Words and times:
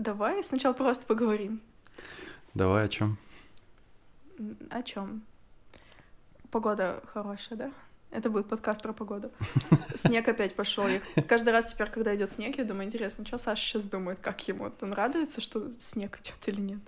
Давай 0.00 0.42
сначала 0.42 0.72
просто 0.72 1.04
поговорим. 1.04 1.60
Давай 2.54 2.86
о 2.86 2.88
чем? 2.88 3.18
О 4.70 4.82
чем? 4.82 5.22
Погода 6.50 7.02
хорошая, 7.12 7.58
да? 7.58 7.72
Это 8.10 8.30
будет 8.30 8.48
подкаст 8.48 8.82
про 8.82 8.94
погоду. 8.94 9.30
Снег 9.94 10.26
опять 10.26 10.54
пошел. 10.54 10.88
Я 10.88 11.00
каждый 11.28 11.50
раз 11.50 11.74
теперь, 11.74 11.90
когда 11.90 12.16
идет 12.16 12.30
снег, 12.30 12.56
я 12.56 12.64
думаю, 12.64 12.86
интересно, 12.86 13.26
что 13.26 13.36
Саша 13.36 13.62
сейчас 13.62 13.84
думает, 13.84 14.20
как 14.20 14.48
ему? 14.48 14.72
Он 14.80 14.94
радуется, 14.94 15.42
что 15.42 15.70
снег 15.78 16.18
идет 16.20 16.48
или 16.48 16.62
нет? 16.62 16.80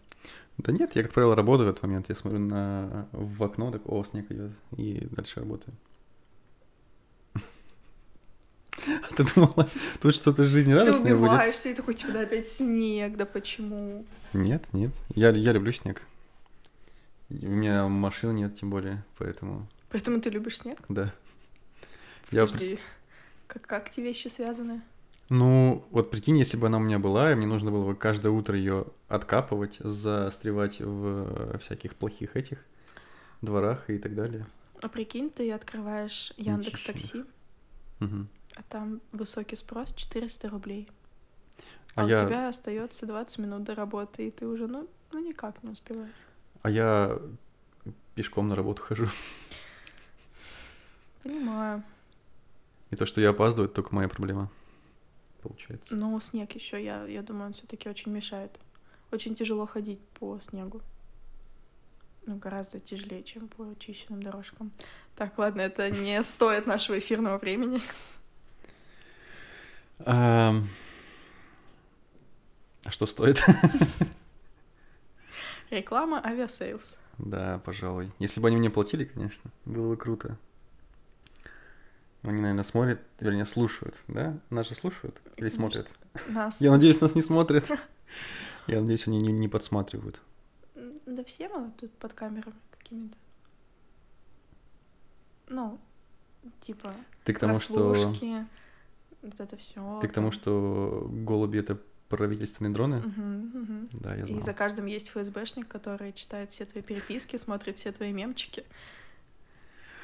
Да 0.56 0.72
нет, 0.72 0.96
я, 0.96 1.02
как 1.02 1.12
правило, 1.12 1.36
работаю 1.36 1.68
в 1.68 1.70
этот 1.70 1.82
момент. 1.82 2.08
Я 2.08 2.14
смотрю 2.14 2.40
на... 2.40 3.08
в 3.12 3.44
окно, 3.44 3.70
так, 3.70 3.82
о, 3.84 4.02
снег 4.04 4.30
идет, 4.30 4.52
и 4.79 5.06
дальше 5.10 5.40
работаю. 5.40 5.74
А 8.86 9.11
ты 9.25 9.34
думала, 9.34 9.68
тут 10.00 10.14
что-то 10.14 10.43
Ты 10.43 10.45
жизнерадостное 10.45 11.14
будет? 11.16 11.30
убиваешься 11.30 11.68
и 11.70 11.75
такой, 11.75 11.95
типа, 11.95 12.12
да 12.12 12.20
опять 12.20 12.46
снег, 12.46 13.16
да 13.16 13.25
почему? 13.27 14.05
Нет, 14.32 14.65
нет. 14.73 14.92
Я, 15.15 15.30
я 15.30 15.52
люблю 15.52 15.73
снег. 15.73 16.02
У 17.30 17.46
меня 17.46 17.88
машины 17.88 18.32
нет, 18.32 18.59
тем 18.59 18.70
более, 18.70 19.05
поэтому, 19.19 19.66
Поэтому 19.91 20.20
ты 20.20 20.30
любишь 20.30 20.59
снег? 20.59 20.79
да. 20.88 21.12
Я 22.30 22.46
Подожди, 22.46 22.79
как, 23.46 23.66
как 23.66 23.88
эти 23.88 24.01
вещи 24.01 24.29
связаны? 24.29 24.80
Ну, 25.29 25.84
вот 25.91 26.10
прикинь, 26.10 26.38
если 26.38 26.57
бы 26.57 26.66
она 26.66 26.79
у 26.79 26.80
меня 26.80 26.98
была, 26.98 27.32
и 27.32 27.34
мне 27.34 27.46
нужно 27.46 27.70
было 27.70 27.87
бы 27.87 27.95
каждое 27.95 28.30
утро 28.30 28.57
ее 28.57 28.87
откапывать, 29.09 29.77
застревать 29.80 30.80
в 30.80 31.59
всяких 31.59 31.95
плохих 31.95 32.37
этих 32.37 32.59
дворах 33.41 33.88
и 33.88 33.98
так 33.98 34.15
далее. 34.15 34.46
А 34.80 34.88
прикинь, 34.88 35.30
ты 35.30 35.51
открываешь 35.52 36.32
Яндекс 36.37 36.82
Такси, 36.82 37.24
Мгм. 38.01 38.29
А 38.56 38.62
там 38.69 39.01
высокий 39.12 39.56
спрос 39.56 39.92
400 39.95 40.48
рублей. 40.48 40.88
А 41.95 42.02
А, 42.02 42.05
у 42.05 42.09
я- 42.09 42.16
тебя 42.16 42.48
остается 42.48 43.06
20 43.06 43.38
минут 43.38 43.65
до 43.65 43.74
работы, 43.74 44.27
и 44.27 44.30
ты 44.30 44.47
уже, 44.47 44.66
ну, 44.66 44.88
ну 45.12 45.19
никак 45.19 45.62
не 45.62 45.70
успеваешь. 45.70 46.10
А 46.63 46.71
я 46.71 47.18
пешком 48.15 48.49
на 48.49 48.57
работу 48.57 48.82
хожу. 48.82 49.07
Понимаю. 51.23 51.82
И 52.91 52.96
то, 52.96 53.07
что 53.07 53.21
я 53.21 53.30
опаздываю, 53.30 53.66
это 53.66 53.76
только 53.76 53.95
моя 53.95 54.09
проблема. 54.09 54.51
Получается. 55.43 55.95
Но 55.95 56.19
снег 56.21 56.52
еще, 56.52 56.82
я, 56.82 57.04
я 57.07 57.23
думаю, 57.23 57.46
он 57.48 57.52
все-таки 57.54 57.88
очень 57.88 58.13
мешает. 58.13 58.59
Очень 59.10 59.35
тяжело 59.35 59.66
ходить 59.66 60.01
по 60.21 60.38
снегу. 60.41 60.80
Ну, 62.26 62.37
гораздо 62.37 62.79
тяжелее, 62.80 63.23
чем 63.24 63.48
по 63.48 63.71
очищенным 63.73 64.22
дорожкам. 64.22 64.71
Так, 65.16 65.37
ладно, 65.38 65.60
это 65.62 65.91
не 65.91 66.22
стоит 66.22 66.66
нашего 66.66 66.98
эфирного 66.98 67.38
времени. 67.38 67.81
Ам, 70.06 70.69
А 72.84 72.91
что 72.91 73.06
стоит? 73.06 73.44
Реклама 75.70 76.25
Aviasales. 76.25 76.98
Да, 77.19 77.60
пожалуй. 77.64 78.10
Если 78.19 78.41
бы 78.41 78.48
они 78.48 78.56
мне 78.56 78.70
платили, 78.70 79.04
конечно, 79.04 79.50
было 79.64 79.91
бы 79.91 79.97
круто. 79.97 80.36
Они, 82.22 82.41
наверное, 82.41 82.62
смотрят, 82.64 83.00
вернее, 83.20 83.44
слушают, 83.47 83.97
да? 84.06 84.38
Нас 84.50 84.69
же 84.69 84.75
слушают 84.75 85.20
или 85.36 85.50
Конечно. 85.50 85.58
смотрят? 85.58 85.91
Нас... 86.28 86.60
Я 86.60 86.70
надеюсь, 86.70 87.00
нас 87.00 87.14
не 87.14 87.22
смотрят. 87.22 87.64
Я 88.66 88.80
надеюсь, 88.80 89.08
они 89.08 89.19
не, 89.19 89.32
не 89.32 89.48
подсматривают. 89.48 90.20
Да 91.06 91.25
все 91.25 91.48
мы 91.48 91.72
тут 91.72 91.92
под 91.94 92.12
камерами 92.12 92.54
какими-то. 92.78 93.16
Ну, 95.48 95.80
типа, 96.60 96.94
Ты 97.25 97.34
к 97.34 97.38
тому, 97.41 97.56
что... 97.56 98.14
вот 99.22 99.41
это 99.41 99.56
все. 99.56 99.98
Ты 100.00 100.09
к 100.09 100.12
тому, 100.12 100.32
что 100.32 101.09
голуби— 101.10 101.59
это 101.60 101.78
правительственные 102.09 102.72
дроны? 102.72 102.98
Мгм, 102.98 103.88
Да, 103.92 104.14
я 104.14 104.25
И 104.25 104.26
знал. 104.26 104.41
за 104.41 104.53
каждым 104.53 104.87
есть 104.87 105.09
ФСБшник, 105.10 105.66
который 105.69 106.12
читает 106.12 106.50
все 106.50 106.64
твои 106.66 106.82
переписки, 106.82 107.37
смотрит 107.37 107.78
все 107.78 107.92
твои 107.92 108.12
мемчики. 108.12 108.64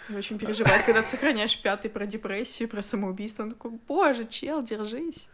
И 0.09 0.15
очень 0.15 0.39
переживает, 0.39 0.87
когда 0.87 1.03
ты 1.03 1.09
сохраняешь 1.09 1.61
пятый 1.61 1.91
про 1.91 2.07
депрессию, 2.07 2.69
про 2.69 2.81
самоубийство. 2.81 3.43
Он 3.43 3.51
такой, 3.51 3.73
боже, 3.87 4.25
чел, 4.27 4.63
держись. 4.63 5.29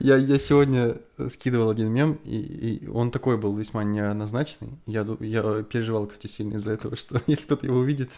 Я, 0.00 0.16
я 0.16 0.38
сегодня 0.38 0.98
скидывал 1.28 1.70
один 1.70 1.90
мем, 1.90 2.20
и, 2.24 2.36
и 2.36 2.86
он 2.88 3.10
такой 3.10 3.36
был 3.38 3.56
весьма 3.56 3.82
неоднозначный. 3.84 4.70
Я, 4.86 5.06
я 5.20 5.62
переживал, 5.62 6.06
кстати, 6.06 6.30
сильно 6.30 6.56
из-за 6.58 6.72
этого, 6.72 6.94
что 6.94 7.20
если 7.26 7.44
кто-то 7.46 7.66
его 7.66 7.78
увидит, 7.78 8.10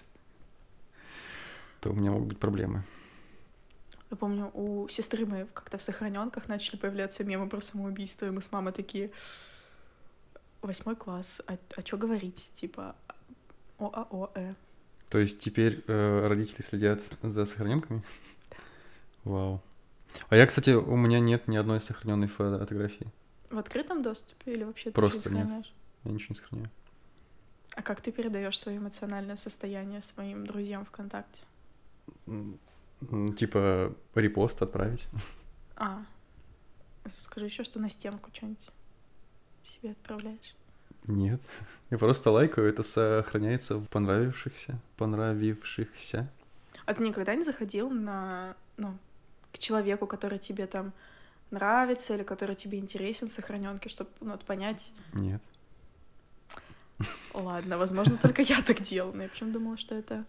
то 1.81 1.91
у 1.91 1.95
меня 1.95 2.11
могут 2.11 2.29
быть 2.29 2.39
проблемы. 2.39 2.83
Я 4.11 4.17
помню, 4.17 4.51
у 4.55 4.89
сестры 4.89 5.25
моей 5.25 5.47
как-то 5.55 5.79
в 5.79 5.83
сохраненках 5.83 6.49
начали 6.49 6.77
появляться 6.77 7.23
мемы 7.23 7.49
про 7.49 7.61
самоубийство, 7.61 8.27
и 8.27 8.31
мы 8.31 8.43
с 8.43 8.51
мамой 8.51 8.73
такие, 8.73 9.13
восьмой 10.63 10.97
класс, 10.97 11.41
а, 11.47 11.57
что 11.85 11.97
говорить? 11.97 12.51
Типа, 12.55 12.97
ОАО, 13.79 14.31
э. 14.35 14.55
То 15.09 15.19
есть 15.19 15.39
теперь 15.39 15.85
э, 15.87 16.27
родители 16.27 16.63
следят 16.63 17.01
за 17.23 17.45
сохраненками? 17.45 18.03
Вау. 19.25 19.63
А 20.29 20.37
я, 20.37 20.47
кстати, 20.47 20.71
у 20.71 20.97
меня 20.97 21.21
нет 21.21 21.47
ни 21.49 21.57
одной 21.57 21.81
сохраненной 21.81 22.29
фотографии. 22.29 23.07
В 23.49 23.59
открытом 23.59 24.03
доступе 24.03 24.53
или 24.53 24.65
вообще 24.65 24.87
ты 24.87 24.93
Просто 24.93 25.31
нет. 25.31 25.67
Я 26.05 26.11
ничего 26.11 26.35
не 26.35 26.37
сохраняю. 26.37 26.71
А 27.77 27.83
как 27.83 28.01
ты 28.01 28.11
передаешь 28.11 28.59
свое 28.59 28.79
эмоциональное 28.79 29.37
состояние 29.37 30.03
своим 30.03 30.47
друзьям 30.47 30.85
ВКонтакте? 30.85 31.43
Типа 33.39 33.95
репост 34.15 34.61
отправить. 34.63 35.07
А, 35.77 36.05
скажи 37.17 37.47
еще, 37.47 37.65
что 37.65 37.79
на 37.79 37.89
стенку 37.89 38.31
что-нибудь 38.33 38.69
себе 39.63 39.93
отправляешь. 39.93 40.55
Нет. 41.07 41.41
Я 41.91 41.99
просто 41.99 42.31
лайкаю, 42.31 42.69
это 42.69 42.83
сохраняется 42.83 43.77
в 43.77 43.87
понравившихся, 43.89 44.79
понравившихся. 44.97 46.31
А 46.85 46.95
ты 46.95 47.03
никогда 47.03 47.35
не 47.35 47.43
заходил 47.43 47.91
на, 47.91 48.55
ну, 48.77 48.97
к 49.53 49.59
человеку, 49.59 50.07
который 50.07 50.39
тебе 50.39 50.67
там 50.67 50.93
нравится 51.51 52.15
или 52.15 52.23
который 52.23 52.55
тебе 52.55 52.79
интересен 52.79 53.29
в 53.29 53.33
сохраненке, 53.33 53.89
чтобы 53.89 54.11
ну, 54.21 54.33
вот 54.33 54.45
понять, 54.45 54.93
Нет. 55.15 55.43
ладно, 57.35 57.79
возможно, 57.79 58.17
только 58.19 58.43
я 58.43 58.61
так 58.63 58.81
делала. 58.83 59.13
Но 59.13 59.23
я 59.25 59.29
почему 59.29 59.53
думала, 59.53 59.77
что 59.77 59.95
это... 59.95 60.25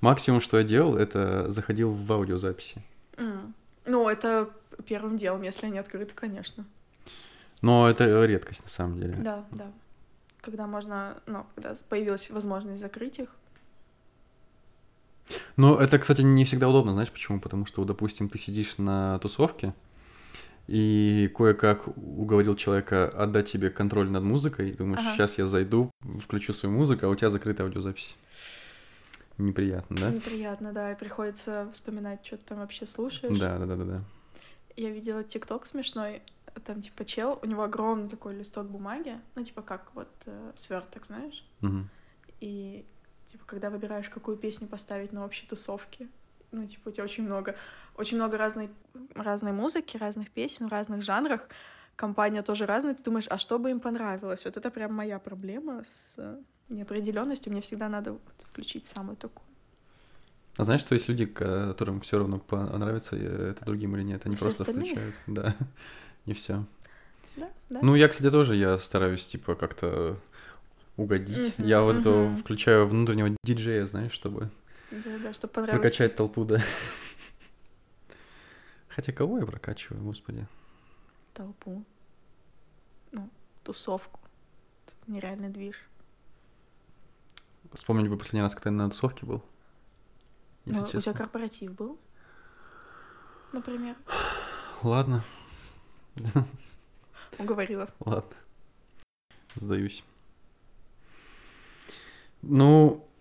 Максимум, 0.00 0.40
что 0.40 0.58
я 0.58 0.64
делал, 0.64 0.96
это 0.96 1.50
заходил 1.50 1.90
в 1.90 2.12
аудиозаписи. 2.12 2.82
М. 3.16 3.54
Ну, 3.84 4.08
это 4.08 4.50
первым 4.86 5.16
делом, 5.16 5.42
если 5.42 5.66
они 5.66 5.78
открыты, 5.78 6.14
конечно. 6.14 6.64
Но 7.62 7.88
это 7.88 8.24
редкость 8.24 8.62
на 8.62 8.68
самом 8.68 9.00
деле. 9.00 9.16
Да, 9.18 9.44
да. 9.52 9.72
Когда 10.40 10.66
можно, 10.66 11.16
ну, 11.26 11.44
когда 11.54 11.74
появилась 11.88 12.30
возможность 12.30 12.80
закрыть 12.80 13.18
их. 13.18 13.28
Но 15.56 15.78
это, 15.78 15.98
кстати, 15.98 16.22
не 16.22 16.44
всегда 16.44 16.68
удобно, 16.68 16.92
знаешь 16.92 17.10
почему? 17.10 17.40
Потому 17.40 17.66
что, 17.66 17.84
допустим, 17.84 18.28
ты 18.28 18.38
сидишь 18.38 18.78
на 18.78 19.18
тусовке, 19.18 19.74
и 20.68 21.30
кое-как 21.36 21.88
уговорил 21.96 22.54
человека 22.54 23.08
отдать 23.08 23.50
тебе 23.50 23.70
контроль 23.70 24.08
над 24.08 24.22
музыкой, 24.22 24.70
и 24.70 24.74
думаешь, 24.74 25.00
Ага. 25.00 25.14
сейчас 25.14 25.38
я 25.38 25.46
зайду, 25.46 25.90
включу 26.20 26.52
свою 26.52 26.74
музыку, 26.74 27.06
а 27.06 27.08
у 27.08 27.14
тебя 27.14 27.30
закрыта 27.30 27.64
аудиозапись. 27.64 28.16
Неприятно, 29.38 29.96
да? 29.96 30.10
Неприятно, 30.10 30.72
да, 30.72 30.92
и 30.92 30.96
приходится 30.96 31.68
вспоминать, 31.72 32.24
что 32.26 32.36
ты 32.36 32.44
там 32.44 32.58
вообще 32.58 32.86
слушаешь. 32.86 33.38
Да, 33.38 33.58
да, 33.58 33.66
да, 33.66 33.76
да, 33.76 33.84
да. 33.84 34.04
Я 34.76 34.90
видела 34.90 35.24
ТикТок 35.24 35.66
смешной, 35.66 36.22
там 36.64 36.80
типа 36.82 37.04
чел, 37.04 37.38
у 37.42 37.46
него 37.46 37.62
огромный 37.62 38.08
такой 38.08 38.34
листок 38.34 38.66
бумаги, 38.66 39.20
ну 39.34 39.42
типа 39.42 39.62
как 39.62 39.90
вот 39.94 40.08
сверток, 40.56 41.06
знаешь, 41.06 41.44
Мгм. 41.60 41.88
и 42.40 42.84
типа 43.26 43.44
когда 43.46 43.70
выбираешь, 43.70 44.08
какую 44.08 44.36
песню 44.36 44.66
поставить 44.66 45.12
на 45.12 45.24
общей 45.24 45.46
тусовке, 45.46 46.08
ну 46.52 46.66
типа 46.66 46.88
у 46.88 46.92
тебя 46.92 47.04
очень 47.04 47.24
много, 47.24 47.56
очень 47.96 48.16
много 48.16 48.38
разной, 48.38 48.70
разной 49.14 49.52
музыки, 49.52 49.96
разных 49.96 50.30
песен 50.30 50.68
в 50.68 50.72
разных 50.72 51.02
жанрах, 51.02 51.48
компания 51.96 52.42
тоже 52.42 52.66
разная, 52.66 52.94
ты 52.94 53.02
думаешь, 53.02 53.26
а 53.28 53.38
что 53.38 53.58
бы 53.58 53.70
им 53.70 53.80
понравилось? 53.80 54.44
Вот 54.44 54.56
это 54.56 54.70
прям 54.70 54.94
моя 54.94 55.18
проблема 55.18 55.82
с 55.84 56.14
э, 56.16 56.40
неопределенностью, 56.68 57.52
мне 57.52 57.60
всегда 57.60 57.88
надо 57.88 58.12
вот 58.12 58.22
включить 58.50 58.86
самую 58.86 59.16
такую. 59.16 59.44
А 60.56 60.64
знаешь, 60.64 60.80
что 60.80 60.94
есть 60.94 61.08
люди, 61.08 61.24
которым 61.24 62.00
все 62.00 62.18
равно 62.18 62.38
понравится 62.38 63.16
это 63.16 63.64
другим 63.64 63.94
или 63.96 64.02
нет, 64.02 64.26
они 64.26 64.34
Все 64.34 64.46
просто 64.46 64.62
остальные? 64.64 64.90
включают, 64.90 65.16
да, 65.26 65.56
и 66.26 66.32
все. 66.32 66.64
Да, 67.36 67.48
да. 67.70 67.78
Ну, 67.82 67.94
я, 67.94 68.08
кстати, 68.08 68.30
тоже, 68.30 68.56
я 68.56 68.76
стараюсь, 68.78 69.26
типа, 69.26 69.54
как-то 69.54 70.18
угодить. 70.96 71.56
Мгм, 71.58 71.68
Я 71.68 71.82
вот 71.82 71.96
этого 71.96 72.28
мгм. 72.28 72.36
включаю 72.38 72.86
внутреннего 72.86 73.36
диджея, 73.44 73.86
знаешь, 73.86 74.12
чтобы 74.12 74.50
да, 74.90 75.18
да, 75.18 75.32
чтобы 75.32 75.52
понравилось. 75.52 75.80
прокачать 75.92 76.16
толпу, 76.16 76.44
да. 76.44 76.60
Хотя 78.88 79.12
кого 79.12 79.38
я 79.38 79.46
прокачиваю, 79.46 80.02
господи? 80.02 80.46
толпу, 81.34 81.84
ну, 83.12 83.30
тусовку. 83.62 84.18
Это 84.86 85.12
нереальный 85.12 85.50
движ. 85.50 85.76
Вспомнить 87.72 88.08
бы 88.08 88.16
последний 88.16 88.42
раз, 88.42 88.54
когда 88.54 88.70
я 88.70 88.76
на 88.76 88.90
тусовке 88.90 89.26
был. 89.26 89.42
Если 90.64 90.78
Ну, 90.80 90.84
у 90.84 90.88
тебя 90.88 90.98
честно. 91.00 91.14
корпоратив 91.14 91.72
был, 91.74 91.98
например? 93.52 93.96
Ладно. 94.82 95.24
Уговорила. 97.38 97.88
Ладно. 98.00 98.34
Сдаюсь. 99.54 100.02
Ну, 102.42 103.08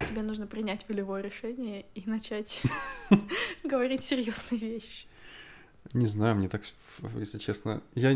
Тебе 0.00 0.22
нужно 0.22 0.46
принять 0.46 0.88
волевое 0.88 1.22
решение 1.22 1.84
и 1.94 2.02
начать 2.08 2.62
говорить 3.64 4.02
серьезные 4.02 4.60
вещи. 4.60 5.06
не 5.92 6.06
знаю, 6.06 6.36
мне 6.36 6.48
так, 6.48 6.62
если 7.16 7.38
честно, 7.38 7.82
я... 7.94 8.10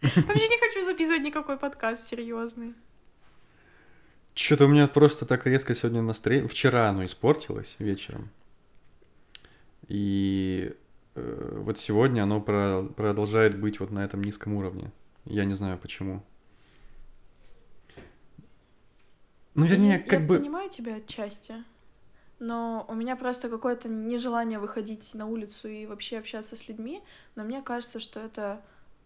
Вообще 0.00 0.48
не 0.48 0.58
хочу 0.58 0.84
записывать 0.84 1.22
никакой 1.22 1.56
подкаст 1.56 2.06
серьезный. 2.08 2.74
Что-то 4.34 4.64
у 4.64 4.68
меня 4.68 4.88
просто 4.88 5.26
так 5.26 5.46
резко 5.46 5.74
сегодня 5.74 6.02
настроение... 6.02 6.48
Вчера 6.48 6.88
оно 6.88 7.04
испортилось 7.04 7.76
вечером. 7.78 8.30
И 9.86 10.74
э, 11.14 11.58
вот 11.60 11.78
сегодня 11.78 12.22
оно 12.22 12.40
про- 12.40 12.82
продолжает 12.82 13.58
быть 13.58 13.78
вот 13.78 13.92
на 13.92 14.04
этом 14.04 14.24
низком 14.24 14.54
уровне. 14.54 14.90
Я 15.24 15.44
не 15.44 15.54
знаю 15.54 15.78
почему. 15.78 16.22
Ну, 19.54 19.66
вернее, 19.66 19.92
я, 19.92 19.98
как 20.00 20.20
я 20.20 20.26
бы... 20.26 20.38
понимаю 20.38 20.68
тебя 20.68 20.96
отчасти, 20.96 21.54
но 22.40 22.84
у 22.88 22.94
меня 22.94 23.14
просто 23.14 23.48
какое-то 23.48 23.88
нежелание 23.88 24.58
выходить 24.58 25.14
на 25.14 25.26
улицу 25.26 25.68
и 25.68 25.86
вообще 25.86 26.18
общаться 26.18 26.56
с 26.56 26.66
людьми, 26.66 27.02
но 27.36 27.44
мне 27.44 27.62
кажется, 27.62 28.00
что 28.00 28.18
это 28.18 28.60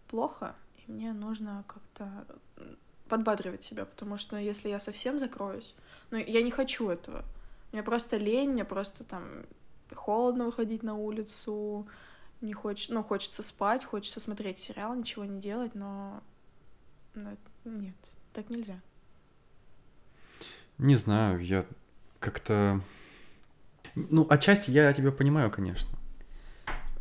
плохо, 0.08 0.56
и 0.78 0.90
мне 0.90 1.12
нужно 1.12 1.64
как-то 1.66 2.26
подбадривать 3.08 3.62
себя, 3.62 3.84
потому 3.84 4.16
что 4.16 4.36
если 4.36 4.68
я 4.68 4.78
совсем 4.78 5.18
закроюсь, 5.18 5.74
ну, 6.10 6.18
я 6.18 6.42
не 6.42 6.50
хочу 6.50 6.88
этого. 6.88 7.24
Мне 7.72 7.82
просто 7.82 8.16
лень, 8.16 8.50
мне 8.52 8.64
просто 8.64 9.04
там 9.04 9.24
холодно 9.94 10.46
выходить 10.46 10.82
на 10.82 10.94
улицу, 10.94 11.86
не 12.40 12.52
хочется, 12.52 12.94
ну, 12.94 13.02
хочется 13.02 13.42
спать, 13.42 13.84
хочется 13.84 14.20
смотреть 14.20 14.58
сериал, 14.58 14.94
ничего 14.94 15.24
не 15.24 15.40
делать, 15.40 15.74
но, 15.74 16.22
но 17.14 17.32
нет, 17.64 17.96
так 18.32 18.48
нельзя. 18.50 18.80
Не 20.78 20.94
знаю, 20.94 21.44
я 21.44 21.66
как-то... 22.20 22.80
Ну, 23.94 24.26
отчасти 24.30 24.70
я 24.70 24.92
тебя 24.92 25.10
понимаю, 25.10 25.50
конечно. 25.50 25.98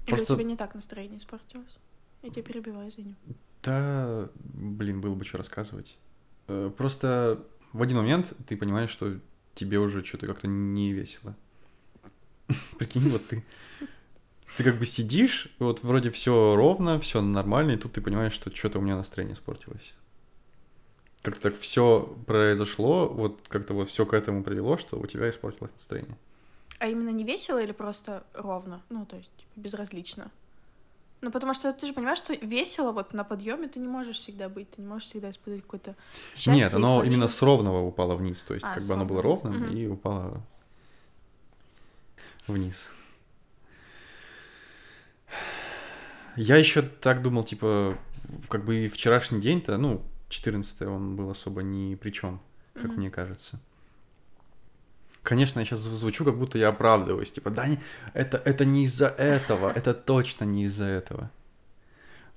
Или 0.07 0.15
Просто- 0.15 0.33
у 0.33 0.38
тебя 0.38 0.45
не 0.45 0.57
так 0.57 0.74
настроение 0.74 1.18
испортилось? 1.18 1.77
Я 2.24 2.31
тебя 2.31 2.44
перебиваю, 2.44 2.89
извини. 2.89 3.15
Да, 3.68 4.30
блин, 4.38 5.02
было 5.02 5.14
бы 5.14 5.25
что 5.25 5.38
рассказывать. 5.38 5.98
Э, 6.48 6.72
Просто 6.78 7.44
в 7.74 7.81
один 7.84 7.98
момент 7.98 8.34
ты 8.48 8.56
понимаешь, 8.56 8.90
что 8.90 9.19
тебе 9.56 9.78
уже 9.78 10.06
что-то 10.06 10.25
как-то 10.25 10.48
не 10.48 10.94
весело. 10.94 11.36
Прикинь, 12.80 13.10
вот 13.10 13.28
ты... 13.28 13.44
Ты 14.56 14.64
как 14.64 14.80
бы 14.80 14.86
сидишь, 14.86 15.50
вот 15.60 15.84
вроде 15.84 16.10
все 16.12 16.56
ровно, 16.56 16.98
все 16.98 17.22
нормально, 17.22 17.72
и 17.72 17.78
тут 17.78 17.92
ты 17.92 18.02
понимаешь, 18.02 18.31
что 18.31 18.56
что-то 18.56 18.80
у 18.80 18.81
меня 18.81 18.96
настроение 18.96 19.36
испортилось. 19.36 19.94
Как-то 21.22 21.42
так 21.42 21.60
все 21.60 22.18
произошло, 22.25 23.08
вот 23.08 23.46
как-то 23.50 23.74
вот 23.74 23.90
все 23.90 24.06
к 24.06 24.14
этому 24.14 24.44
привело, 24.44 24.78
что 24.78 24.98
у 24.98 25.06
тебя 25.06 25.30
испортилось 25.30 25.74
настроение. 25.74 26.18
А 26.80 26.88
именно 26.88 27.10
не 27.10 27.25
весело 27.25 27.62
или 27.62 27.74
просто 27.74 28.24
ровно? 28.34 28.81
Ну, 28.90 29.06
то 29.06 29.18
есть, 29.18 29.31
типа, 29.36 29.52
безразлично. 29.58 30.31
Ну, 31.22 31.31
потому 31.31 31.54
что 31.54 31.74
ты 31.74 31.88
же 31.88 31.94
понимаешь, 31.94 32.19
что 32.19 32.34
весело 32.34 32.92
вот 32.92 33.14
на 33.14 33.24
подъеме 33.24 33.68
ты 33.68 33.80
не 33.80 33.88
можешь 33.88 34.18
всегда 34.18 34.50
быть, 34.50 34.69
ты 34.72 34.81
не 34.81 34.88
можешь 34.88 35.08
всегда 35.10 35.31
испытывать 35.31 35.64
какое-то 35.64 35.96
счастье. 36.36 36.54
Нет, 36.54 36.74
оно 36.74 36.98
эйфорию. 36.98 37.12
именно 37.14 37.28
с 37.28 37.42
ровного 37.42 37.81
упало 37.81 38.16
вниз, 38.16 38.44
то 38.44 38.54
есть 38.54 38.66
А, 38.68 38.75
как 38.75 38.84
бы 38.84 38.94
оно 38.94 39.06
было 39.06 39.22
ровным 39.24 39.54
Мгм. 39.64 39.75
и 39.75 39.88
упало 39.88 40.44
вниз. 42.48 42.88
Я 46.36 46.58
еще 46.58 46.84
так 46.84 47.24
думал, 47.24 47.44
типа, 47.44 47.98
как 48.50 48.64
бы 48.64 48.86
и 48.86 48.88
вчерашний 48.88 49.42
день-то, 49.42 49.78
ну, 49.78 50.04
14 50.30 50.81
он 50.84 51.16
был 51.16 51.30
особо 51.31 51.64
ни 51.64 51.96
при 51.96 52.12
чем, 52.12 52.40
как 52.74 52.92
Мгм. 52.92 53.00
мне 53.00 53.10
кажется. 53.10 53.60
Конечно, 55.28 55.60
я 55.60 55.66
сейчас 55.66 55.80
звучу, 55.80 56.24
как 56.24 56.38
будто 56.38 56.58
я 56.58 56.70
оправдываюсь. 56.70 57.34
Типа, 57.34 57.50
да, 57.50 57.68
не- 57.68 57.80
это, 58.14 58.38
это 58.46 58.64
не 58.64 58.86
из-за 58.86 59.08
этого, 59.08 59.70
это 59.76 59.94
точно 59.94 60.46
не 60.46 60.64
из-за 60.64 60.86
этого. 60.86 61.30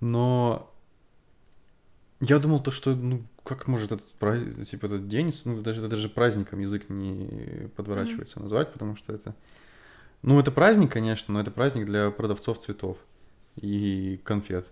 Но 0.01 0.69
я 2.19 2.41
думал 2.41 2.61
то, 2.61 2.73
что, 2.73 2.97
ну, 2.97 3.23
как 3.45 3.69
может 3.69 3.93
этот 3.93 4.13
праздник, 4.15 4.67
типа, 4.67 4.87
этот 4.87 5.07
день, 5.07 5.33
ну, 5.45 5.63
даже, 5.63 5.87
даже 5.87 6.09
праздником 6.09 6.59
язык 6.59 6.91
не 6.91 7.69
подворачивается 7.77 8.41
назвать, 8.41 8.73
потому 8.73 8.97
что 8.97 9.13
это... 9.13 9.37
Ну, 10.23 10.41
это 10.41 10.51
праздник, 10.51 10.91
конечно, 10.91 11.33
но 11.33 11.41
это 11.41 11.53
праздник 11.53 11.87
для 11.87 12.11
продавцов 12.11 12.59
цветов 12.59 12.99
и 13.55 14.21
конфет. 14.25 14.69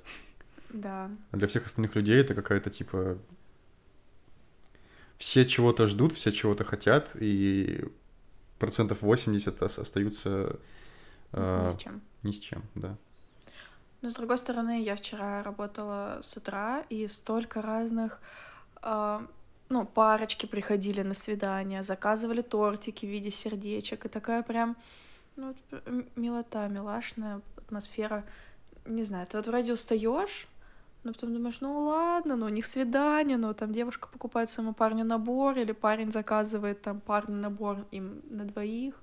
Да. 0.71 1.09
А 1.31 1.37
для 1.37 1.47
всех 1.47 1.67
остальных 1.67 1.95
людей 1.95 2.17
это 2.17 2.35
какая-то, 2.35 2.71
типа... 2.71 3.17
Все 5.19 5.47
чего-то 5.47 5.87
ждут, 5.87 6.15
все 6.15 6.33
чего-то 6.33 6.65
хотят, 6.65 7.11
и 7.15 7.85
процентов 8.59 9.03
80 9.03 9.63
ос- 9.63 9.79
остаются 9.79 10.59
а, 11.33 11.67
Ни 11.67 11.71
с 11.71 11.77
чем. 11.77 12.01
ни 12.23 12.33
с 12.33 12.39
чем, 12.39 12.63
да. 12.75 12.97
Но 14.01 14.11
с 14.11 14.15
другой 14.15 14.39
стороны, 14.39 14.81
я 14.83 14.95
вчера 14.95 15.43
работала 15.43 16.21
с 16.23 16.37
утра, 16.37 16.85
и 16.89 17.09
столько 17.09 17.61
разных, 17.63 18.21
а, 18.81 19.27
ну, 19.69 19.85
парочки 19.85 20.47
приходили 20.47 21.03
на 21.03 21.15
свидание, 21.15 21.83
заказывали 21.83 22.43
тортики 22.43 23.07
в 23.07 23.09
виде 23.09 23.31
сердечек, 23.31 24.07
и 24.07 24.09
такая 24.09 24.43
прям, 24.43 24.77
ну, 25.37 25.55
милота, 26.17 26.69
милашная 26.69 27.41
атмосфера. 27.57 28.25
Не 28.87 29.03
знаю, 29.03 29.27
ты 29.27 29.37
вот 29.37 29.47
вроде 29.49 29.73
устаешь, 29.73 30.47
но 31.05 31.13
потом 31.13 31.33
думаешь, 31.33 31.61
ну 31.61 31.85
ладно, 31.85 32.37
ну 32.37 32.47
у 32.47 32.51
них 32.51 32.67
свидание, 32.67 33.37
но 33.37 33.53
там 33.55 33.73
девушка 33.73 34.09
покупает 34.09 34.51
своему 34.51 34.73
парню 34.73 35.05
набор, 35.05 35.59
или 35.59 35.73
парень 35.73 36.13
заказывает 36.13 36.83
там 36.83 37.01
парный 37.01 37.41
набор 37.41 37.87
им 37.91 38.21
на 38.31 38.45
двоих. 38.45 38.95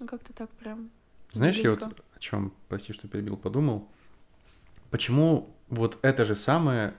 Ну 0.00 0.06
как-то 0.06 0.32
так 0.32 0.50
прям. 0.50 0.90
Знаешь, 1.32 1.56
я 1.56 1.70
вот 1.70 1.82
о 1.82 2.18
чем, 2.18 2.52
прости, 2.68 2.92
что 2.92 3.08
перебил, 3.08 3.36
подумал. 3.36 3.88
Почему 4.90 5.54
вот 5.68 5.98
это 6.02 6.24
же 6.24 6.34
самое 6.34 6.94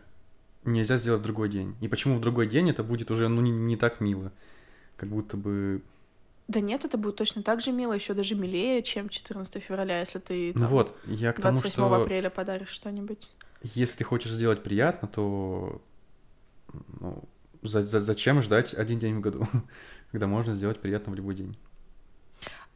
нельзя 0.63 0.97
сделать 0.97 1.21
в 1.21 1.23
другой 1.23 1.49
день? 1.49 1.75
И 1.81 1.87
почему 1.87 2.17
в 2.17 2.21
другой 2.21 2.47
день 2.47 2.69
это 2.69 2.83
будет 2.83 3.11
уже, 3.11 3.27
ну, 3.27 3.41
не, 3.41 3.51
не 3.51 3.75
так 3.75 3.99
мило? 3.99 4.31
Как 4.95 5.09
будто 5.09 5.37
бы... 5.37 5.81
Да 6.47 6.59
нет, 6.59 6.85
это 6.85 6.97
будет 6.97 7.17
точно 7.17 7.43
так 7.43 7.61
же 7.61 7.71
мило, 7.71 7.93
еще 7.93 8.13
даже 8.13 8.35
милее, 8.35 8.81
чем 8.83 9.09
14 9.09 9.61
февраля, 9.63 9.99
если 9.99 10.19
ты 10.19 10.51
Ну 10.55 10.61
там, 10.61 10.69
вот, 10.69 10.97
я 11.05 11.33
к 11.33 11.41
тому, 11.41 11.55
28 11.55 11.71
что 11.71 11.93
апреля 11.93 12.29
подаришь 12.29 12.69
что-нибудь. 12.69 13.29
Если 13.63 13.97
ты 13.99 14.03
хочешь 14.03 14.31
сделать 14.31 14.63
приятно, 14.63 15.07
то 15.07 15.81
ну, 16.99 17.23
за- 17.61 17.85
за- 17.85 17.99
зачем 17.99 18.41
ждать 18.41 18.73
один 18.73 18.99
день 18.99 19.15
в 19.17 19.21
году, 19.21 19.47
когда 20.11 20.27
можно 20.27 20.53
сделать 20.53 20.79
приятно 20.81 21.11
в 21.13 21.15
любой 21.15 21.35
день? 21.35 21.55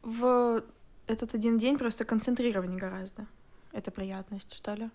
В 0.02 0.62
этот 1.06 1.34
один 1.34 1.58
день 1.58 1.78
просто 1.78 2.04
концентрирование 2.04 2.78
гораздо. 2.78 3.26
Это 3.72 3.90
приятность, 3.90 4.54
что 4.54 4.74
ли? 4.74 4.90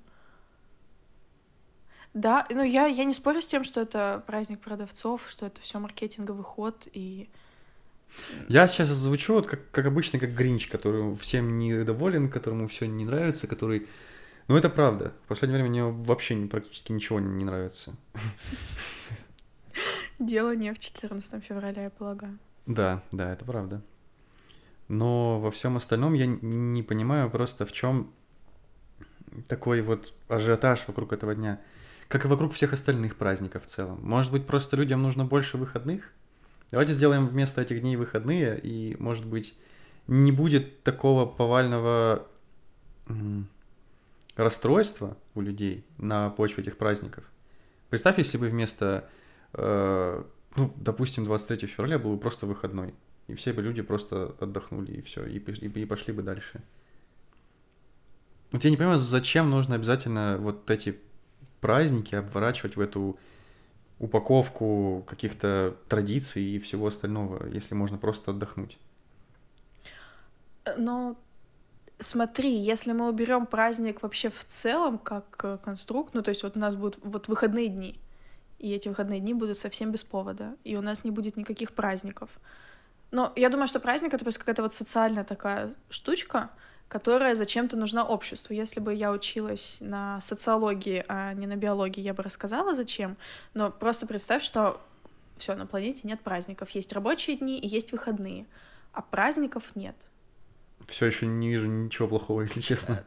Да, 2.13 2.45
ну 2.49 2.63
я, 2.63 2.87
я 2.87 3.05
не 3.05 3.13
спорю 3.13 3.41
с 3.41 3.47
тем, 3.47 3.63
что 3.63 3.81
это 3.81 4.23
праздник 4.27 4.59
продавцов, 4.59 5.29
что 5.29 5.45
это 5.47 5.61
все 5.61 5.79
маркетинговый 5.79 6.43
ход, 6.43 6.87
и 6.93 7.29
Я 8.49 8.67
сейчас 8.67 8.89
звучу 8.89 9.33
вот 9.33 9.47
как, 9.47 9.71
как 9.71 9.85
обычно, 9.85 10.19
как 10.19 10.33
Гринч, 10.33 10.67
который 10.67 11.15
всем 11.15 11.57
недоволен, 11.57 12.29
которому 12.29 12.67
все 12.67 12.85
не 12.85 13.05
нравится, 13.05 13.47
который... 13.47 13.87
Ну, 14.51 14.57
это 14.57 14.69
правда. 14.69 15.13
В 15.23 15.27
последнее 15.29 15.63
время 15.63 15.69
мне 15.69 16.05
вообще 16.05 16.35
практически 16.45 16.91
ничего 16.91 17.21
не 17.21 17.45
нравится. 17.45 17.93
дело 20.19 20.53
не 20.53 20.73
в 20.73 20.77
14 20.77 21.41
февраля, 21.41 21.83
я 21.83 21.89
полагаю. 21.89 22.37
Да, 22.65 23.01
да, 23.13 23.31
это 23.31 23.45
правда. 23.45 23.81
Но 24.89 25.39
во 25.39 25.51
всем 25.51 25.77
остальном 25.77 26.15
я 26.15 26.25
не 26.25 26.83
понимаю 26.83 27.29
просто, 27.29 27.65
в 27.65 27.71
чем 27.71 28.11
такой 29.47 29.81
вот 29.81 30.13
ажиотаж 30.27 30.83
вокруг 30.85 31.13
этого 31.13 31.33
дня. 31.33 31.61
Как 32.09 32.25
и 32.25 32.27
вокруг 32.27 32.53
всех 32.53 32.73
остальных 32.73 33.15
праздников 33.15 33.63
в 33.63 33.67
целом. 33.67 34.01
Может 34.03 34.33
быть, 34.33 34.45
просто 34.45 34.75
людям 34.75 35.01
нужно 35.01 35.23
больше 35.23 35.57
выходных? 35.57 36.11
Давайте 36.71 36.91
сделаем 36.91 37.25
вместо 37.25 37.61
этих 37.61 37.79
дней 37.79 37.95
выходные, 37.95 38.59
и, 38.59 38.97
может 38.99 39.25
быть, 39.25 39.55
не 40.07 40.33
будет 40.33 40.83
такого 40.83 41.25
повального 41.25 42.27
м, 44.41 44.47
расстройства 44.47 45.17
у 45.35 45.41
людей 45.41 45.85
на 45.97 46.29
почве 46.29 46.63
этих 46.63 46.77
праздников. 46.77 47.23
Представь, 47.89 48.17
если 48.17 48.37
бы 48.37 48.47
вместо, 48.49 49.09
э, 49.53 50.23
ну, 50.55 50.73
допустим, 50.77 51.25
23 51.25 51.67
февраля 51.67 51.99
был 51.99 52.13
бы 52.13 52.19
просто 52.19 52.45
выходной, 52.45 52.93
и 53.27 53.33
все 53.35 53.53
бы 53.53 53.61
люди 53.61 53.81
просто 53.81 54.35
отдохнули, 54.39 54.93
и 54.93 55.01
все, 55.01 55.25
и, 55.25 55.37
и- 55.39 55.81
и 55.81 55.85
пошли 55.85 56.13
бы 56.13 56.23
дальше. 56.23 56.61
Вот 58.51 58.63
я 58.63 58.69
не 58.69 58.77
понимаю, 58.77 58.99
зачем 58.99 59.49
нужно 59.49 59.75
обязательно 59.75 60.37
вот 60.39 60.69
эти 60.69 60.99
праздники 61.61 62.15
обворачивать 62.15 62.75
в 62.75 62.81
эту 62.81 63.17
упаковку 63.99 65.05
каких-то 65.07 65.77
традиций 65.87 66.43
и 66.43 66.59
всего 66.59 66.87
остального, 66.87 67.47
если 67.47 67.75
можно 67.75 67.97
просто 67.97 68.31
отдохнуть. 68.31 68.77
Э, 70.65 70.75
Но 70.77 71.15
Смотри, 72.01 72.51
если 72.51 72.93
мы 72.93 73.07
уберем 73.07 73.45
праздник 73.45 74.01
вообще 74.01 74.31
в 74.31 74.43
целом 74.45 74.97
как 74.97 75.39
э, 75.43 75.59
конструкт, 75.63 76.15
ну 76.15 76.23
то 76.23 76.29
есть 76.29 76.41
вот 76.41 76.57
у 76.57 76.59
нас 76.59 76.75
будут 76.75 76.97
вот 77.03 77.27
выходные 77.27 77.67
дни, 77.67 77.99
и 78.57 78.71
эти 78.73 78.87
выходные 78.87 79.19
дни 79.19 79.35
будут 79.35 79.59
совсем 79.59 79.91
без 79.91 80.03
повода, 80.03 80.55
и 80.63 80.75
у 80.75 80.81
нас 80.81 81.03
не 81.03 81.11
будет 81.11 81.37
никаких 81.37 81.73
праздников. 81.73 82.31
Но 83.11 83.31
я 83.35 83.49
думаю, 83.49 83.67
что 83.67 83.79
праздник— 83.79 84.13
это 84.15 84.25
просто 84.25 84.39
какая-то 84.39 84.63
вот 84.63 84.73
социальная 84.73 85.23
такая 85.23 85.75
штучка, 85.89 86.49
которая 86.87 87.35
зачем-то 87.35 87.77
нужна 87.77 88.03
обществу. 88.03 88.53
Если 88.53 88.79
бы 88.79 88.95
я 88.95 89.11
училась 89.11 89.77
на 89.79 90.19
социологии, 90.21 91.05
а 91.07 91.33
не 91.33 91.45
на 91.45 91.55
биологии, 91.55 92.01
я 92.01 92.15
бы 92.15 92.23
рассказала, 92.23 92.73
зачем. 92.73 93.15
Но 93.53 93.69
просто 93.69 94.07
представь, 94.07 94.41
что 94.41 94.81
все 95.37 95.53
на 95.53 95.67
планете 95.67 96.01
нет 96.03 96.21
праздников. 96.21 96.71
Есть 96.71 96.93
рабочие 96.93 97.37
дни 97.37 97.59
и 97.59 97.67
есть 97.67 97.91
выходные, 97.91 98.47
а 98.91 99.03
праздников 99.03 99.75
нет. 99.75 99.95
Все 100.87 101.05
еще 101.05 101.25
не 101.25 101.49
вижу 101.49 101.67
ничего 101.67 102.07
плохого, 102.07 102.41
если 102.41 102.61
честно. 102.61 103.03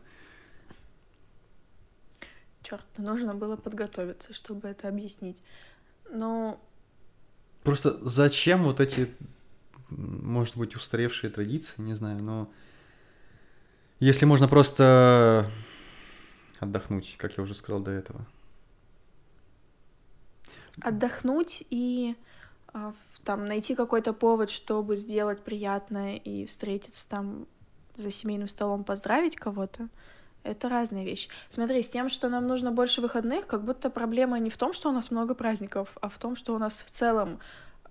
Черт, 2.63 2.87
нужно 2.97 3.35
было 3.35 3.57
подготовиться, 3.57 4.33
чтобы 4.33 4.69
это 4.69 4.89
объяснить. 4.89 5.43
Но 6.11 6.61
Просто 7.65 7.99
зачем 8.07 8.65
вот 8.65 8.79
эти, 8.79 9.11
может 9.89 10.57
быть, 10.59 10.77
устаревшие 10.77 11.31
традиции, 11.31 11.81
не 11.81 11.95
знаю, 11.95 12.23
но 12.23 12.53
если 14.01 14.27
можно 14.27 14.49
просто 14.49 15.51
отдохнуть, 16.61 17.17
как 17.17 17.39
я 17.39 17.43
уже 17.43 17.55
сказал 17.55 17.81
до 17.81 17.91
этого. 17.91 18.27
отдохнуть 20.83 21.65
и 21.71 22.17
а, 22.69 22.93
там 23.25 23.47
найти 23.47 23.75
какой-то 23.75 24.13
повод, 24.13 24.51
чтобы 24.51 24.97
сделать 24.97 25.43
приятное 25.43 26.17
и 26.17 26.45
встретиться 26.45 27.09
там 27.09 27.47
за 27.97 28.11
семейным 28.11 28.49
столом, 28.49 28.85
поздравить 28.85 29.37
кого-то, 29.37 29.89
это 30.43 30.69
разные 30.69 31.05
вещи. 31.05 31.31
Смотри, 31.49 31.83
с 31.83 31.89
тем, 31.89 32.09
что 32.09 32.29
нам 32.29 32.47
нужно 32.47 32.71
больше 32.71 33.01
выходных, 33.01 33.47
как 33.47 33.65
будто 33.65 33.91
проблема 33.91 34.39
не 34.39 34.51
в 34.51 34.57
том, 34.59 34.73
что 34.73 34.91
у 34.91 34.93
нас 34.93 35.11
много 35.11 35.35
праздников, 35.35 35.97
а 36.01 36.09
в 36.09 36.19
том, 36.19 36.37
что 36.37 36.55
у 36.55 36.59
нас 36.59 36.83
в 36.83 36.91
целом 36.91 37.41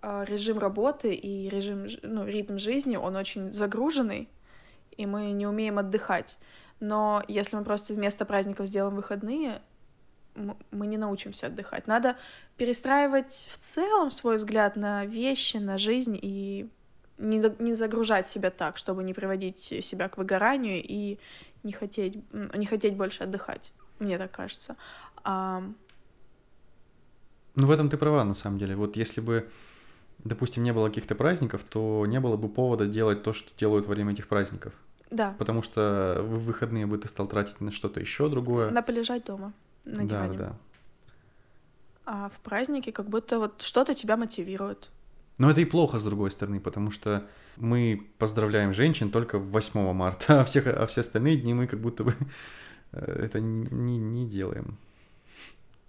а, 0.02 0.24
режим 0.24 0.60
работы 0.60 1.14
и 1.14 1.50
режим, 1.50 1.88
ну, 2.04 2.26
ритм 2.26 2.58
жизни, 2.58 2.96
он 2.96 3.16
очень 3.16 3.52
загруженный, 3.52 4.30
и 4.96 5.06
мы 5.06 5.32
не 5.32 5.48
умеем 5.48 5.80
отдыхать. 5.80 6.38
Но 6.80 7.24
если 7.28 7.56
мы 7.56 7.64
просто 7.64 7.94
вместо 7.94 8.26
праздников 8.26 8.68
сделаем 8.68 8.96
выходные, 8.96 9.62
мы 10.36 10.88
не 10.88 10.98
научимся 10.98 11.48
отдыхать. 11.48 11.88
Надо 11.88 12.18
перестраивать 12.58 13.48
в 13.52 13.58
целом 13.58 14.12
свой 14.12 14.38
взгляд 14.38 14.76
на 14.76 15.06
вещи, 15.06 15.58
на 15.58 15.78
жизнь 15.78 16.18
и 16.22 16.70
не, 17.18 17.42
не 17.60 17.74
загружать 17.76 18.28
себя 18.28 18.50
так, 18.50 18.78
чтобы 18.78 19.04
не 19.04 19.14
приводить 19.14 19.60
себя 19.60 20.10
к 20.10 20.18
выгоранию 20.18 20.82
и 20.84 21.20
не 21.64 21.72
хотеть, 21.72 22.18
не 22.34 22.66
хотеть 22.66 22.96
больше 22.96 23.24
отдыхать. 23.24 23.72
Мне 24.00 24.18
так 24.18 24.32
кажется. 24.32 24.76
А, 25.24 25.64
Ну, 27.56 27.68
в 27.68 27.72
этом 27.72 27.90
ты 27.90 27.98
права, 27.98 28.24
на 28.24 28.34
самом 28.34 28.58
деле. 28.58 28.76
Вот 28.76 28.96
если 28.98 29.22
бы, 29.22 29.50
допустим, 30.24 30.64
не 30.64 30.74
было 30.74 30.88
каких-то 30.90 31.16
праздников, 31.16 31.64
то 31.64 32.06
не 32.08 32.20
было 32.20 32.36
бы 32.36 32.50
повода 32.50 32.88
делать 32.88 33.24
то, 33.24 33.32
что 33.34 33.50
делают 33.58 33.86
во 33.86 33.94
время 33.94 34.14
этих 34.14 34.28
праздников. 34.28 34.74
да, 35.12 35.36
Потому 35.38 35.62
что 35.62 36.18
в 36.22 36.44
выходные 36.46 36.86
бы 36.88 36.98
ты 36.98 37.08
стал 37.08 37.28
тратить 37.28 37.62
на 37.62 37.72
что-то 37.72 38.00
еще 38.00 38.28
другое. 38.30 38.70
надо 38.72 38.82
полежать 38.86 39.24
дома 39.26 39.54
на 39.86 40.00
да, 40.00 40.26
диване. 40.28 40.38
да. 40.38 40.56
А 42.06 42.30
в 42.30 42.40
празднике 42.42 42.92
как 42.92 43.08
будто 43.08 43.40
вот 43.40 43.62
что-то 43.62 43.94
тебя 43.94 44.18
мотивирует. 44.18 44.90
Но 45.38 45.50
это 45.50 45.62
и 45.62 45.66
плохо, 45.66 46.00
с 46.00 46.04
другой 46.04 46.32
стороны, 46.32 46.60
потому 46.60 46.92
что 46.92 47.28
мы 47.58 48.08
поздравляем 48.18 48.74
женщин 48.74 49.10
только 49.10 49.40
8 49.40 49.94
марта, 49.94 50.42
а, 50.42 50.44
всех, 50.44 50.68
а 50.68 50.86
все 50.86 51.02
остальные 51.02 51.38
дни 51.38 51.54
мы 51.54 51.68
как 51.68 51.80
будто 51.80 52.04
бы 52.04 52.16
э, 52.92 53.26
это 53.26 53.40
не, 53.40 53.98
не, 53.98 54.28
делаем. 54.28 54.78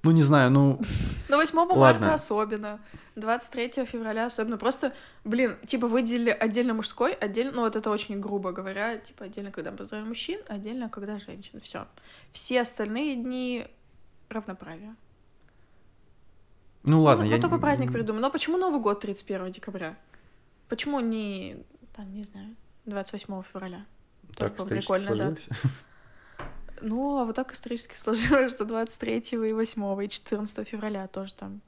Ну, 0.03 0.11
не 0.11 0.23
знаю, 0.23 0.51
ну, 0.51 0.81
Ну, 1.29 1.37
8 1.37 1.59
Ладно. 1.59 1.77
марта 1.77 2.15
особенно, 2.15 2.81
23 3.17 3.85
февраля 3.87 4.27
особенно. 4.27 4.59
Просто, 4.59 4.93
блин, 5.25 5.57
типа 5.65 5.89
выделили 5.89 6.31
отдельно 6.31 6.75
мужской, 6.75 7.13
отдельно, 7.13 7.53
ну 7.53 7.61
вот 7.63 7.77
это 7.77 7.91
очень 7.91 8.21
грубо 8.21 8.53
говоря, 8.53 8.99
типа 8.99 9.27
отдельно, 9.27 9.51
когда 9.51 9.73
поздравляем 9.73 10.09
мужчин, 10.09 10.41
отдельно, 10.49 10.89
когда 10.89 11.19
женщин. 11.19 11.61
Все. 11.63 11.87
Все 12.33 12.61
остальные 12.61 13.17
дни 13.17 13.67
равноправия. 14.29 14.95
Ну 16.85 17.03
ладно. 17.03 17.25
вот, 17.25 17.31
я 17.31 17.37
вот 17.37 17.43
такой 17.43 17.61
праздник 17.61 17.93
придумал. 17.93 18.21
Но 18.21 18.31
почему 18.31 18.57
Новый 18.57 18.81
год 18.81 19.00
31 19.00 19.50
декабря? 19.50 19.97
Почему 20.69 21.00
не, 21.00 21.57
там, 21.95 22.12
не 22.14 22.23
знаю, 22.23 22.55
28 22.87 23.43
февраля? 23.53 23.85
Тоже, 24.37 24.53
Так 24.55 24.69
прикольная 24.69 25.14
дата. 25.17 25.41
сложилось. 25.43 25.49
Ну, 26.83 27.19
а 27.19 27.25
вот 27.25 27.37
так 27.37 27.53
исторически 27.53 27.95
сложилось, 27.97 28.53
что 28.53 28.64
23 28.64 29.19
и 29.33 29.53
8 29.53 30.05
и 30.05 30.09
14 30.09 30.69
февраля 30.69 31.07
тоже 31.07 31.33
там 31.35 31.61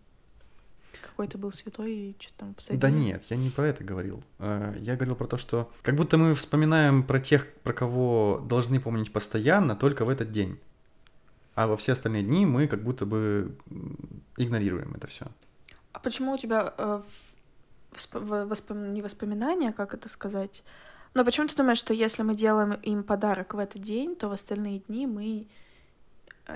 какой-то 1.01 1.39
был 1.39 1.53
святой 1.53 1.93
и 1.93 2.17
что-то 2.19 2.39
там 2.39 2.55
посадили. 2.55 2.81
Да 2.81 2.91
нет, 2.91 3.23
я 3.29 3.37
не 3.37 3.51
про 3.51 3.69
это 3.69 3.85
говорил. 3.85 4.23
Э, 4.39 4.75
Я 4.81 4.97
говорил 4.97 5.15
про 5.15 5.27
то, 5.27 5.37
что 5.39 5.71
как 5.83 5.95
будто 5.95 6.19
мы 6.19 6.35
вспоминаем 6.35 7.03
про 7.05 7.21
тех, 7.21 7.51
про 7.63 7.73
кого 7.73 8.43
должны 8.47 8.81
помнить 8.81 9.13
постоянно, 9.13 9.77
только 9.77 10.05
в 10.05 10.09
этот 10.09 10.31
день. 10.33 10.59
А 11.57 11.67
во 11.67 11.77
все 11.77 11.93
остальные 11.93 12.23
дни 12.23 12.45
мы 12.45 12.69
как 12.69 12.83
будто 12.83 13.07
бы 13.07 13.57
игнорируем 14.37 14.95
это 14.95 15.07
все. 15.07 15.27
А 15.93 15.99
почему 15.99 16.33
у 16.33 16.39
тебя 16.39 16.75
э, 16.77 17.01
в- 17.93 17.97
всп- 17.97 18.21
в- 18.21 18.47
воспом- 18.53 18.93
не 18.93 19.01
воспоминания, 19.01 19.73
как 19.73 19.95
это 19.95 20.11
сказать? 20.11 20.63
Но 21.15 21.25
почему 21.25 21.49
ты 21.49 21.57
думаешь, 21.57 21.79
что 21.79 21.95
если 21.95 22.23
мы 22.23 22.35
делаем 22.35 22.75
им 22.75 23.03
подарок 23.03 23.55
в 23.55 23.59
этот 23.59 23.81
день, 23.81 24.17
то 24.17 24.29
в 24.29 24.33
остальные 24.33 24.81
дни 24.81 25.07
мы 25.07 25.47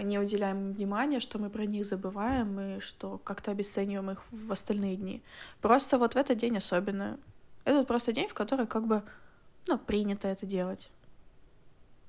не 0.03 0.19
уделяем 0.19 0.59
им 0.69 0.73
внимания, 0.75 1.19
что 1.19 1.39
мы 1.39 1.49
про 1.49 1.65
них 1.65 1.87
забываем 1.87 2.61
и 2.61 2.81
что 2.81 3.17
как-то 3.25 3.53
обесцениваем 3.53 4.11
их 4.11 4.23
в 4.31 4.53
остальные 4.53 4.97
дни? 4.97 5.23
Просто 5.63 5.97
вот 5.99 6.13
в 6.13 6.17
этот 6.19 6.37
день 6.37 6.59
особенно. 6.59 7.19
Это 7.65 7.85
просто 7.85 8.13
день, 8.13 8.29
в 8.29 8.35
который 8.35 8.67
как 8.67 8.87
бы, 8.87 9.03
ну, 9.67 9.79
принято 9.79 10.29
это 10.29 10.45
делать. 10.45 10.91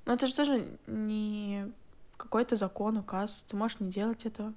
Но 0.06 0.14
это 0.16 0.28
же 0.28 0.36
тоже 0.36 0.78
не 0.88 1.72
какой-то 2.22 2.56
закон, 2.56 2.98
указ. 2.98 3.46
Ты 3.50 3.58
можешь 3.58 3.80
не 3.80 3.90
делать 3.90 4.26
этого. 4.26 4.54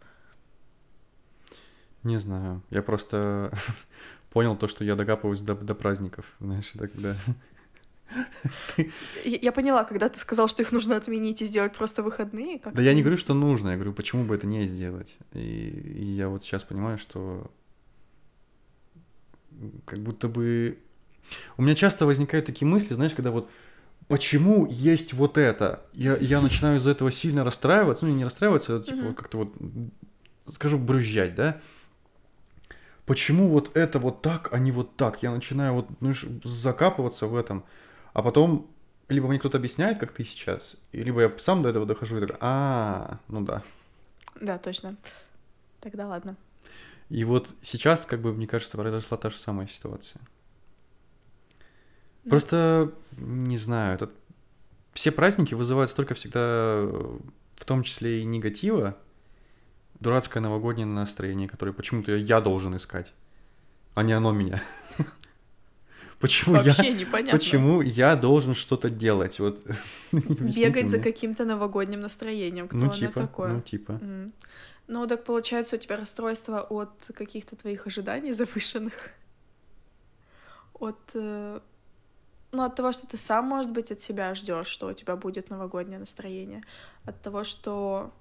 Не 2.02 2.18
знаю. 2.20 2.62
Я 2.70 2.82
просто 2.82 3.52
понял 4.30 4.56
то, 4.56 4.68
что 4.68 4.84
я 4.84 4.94
докапываюсь 4.94 5.40
до, 5.40 5.54
до 5.54 5.74
праздников. 5.74 6.34
Знаешь, 6.40 6.70
это 6.74 6.88
когда... 6.88 7.16
Я 9.24 9.50
поняла, 9.50 9.84
когда 9.84 10.08
ты 10.08 10.18
сказал, 10.18 10.46
что 10.46 10.62
их 10.62 10.72
нужно 10.72 10.96
отменить 10.96 11.40
и 11.42 11.46
сделать 11.46 11.72
просто 11.72 12.02
выходные. 12.02 12.60
Да 12.72 12.82
я 12.82 12.94
не 12.94 13.00
говорю, 13.00 13.16
что 13.16 13.34
нужно, 13.34 13.70
я 13.70 13.74
говорю, 13.76 13.92
почему 13.92 14.24
бы 14.24 14.34
это 14.34 14.46
не 14.46 14.66
сделать. 14.66 15.16
И, 15.32 15.38
и 15.40 16.04
я 16.04 16.28
вот 16.28 16.44
сейчас 16.44 16.62
понимаю, 16.62 16.98
что 16.98 17.50
как 19.86 19.98
будто 20.00 20.28
бы... 20.28 20.78
У 21.56 21.62
меня 21.62 21.74
часто 21.74 22.04
возникают 22.04 22.46
такие 22.46 22.68
мысли, 22.68 22.94
знаешь, 22.94 23.14
когда 23.14 23.30
вот 23.30 23.50
почему 24.08 24.66
есть 24.66 25.12
вот 25.12 25.38
это? 25.38 25.84
Я, 25.92 26.16
я 26.16 26.40
начинаю 26.40 26.78
из-за 26.78 26.90
этого 26.90 27.10
сильно 27.10 27.44
расстраиваться, 27.44 28.06
ну 28.06 28.12
не 28.12 28.24
расстраиваться, 28.24 28.76
а 28.76 28.80
типа 28.80 29.08
вот 29.08 29.16
как-то 29.16 29.38
вот, 29.38 29.54
скажу, 30.48 30.78
брюзжать, 30.78 31.34
да? 31.34 31.60
Почему 33.06 33.48
вот 33.48 33.76
это 33.76 33.98
вот 33.98 34.22
так, 34.22 34.52
а 34.52 34.58
не 34.58 34.72
вот 34.72 34.96
так? 34.96 35.22
Я 35.22 35.30
начинаю 35.30 35.74
вот, 35.74 35.88
ну, 36.00 36.12
закапываться 36.42 37.26
в 37.26 37.36
этом, 37.36 37.64
а 38.14 38.22
потом 38.22 38.70
либо 39.08 39.28
мне 39.28 39.38
кто-то 39.38 39.58
объясняет, 39.58 39.98
как 39.98 40.12
ты 40.12 40.24
сейчас, 40.24 40.76
либо 40.92 41.22
я 41.22 41.32
сам 41.38 41.62
до 41.62 41.68
этого 41.68 41.84
дохожу 41.84 42.16
и 42.16 42.20
такой, 42.20 42.36
а, 42.40 43.18
ну 43.28 43.42
да. 43.42 43.62
Да, 44.40 44.58
точно. 44.58 44.96
Тогда 45.80 46.06
ладно. 46.06 46.36
И 47.10 47.24
вот 47.24 47.54
сейчас, 47.62 48.06
как 48.06 48.20
бы, 48.20 48.32
мне 48.32 48.46
кажется, 48.46 48.78
произошла 48.78 49.18
та 49.18 49.30
же 49.30 49.36
самая 49.36 49.66
ситуация. 49.66 50.20
Да. 52.24 52.30
Просто, 52.30 52.92
не 53.16 53.56
знаю, 53.56 53.94
этот... 53.94 54.10
все 54.92 55.12
праздники 55.12 55.54
вызывают 55.54 55.90
столько 55.90 56.14
всегда, 56.14 56.40
э, 56.40 57.18
в 57.56 57.64
том 57.64 57.82
числе 57.82 58.20
и 58.20 58.24
негатива, 58.24 58.96
дурацкое 60.00 60.42
новогоднее 60.42 60.86
настроение, 60.86 61.48
которое 61.48 61.72
почему-то 61.72 62.16
я 62.16 62.40
должен 62.40 62.76
искать, 62.76 63.12
а 63.94 64.02
не 64.02 64.12
оно 64.12 64.32
меня. 64.32 64.62
Почему 66.20 66.56
я... 66.56 66.62
Вообще 66.62 66.92
непонятно. 66.92 67.38
Почему 67.38 67.82
я 67.82 68.16
должен 68.16 68.54
что-то 68.54 68.88
делать? 68.88 69.38
Вот 69.40 69.62
Бегать 70.12 70.88
за 70.88 70.98
каким-то 70.98 71.44
новогодним 71.44 72.00
настроением. 72.00 72.66
Кто 72.66 72.78
Ну, 72.78 72.84
оно 72.84 72.94
типа, 72.94 73.20
такое? 73.20 73.52
ну, 73.52 73.60
типа. 73.60 73.92
М. 74.00 74.32
Ну, 74.86 75.06
так 75.06 75.24
получается, 75.24 75.76
у 75.76 75.78
тебя 75.78 75.96
расстройство 75.96 76.62
от 76.62 77.10
каких-то 77.14 77.56
твоих 77.56 77.86
ожиданий 77.86 78.32
завышенных. 78.32 79.10
От... 80.72 81.10
э, 81.14 81.60
Ну, 82.54 82.62
от 82.62 82.76
того, 82.76 82.92
что 82.92 83.06
ты 83.06 83.16
сам, 83.16 83.46
может 83.46 83.72
быть, 83.72 83.90
от 83.90 84.00
себя 84.00 84.32
ждешь, 84.34 84.68
что 84.68 84.86
у 84.86 84.92
тебя 84.92 85.16
будет 85.16 85.50
новогоднее 85.50 85.98
настроение. 85.98 86.62
От 87.04 87.20
того, 87.20 87.42
что... 87.42 88.12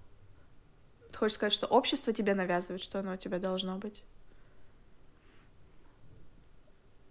Ты 1.12 1.18
хочешь 1.20 1.36
сказать, 1.36 1.54
что 1.54 1.68
общество 1.68 2.12
тебе 2.14 2.34
навязывает, 2.34 2.82
что 2.82 3.00
оно 3.00 3.14
у 3.14 3.18
тебя 3.18 3.38
должно 3.38 3.78
быть? 3.78 4.04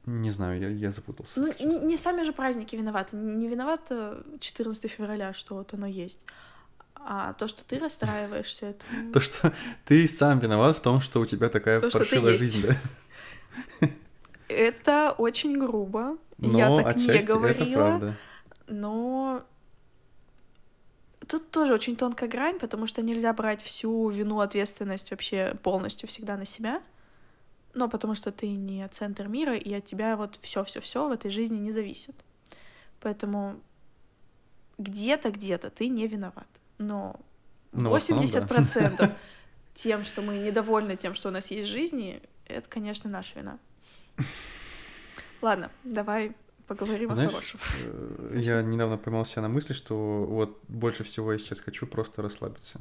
Не 0.05 0.33
знаю, 0.33 0.61
я, 0.61 0.69
я 0.69 0.91
запутался. 0.91 1.33
Ну, 1.37 1.53
не, 1.61 1.79
не 1.79 1.97
сами 1.97 2.25
же 2.25 2.33
праздники 2.33 2.75
виноваты. 2.75 3.17
Не 3.17 3.47
виноват 3.47 3.87
э, 3.91 4.21
14 4.41 4.91
февраля, 4.91 5.33
что 5.33 5.55
вот 5.55 5.75
оно 5.75 5.87
есть. 5.87 6.27
А 6.97 7.35
то, 7.35 7.47
что 7.47 7.65
ты 7.65 7.79
расстраиваешься, 7.79 8.67
это... 8.67 8.85
То, 9.13 9.21
что 9.21 9.53
ты 9.85 10.09
сам 10.09 10.41
виноват 10.41 10.77
в 10.77 10.81
том, 10.81 11.01
что 11.01 11.21
у 11.21 11.27
тебя 11.27 11.49
такая 11.49 11.81
паршивая 11.81 12.37
жизнь, 12.37 12.67
да? 12.67 13.89
Это 14.49 15.15
очень 15.17 15.57
грубо. 15.59 16.19
Но 16.43 16.59
Я 16.59 16.83
так 16.83 16.97
не 16.97 17.23
говорила. 17.23 18.15
Но 18.67 19.45
тут 21.29 21.51
тоже 21.51 21.75
очень 21.75 21.97
тонкая 21.97 22.29
грань, 22.29 22.59
потому 22.59 22.87
что 22.87 23.03
нельзя 23.03 23.33
брать 23.33 23.63
всю 23.63 24.11
вину, 24.11 24.41
ответственность 24.41 25.11
вообще 25.11 25.57
полностью 25.63 26.09
всегда 26.09 26.37
на 26.37 26.45
себя. 26.45 26.83
Но 27.75 27.89
потому 27.89 28.15
что 28.15 28.33
ты 28.33 28.49
не 28.49 28.87
центр 28.89 29.29
мира, 29.29 29.57
и 29.57 29.73
от 29.73 29.85
тебя 29.85 30.17
вот 30.17 30.37
все-все-все 30.41 31.09
в 31.09 31.13
этой 31.13 31.31
жизни 31.31 31.57
не 31.57 31.73
зависит. 31.73 32.15
Поэтому 33.01 33.61
где-то, 34.79 35.31
где-то 35.31 35.71
ты 35.71 35.89
не 35.89 36.07
виноват. 36.07 36.49
Но 36.79 37.19
Ну, 37.73 37.91
в 37.91 37.95
основном, 37.95 38.27
да. 38.31 38.41
80% 38.41 39.13
тем, 39.75 40.05
что 40.05 40.23
мы 40.23 40.39
недовольны 40.39 40.97
тем, 40.97 41.15
что 41.15 41.29
у 41.29 41.33
нас 41.33 41.51
есть 41.51 41.69
жизни, 41.69 42.21
это, 42.47 42.69
конечно, 42.69 43.09
наша 43.09 43.39
вина. 43.39 43.59
Ладно, 45.43 45.71
давай 45.83 46.35
поговорим 46.69 47.13
Знаешь, 47.13 47.31
о 47.31 47.35
хорошем. 47.35 47.61
э, 47.85 48.41
я 48.41 48.63
недавно 48.63 48.97
поймал 48.97 49.25
себя 49.25 49.43
на 49.43 49.49
мысли, 49.49 49.73
что 49.73 50.25
вот 50.25 50.61
больше 50.69 51.03
всего 51.03 51.33
я 51.33 51.39
сейчас 51.39 51.61
хочу 51.61 51.87
просто 51.87 52.23
расслабиться. 52.23 52.81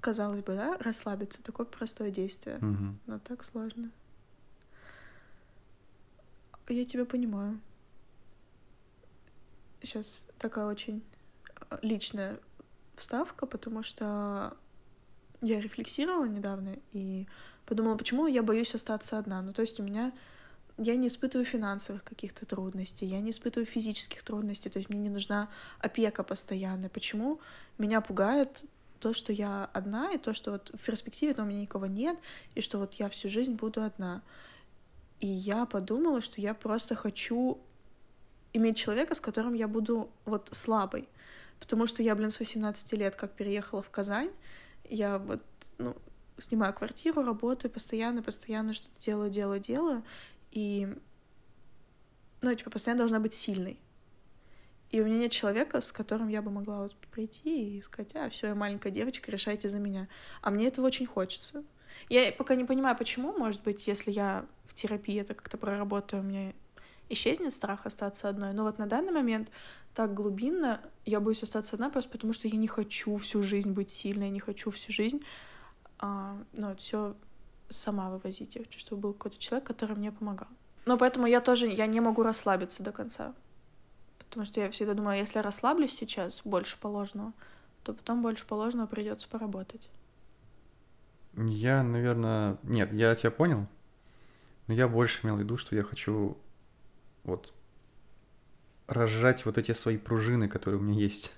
Казалось 0.00 0.42
бы, 0.42 0.54
да, 0.56 0.76
расслабиться, 0.78 1.42
такое 1.44 1.64
простое 1.64 2.10
действие, 2.10 2.58
Мгм. 2.60 2.98
но 3.06 3.20
так 3.20 3.44
сложно. 3.44 3.90
Я 6.68 6.84
тебя 6.84 7.04
понимаю. 7.04 7.60
Сейчас 9.80 10.26
такая 10.38 10.66
очень 10.66 11.04
э, 11.70 11.78
личная 11.82 12.38
вставка, 12.96 13.46
потому 13.46 13.84
что 13.84 14.56
я 15.40 15.60
рефлексировала 15.60 16.24
недавно 16.24 16.76
и 16.92 17.26
подумала, 17.66 17.96
почему 17.96 18.26
я 18.26 18.42
боюсь 18.42 18.74
остаться 18.74 19.18
одна. 19.18 19.40
Ну, 19.42 19.52
то 19.52 19.62
есть 19.62 19.78
у 19.78 19.82
меня 19.84 20.12
я 20.78 20.96
не 20.96 21.08
испытываю 21.08 21.44
финансовых 21.44 22.02
каких-то 22.04 22.46
трудностей, 22.46 23.06
я 23.06 23.20
не 23.20 23.30
испытываю 23.30 23.66
физических 23.66 24.22
трудностей, 24.22 24.70
то 24.70 24.78
есть 24.78 24.88
мне 24.88 24.98
не 24.98 25.10
нужна 25.10 25.48
опека 25.78 26.22
постоянная. 26.22 26.88
Почему 26.88 27.40
меня 27.78 28.00
пугает 28.00 28.64
то, 28.98 29.12
что 29.12 29.32
я 29.32 29.68
одна, 29.72 30.12
и 30.12 30.18
то, 30.18 30.32
что 30.32 30.52
вот 30.52 30.70
в 30.72 30.78
перспективе 30.78 31.34
у 31.38 31.44
меня 31.44 31.62
никого 31.62 31.86
нет, 31.86 32.18
и 32.54 32.60
что 32.60 32.78
вот 32.78 32.94
я 32.94 33.08
всю 33.08 33.28
жизнь 33.28 33.54
буду 33.54 33.82
одна. 33.82 34.22
И 35.20 35.26
я 35.26 35.66
подумала, 35.66 36.20
что 36.20 36.40
я 36.40 36.54
просто 36.54 36.94
хочу 36.94 37.58
иметь 38.52 38.76
человека, 38.76 39.14
с 39.14 39.20
которым 39.20 39.54
я 39.54 39.68
буду 39.68 40.10
вот 40.24 40.48
слабой. 40.52 41.08
Потому 41.58 41.86
что 41.86 42.02
я, 42.02 42.14
блин, 42.14 42.30
с 42.30 42.38
18 42.38 42.92
лет 42.92 43.16
как 43.16 43.32
переехала 43.32 43.82
в 43.82 43.90
Казань, 43.90 44.30
я 44.88 45.18
вот, 45.18 45.42
ну, 45.78 45.96
снимаю 46.38 46.74
квартиру, 46.74 47.22
работаю 47.22 47.70
постоянно, 47.70 48.22
постоянно 48.22 48.72
что-то 48.72 48.98
делаю, 49.00 49.30
делаю, 49.30 49.60
делаю, 49.60 50.04
и, 50.52 50.88
ну, 52.40 52.54
типа, 52.54 52.70
постоянно 52.70 52.98
должна 52.98 53.18
быть 53.18 53.34
сильной. 53.34 53.80
И 54.90 55.00
у 55.00 55.04
меня 55.04 55.18
нет 55.18 55.32
человека, 55.32 55.80
с 55.80 55.90
которым 55.90 56.28
я 56.28 56.42
бы 56.42 56.50
могла 56.50 56.82
вот 56.82 56.94
прийти 57.10 57.78
и 57.78 57.82
сказать, 57.82 58.14
а, 58.14 58.28
все, 58.28 58.48
я 58.48 58.54
маленькая 58.54 58.90
девочка, 58.90 59.30
решайте 59.30 59.68
за 59.68 59.78
меня. 59.78 60.06
А 60.42 60.50
мне 60.50 60.66
этого 60.66 60.86
очень 60.86 61.06
хочется. 61.06 61.64
Я 62.08 62.30
пока 62.32 62.54
не 62.54 62.64
понимаю, 62.64 62.96
почему. 62.96 63.32
Может 63.32 63.62
быть, 63.62 63.86
если 63.86 64.12
я 64.12 64.46
в 64.66 64.74
терапии 64.74 65.18
это 65.18 65.34
как-то 65.34 65.56
проработаю, 65.56 66.22
у 66.22 66.26
меня 66.26 66.52
исчезнет 67.08 67.52
страх 67.52 67.86
остаться 67.86 68.28
одной. 68.28 68.52
Но 68.52 68.64
вот 68.64 68.78
на 68.78 68.86
данный 68.86 69.12
момент 69.12 69.50
так 69.94 70.12
глубинно 70.14 70.80
я 71.04 71.20
боюсь 71.20 71.42
остаться 71.42 71.76
одна 71.76 71.90
просто 71.90 72.10
потому, 72.10 72.32
что 72.32 72.48
я 72.48 72.56
не 72.56 72.68
хочу 72.68 73.16
всю 73.16 73.42
жизнь 73.42 73.72
быть 73.72 73.90
сильной, 73.90 74.30
не 74.30 74.40
хочу 74.40 74.70
всю 74.70 74.92
жизнь 74.92 75.22
а, 76.02 76.36
ну, 76.52 76.74
все 76.76 77.14
сама 77.72 78.10
вывозить. 78.10 78.56
Хочу, 78.56 78.78
чтобы 78.78 79.02
был 79.02 79.12
какой-то 79.12 79.38
человек, 79.38 79.66
который 79.66 79.96
мне 79.96 80.12
помогал. 80.12 80.48
Но 80.86 80.98
поэтому 80.98 81.26
я 81.26 81.40
тоже 81.40 81.68
я 81.68 81.86
не 81.86 82.00
могу 82.00 82.22
расслабиться 82.22 82.82
до 82.82 82.92
конца. 82.92 83.34
Потому 84.18 84.46
что 84.46 84.60
я 84.60 84.70
всегда 84.70 84.94
думаю, 84.94 85.18
если 85.18 85.38
я 85.38 85.42
расслаблюсь 85.42 85.92
сейчас 85.92 86.42
больше 86.44 86.78
положенного, 86.78 87.32
то 87.84 87.92
потом 87.92 88.22
больше 88.22 88.46
положенного 88.46 88.86
придется 88.86 89.28
поработать. 89.28 89.90
Я, 91.34 91.82
наверное... 91.82 92.58
Нет, 92.62 92.92
я 92.92 93.14
тебя 93.14 93.30
понял. 93.30 93.66
Но 94.66 94.74
я 94.74 94.88
больше 94.88 95.24
имел 95.24 95.36
в 95.36 95.40
виду, 95.40 95.56
что 95.56 95.74
я 95.74 95.82
хочу 95.82 96.36
вот 97.24 97.52
разжать 98.86 99.44
вот 99.44 99.58
эти 99.58 99.72
свои 99.72 99.98
пружины, 99.98 100.48
которые 100.48 100.80
у 100.80 100.82
меня 100.82 100.98
есть, 100.98 101.32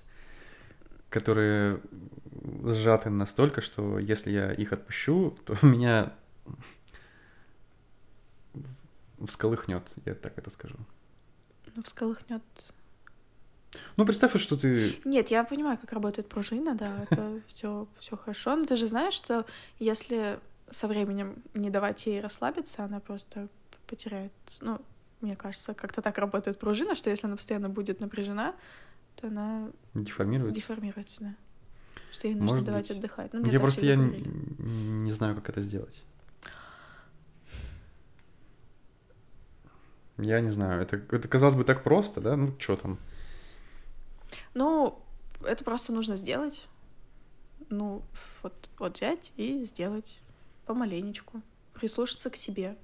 которые 1.09 1.81
сжаты 2.65 3.09
настолько, 3.09 3.61
что 3.61 3.99
если 3.99 4.31
я 4.31 4.51
их 4.51 4.73
отпущу, 4.73 5.37
то 5.45 5.55
меня 5.61 6.13
всколыхнет, 9.25 9.91
я 10.05 10.15
так 10.15 10.37
это 10.37 10.49
скажу. 10.49 10.77
Ну, 11.75 11.83
всколыхнет. 11.83 12.43
Ну, 13.97 14.05
представь, 14.05 14.39
что 14.39 14.55
ты... 14.57 14.99
Нет, 15.03 15.29
я 15.31 15.43
понимаю, 15.43 15.77
как 15.77 15.91
работает 15.91 16.29
пружина, 16.29 16.75
да, 16.75 17.03
это 17.09 17.41
все 17.47 17.87
все 17.99 18.15
хорошо. 18.15 18.55
Но 18.55 18.65
ты 18.65 18.75
же 18.75 18.87
знаешь, 18.87 19.13
что 19.13 19.45
если 19.79 20.39
со 20.69 20.87
временем 20.87 21.43
не 21.53 21.69
давать 21.69 22.05
ей 22.05 22.21
расслабиться, 22.21 22.83
она 22.83 22.99
просто 22.99 23.47
потеряет, 23.87 24.31
ну, 24.61 24.81
мне 25.21 25.35
кажется, 25.35 25.73
как-то 25.73 26.01
так 26.01 26.17
работает 26.17 26.59
пружина, 26.59 26.95
что 26.95 27.09
если 27.09 27.27
она 27.27 27.35
постоянно 27.35 27.69
будет 27.69 27.99
напряжена, 27.99 28.55
то 29.15 29.27
она 29.27 29.69
Деформируется? 29.93 30.55
деформируется, 30.55 31.21
да. 31.21 31.35
Что 32.11 32.27
ей 32.27 32.35
нужно 32.35 32.51
Может 32.53 32.65
давать 32.65 32.87
быть. 32.89 32.97
отдыхать. 32.97 33.33
Ну, 33.33 33.45
я 33.49 33.59
просто 33.59 33.85
я 33.85 33.95
говорили. 33.95 34.25
н- 34.25 35.03
не 35.03 35.11
знаю, 35.11 35.35
как 35.35 35.49
это 35.49 35.61
сделать. 35.61 36.01
Я 40.17 40.39
не 40.41 40.49
знаю. 40.49 40.81
Это, 40.81 41.01
это 41.11 41.27
казалось 41.27 41.55
бы 41.55 41.63
так 41.63 41.83
просто, 41.83 42.21
да? 42.21 42.35
Ну, 42.35 42.53
что 42.57 42.77
там? 42.77 42.99
Ну, 44.53 44.99
это 45.43 45.63
просто 45.63 45.91
нужно 45.91 46.15
сделать. 46.15 46.67
Ну, 47.69 48.01
вот, 48.41 48.69
вот 48.77 48.95
взять 48.95 49.33
и 49.35 49.63
сделать 49.63 50.19
помаленечку. 50.65 51.41
Прислушаться 51.73 52.29
к 52.29 52.35
себе. 52.35 52.77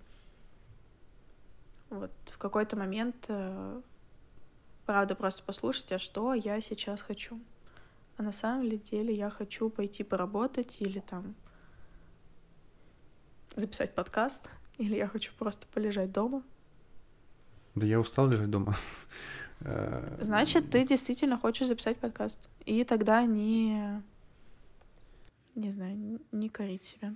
Вот 1.90 2.12
в 2.26 2.38
какой-то 2.38 2.78
момент, 2.78 3.26
э, 3.28 3.82
правда, 4.86 5.16
просто 5.16 5.44
послушать, 5.44 5.92
а 5.92 6.00
что 6.00 6.34
я 6.34 6.60
сейчас 6.62 7.02
хочу. 7.02 7.40
А 8.18 8.24
на 8.24 8.32
самом 8.32 8.70
деле 8.70 9.14
я 9.14 9.30
хочу 9.30 9.70
пойти 9.70 10.04
поработать 10.04 10.78
или 10.82 11.00
там 11.00 11.36
записать 13.56 13.94
подкаст, 13.94 14.50
или 14.78 14.96
я 14.96 15.08
хочу 15.08 15.32
просто 15.38 15.68
полежать 15.74 16.12
дома. 16.12 16.44
Да 17.76 17.86
я 17.86 18.00
устал 18.00 18.30
лежать 18.30 18.50
дома. 18.50 18.76
Э, 19.64 20.18
Значит, 20.20 20.72
ты 20.72 20.84
действительно 20.84 21.38
хочешь 21.38 21.68
записать 21.68 21.98
подкаст. 21.98 22.50
И 22.66 22.84
тогда 22.84 23.24
не... 23.26 24.02
Не 25.54 25.70
знаю, 25.70 26.20
не 26.32 26.50
корить 26.50 26.84
себя. 26.84 27.14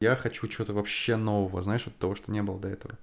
Я 0.00 0.16
хочу 0.16 0.46
чего-то 0.48 0.74
вообще 0.74 1.16
нового, 1.16 1.62
знаешь, 1.62 1.86
вот 1.86 1.96
того, 1.96 2.14
что 2.14 2.30
не 2.30 2.42
было 2.42 2.58
до 2.58 2.68
этого. 2.68 2.98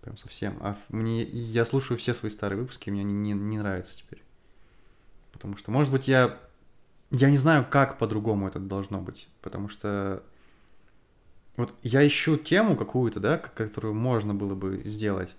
Прям 0.00 0.16
совсем. 0.16 0.56
А 0.60 0.74
мне... 0.88 1.22
Я 1.22 1.66
слушаю 1.66 1.98
все 1.98 2.14
свои 2.14 2.30
старые 2.30 2.58
выпуски, 2.58 2.88
мне 2.88 3.02
они 3.02 3.12
не, 3.12 3.32
не 3.32 3.58
нравятся 3.58 3.98
теперь. 3.98 4.22
Потому 5.32 5.58
что, 5.58 5.70
может 5.70 5.92
быть, 5.92 6.08
я... 6.08 6.38
Я 7.10 7.28
не 7.28 7.36
знаю, 7.36 7.66
как 7.68 7.98
по-другому 7.98 8.48
это 8.48 8.58
должно 8.58 9.02
быть. 9.02 9.28
Потому 9.42 9.68
что... 9.68 10.22
Вот 11.56 11.74
я 11.82 12.06
ищу 12.06 12.38
тему 12.38 12.74
какую-то, 12.74 13.20
да, 13.20 13.36
которую 13.36 13.92
можно 13.92 14.34
было 14.34 14.54
бы 14.54 14.80
сделать, 14.86 15.36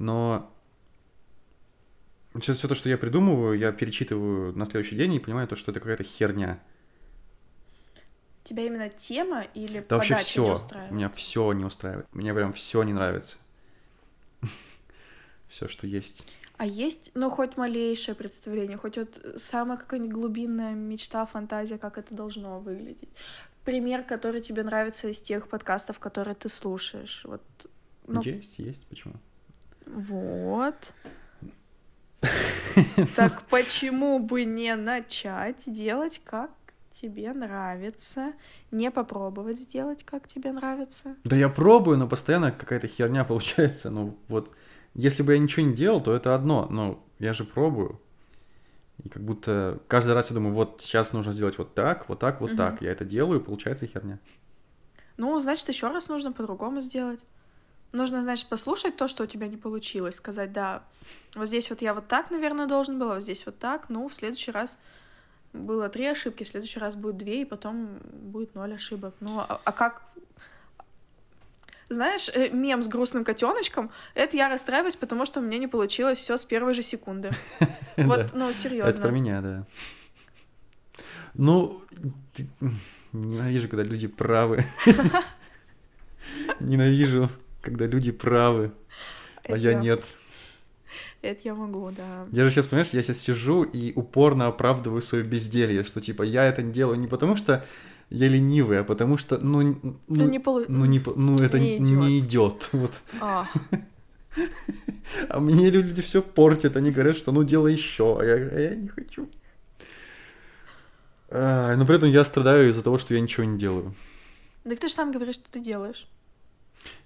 но 0.00 0.50
все, 2.38 2.54
все 2.54 2.66
то, 2.68 2.74
что 2.74 2.88
я 2.88 2.96
придумываю, 2.96 3.58
я 3.58 3.70
перечитываю 3.70 4.56
на 4.56 4.64
следующий 4.64 4.96
день 4.96 5.12
и 5.14 5.20
понимаю 5.20 5.46
то, 5.46 5.56
что 5.56 5.70
это 5.70 5.80
какая-то 5.80 6.04
херня. 6.04 6.58
Тебя 8.42 8.64
именно 8.64 8.88
тема 8.88 9.42
или 9.54 9.84
Да 9.86 9.96
вообще 9.96 10.14
подача 10.14 10.40
не 10.40 10.46
все. 10.46 10.52
устраивает? 10.54 10.92
Меня 10.92 11.10
все 11.10 11.52
не 11.52 11.64
устраивает. 11.64 12.06
Мне 12.12 12.32
прям 12.32 12.52
все 12.54 12.82
не 12.82 12.92
нравится. 12.92 13.36
Все, 15.48 15.66
что 15.66 15.86
есть. 15.86 16.24
А 16.56 16.64
есть, 16.64 17.10
ну, 17.14 17.28
хоть 17.28 17.56
малейшее 17.56 18.14
представление, 18.14 18.76
хоть 18.76 18.96
вот 18.96 19.20
самая 19.36 19.76
какая-нибудь 19.76 20.12
глубинная 20.12 20.74
мечта, 20.74 21.26
фантазия, 21.26 21.76
как 21.76 21.98
это 21.98 22.14
должно 22.14 22.60
выглядеть. 22.60 23.08
Пример, 23.64 24.04
который 24.04 24.40
тебе 24.40 24.62
нравится 24.62 25.08
из 25.08 25.20
тех 25.20 25.48
подкастов, 25.48 25.98
которые 25.98 26.36
ты 26.36 26.48
слушаешь. 26.48 27.22
Вот. 27.24 27.42
Ну, 28.06 28.22
Есть, 28.22 28.58
есть. 28.58 28.86
Почему? 28.86 29.14
Вот. 29.86 30.94
Так 33.16 33.42
почему 33.48 34.18
бы 34.18 34.44
не 34.44 34.76
начать 34.76 35.64
делать, 35.66 36.20
как 36.24 36.50
тебе 36.90 37.32
нравится, 37.32 38.32
не 38.70 38.90
попробовать 38.90 39.58
сделать, 39.58 40.04
как 40.04 40.26
тебе 40.28 40.52
нравится. 40.52 41.16
Да 41.24 41.36
я 41.36 41.48
пробую, 41.48 41.98
но 41.98 42.06
постоянно 42.08 42.52
какая-то 42.52 42.88
херня 42.88 43.24
получается. 43.24 43.90
Ну 43.90 44.18
вот, 44.28 44.52
если 44.94 45.22
бы 45.22 45.32
я 45.32 45.38
ничего 45.38 45.66
не 45.66 45.74
делал, 45.74 46.00
то 46.00 46.14
это 46.14 46.34
одно, 46.34 46.66
но 46.70 47.04
я 47.18 47.32
же 47.32 47.44
пробую. 47.44 48.00
И 49.04 49.08
как 49.08 49.22
будто 49.22 49.80
каждый 49.88 50.12
раз 50.12 50.30
я 50.30 50.34
думаю, 50.34 50.54
вот 50.54 50.82
сейчас 50.82 51.12
нужно 51.12 51.32
сделать 51.32 51.56
вот 51.58 51.74
так, 51.74 52.08
вот 52.08 52.18
так, 52.18 52.40
вот 52.40 52.50
Мгм. 52.50 52.56
так. 52.58 52.82
Я 52.82 52.92
это 52.92 53.04
делаю, 53.04 53.40
и 53.40 53.44
получается 53.44 53.86
херня. 53.86 54.18
Ну, 55.16 55.38
значит, 55.38 55.68
еще 55.68 55.88
раз 55.88 56.08
нужно 56.08 56.32
по-другому 56.32 56.80
сделать. 56.80 57.26
Нужно, 57.92 58.22
значит, 58.22 58.48
послушать 58.48 58.96
то, 58.96 59.08
что 59.08 59.24
у 59.24 59.26
тебя 59.26 59.48
не 59.48 59.56
получилось, 59.56 60.14
сказать, 60.14 60.52
да, 60.52 60.84
вот 61.34 61.48
здесь 61.48 61.70
вот 61.70 61.82
я 61.82 61.92
вот 61.92 62.06
так, 62.06 62.30
наверное, 62.30 62.66
должен 62.66 62.98
был, 62.98 63.10
а 63.10 63.14
вот 63.14 63.22
здесь 63.22 63.44
вот 63.46 63.58
так, 63.58 63.88
ну, 63.88 64.08
в 64.08 64.14
следующий 64.14 64.52
раз 64.52 64.78
было 65.52 65.88
три 65.88 66.06
ошибки, 66.06 66.44
в 66.44 66.48
следующий 66.48 66.78
раз 66.78 66.94
будет 66.94 67.16
две, 67.16 67.42
и 67.42 67.44
потом 67.44 67.98
будет 68.12 68.54
ноль 68.54 68.74
ошибок. 68.74 69.14
Ну, 69.20 69.40
а, 69.40 69.60
а 69.64 69.72
как... 69.72 70.02
Знаешь, 71.88 72.28
э, 72.28 72.50
мем 72.50 72.84
с 72.84 72.86
грустным 72.86 73.24
котеночком, 73.24 73.90
это 74.14 74.36
я 74.36 74.48
расстраиваюсь, 74.48 74.94
потому 74.94 75.26
что 75.26 75.40
у 75.40 75.42
меня 75.42 75.58
не 75.58 75.66
получилось 75.66 76.18
все 76.18 76.36
с 76.36 76.44
первой 76.44 76.74
же 76.74 76.82
секунды. 76.82 77.32
Вот, 77.96 78.30
ну, 78.32 78.48
Это 78.48 78.52
про 78.52 78.52
серьезно. 78.52 79.08
меня, 79.08 79.40
да. 79.42 79.66
Ну, 81.34 81.82
ненавижу, 83.12 83.68
когда 83.68 83.82
люди 83.82 84.06
правы. 84.06 84.64
Ненавижу, 86.60 87.28
когда 87.60 87.86
люди 87.86 88.12
правы, 88.12 88.72
а 89.44 89.56
я 89.56 89.74
нет. 89.74 90.04
Это 91.22 91.42
я 91.44 91.54
могу, 91.54 91.90
да. 91.90 92.26
Я 92.32 92.44
же 92.44 92.50
сейчас, 92.50 92.66
понимаешь, 92.66 92.90
я 92.90 93.02
сейчас 93.02 93.18
сижу 93.18 93.62
и 93.62 93.92
упорно 93.94 94.46
оправдываю 94.46 95.02
свое 95.02 95.22
безделье, 95.22 95.84
что 95.84 96.00
типа 96.00 96.22
я 96.22 96.44
это 96.46 96.62
не 96.62 96.72
делаю 96.72 96.98
не 96.98 97.06
потому, 97.06 97.36
что 97.36 97.64
я 98.08 98.28
ленивый, 98.28 98.80
а 98.80 98.84
потому 98.84 99.16
что, 99.18 99.38
ну, 99.38 99.60
Ну, 99.60 99.98
ну, 100.08 100.28
не 100.28 100.38
полу... 100.38 100.64
ну, 100.66 100.84
не, 100.86 101.02
ну 101.14 101.36
это 101.36 101.58
не 101.58 101.78
не 101.78 102.18
идет. 102.18 102.70
Вот. 102.72 102.92
А, 103.20 103.46
А 105.28 105.40
мне 105.40 105.70
люди 105.70 106.02
все 106.02 106.22
портят, 106.22 106.76
они 106.76 106.90
говорят, 106.90 107.16
что 107.16 107.32
ну 107.32 107.42
делай 107.44 107.72
еще, 107.72 108.18
а 108.20 108.24
я, 108.24 108.34
а 108.34 108.58
я 108.60 108.74
не 108.74 108.88
хочу. 108.88 109.28
А, 111.28 111.76
но 111.76 111.86
при 111.86 111.96
этом 111.96 112.08
я 112.08 112.24
страдаю 112.24 112.68
из-за 112.70 112.82
того, 112.82 112.98
что 112.98 113.14
я 113.14 113.20
ничего 113.20 113.44
не 113.44 113.58
делаю. 113.58 113.94
так 114.64 114.78
ты 114.78 114.88
же 114.88 114.94
сам 114.94 115.12
говоришь, 115.12 115.36
что 115.36 115.50
ты 115.50 115.60
делаешь. 115.60 116.08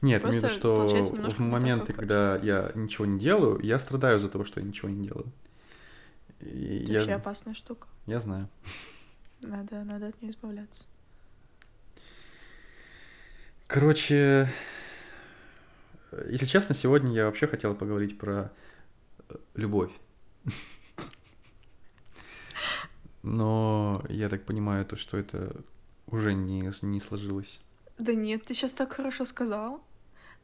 Нет, 0.02 0.22
имею 0.22 0.40
в 0.40 0.44
виду, 0.44 0.74
Просто 0.74 1.04
что 1.04 1.34
в 1.37 1.38
моменты, 1.40 1.87
как 1.87 1.96
когда 1.96 2.37
я 2.37 2.72
ничего 2.74 3.06
не 3.06 3.18
делаю, 3.18 3.60
я 3.62 3.78
страдаю 3.78 4.18
из-за 4.18 4.28
того, 4.28 4.44
что 4.44 4.60
я 4.60 4.66
ничего 4.66 4.88
не 4.88 5.06
делаю. 5.06 5.32
И 6.40 6.82
Это 6.82 6.92
я, 6.92 6.98
вообще 6.98 7.12
опасная 7.14 7.54
штука. 7.54 7.88
я 8.06 8.20
знаю. 8.20 8.48
Надо, 9.40 9.82
надо 9.84 10.08
от 10.08 10.20
нее 10.22 10.32
избавляться. 10.32 10.84
Короче, 13.66 14.48
если 16.28 16.46
честно, 16.46 16.74
сегодня 16.74 17.12
я 17.12 17.26
вообще 17.26 17.46
хотел 17.46 17.74
поговорить 17.74 18.18
про 18.18 18.52
э, 19.28 19.37
любовь. 19.54 19.92
Но 23.22 24.04
я 24.08 24.28
так 24.28 24.44
понимаю, 24.44 24.84
то, 24.84 24.96
что 24.96 25.16
это 25.16 25.62
уже 26.06 26.34
не, 26.34 26.70
не 26.82 27.00
сложилось. 27.00 27.60
Да 27.98 28.14
нет, 28.14 28.44
ты 28.44 28.54
сейчас 28.54 28.72
так 28.74 28.92
хорошо 28.92 29.24
сказал. 29.24 29.80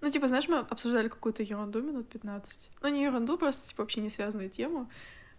Ну, 0.01 0.11
типа, 0.11 0.29
знаешь, 0.29 0.49
мы 0.49 0.59
обсуждали 0.59 1.09
какую-то 1.09 1.43
ерунду 1.43 1.83
минут 1.83 2.09
15. 2.09 2.71
Ну, 2.83 2.89
не 2.89 3.03
ерунду, 3.03 3.37
просто, 3.37 3.69
типа, 3.69 3.83
вообще 3.83 4.01
не 4.01 4.09
связанную 4.09 4.49
тему. 4.49 4.89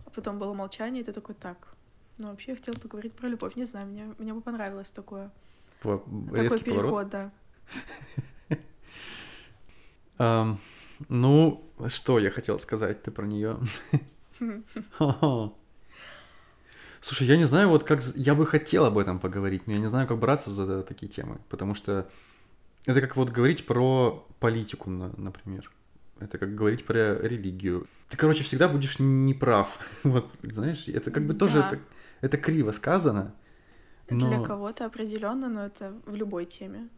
А 0.06 0.10
потом 0.10 0.38
было 0.40 0.54
молчание, 0.54 1.02
и 1.02 1.06
ты 1.06 1.14
такой, 1.14 1.36
так. 1.36 1.74
Ну, 2.18 2.28
вообще, 2.30 2.52
я 2.52 2.58
хотела 2.58 2.76
поговорить 2.76 3.14
про 3.14 3.28
любовь. 3.30 3.56
Не 3.56 3.66
знаю, 3.66 3.88
мне, 3.88 4.14
мне 4.20 4.34
бы 4.34 4.42
понравилось 4.42 4.92
такое. 4.92 5.32
Во- 5.84 5.98
Такой 6.00 6.44
Резкий 6.44 6.64
переход, 6.64 7.10
поворот. 7.10 7.10
да. 7.10 7.32
Ну, 11.10 11.64
что 11.88 12.20
я 12.20 12.30
хотел 12.30 12.60
сказать 12.60 13.02
ты 13.02 13.10
про 13.10 13.26
нее? 13.26 13.58
Слушай, 17.02 17.28
я 17.28 17.38
не 17.38 17.46
знаю, 17.46 17.70
вот 17.70 17.84
как... 17.84 18.02
Я 18.16 18.36
бы 18.36 18.46
хотел 18.46 18.86
об 18.86 18.98
этом 18.98 19.20
поговорить, 19.20 19.66
но 19.68 19.74
я 19.74 19.80
не 19.80 19.88
знаю, 19.88 20.08
как 20.08 20.20
браться 20.20 20.52
за 20.52 20.84
такие 20.84 21.12
темы, 21.12 21.40
потому 21.50 21.74
что 21.74 22.08
это 22.86 23.02
как 23.02 23.16
вот 23.18 23.30
говорить 23.32 23.66
про 23.66 24.26
политику, 24.40 24.90
на- 24.90 25.12
например. 25.18 25.72
Это 26.20 26.38
как 26.38 26.54
говорить 26.54 26.86
про 26.86 27.16
религию. 27.20 27.88
Ты, 28.10 28.18
короче, 28.18 28.44
всегда 28.44 28.68
будешь 28.68 29.00
неправ. 29.00 29.80
Вот, 30.04 30.30
знаешь, 30.44 30.88
это 30.88 31.10
как 31.12 31.26
бы 31.26 31.34
тоже... 31.34 31.60
Да. 31.60 31.68
Это, 31.68 31.80
это 32.22 32.38
криво 32.38 32.72
сказано. 32.72 33.34
Для 34.08 34.38
Но- 34.38 34.44
кого-то 34.44 34.86
определенно, 34.86 35.50
но 35.50 35.66
это 35.66 35.94
в 36.06 36.16
любой 36.16 36.46
теме. 36.46 36.90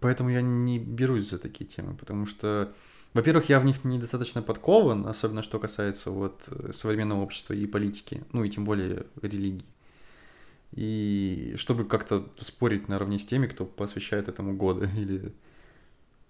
Поэтому 0.00 0.30
я 0.30 0.42
не 0.42 0.78
берусь 0.78 1.30
за 1.30 1.38
такие 1.38 1.66
темы, 1.66 1.94
потому 1.96 2.26
что, 2.26 2.72
во-первых, 3.14 3.48
я 3.48 3.58
в 3.60 3.64
них 3.64 3.84
недостаточно 3.84 4.42
подкован, 4.42 5.06
особенно 5.06 5.42
что 5.42 5.58
касается 5.58 6.10
вот 6.10 6.48
э, 6.48 6.72
современного 6.72 7.22
общества 7.22 7.54
и 7.54 7.66
политики, 7.66 8.22
ну 8.32 8.44
и 8.44 8.50
тем 8.50 8.64
более 8.64 9.06
религии. 9.20 9.66
И 10.72 11.54
чтобы 11.56 11.84
как-то 11.84 12.28
спорить 12.40 12.88
наравне 12.88 13.18
с 13.18 13.26
теми, 13.26 13.46
кто 13.48 13.64
посвящает 13.64 14.28
этому 14.28 14.54
годы, 14.54 14.88
или 14.96 15.32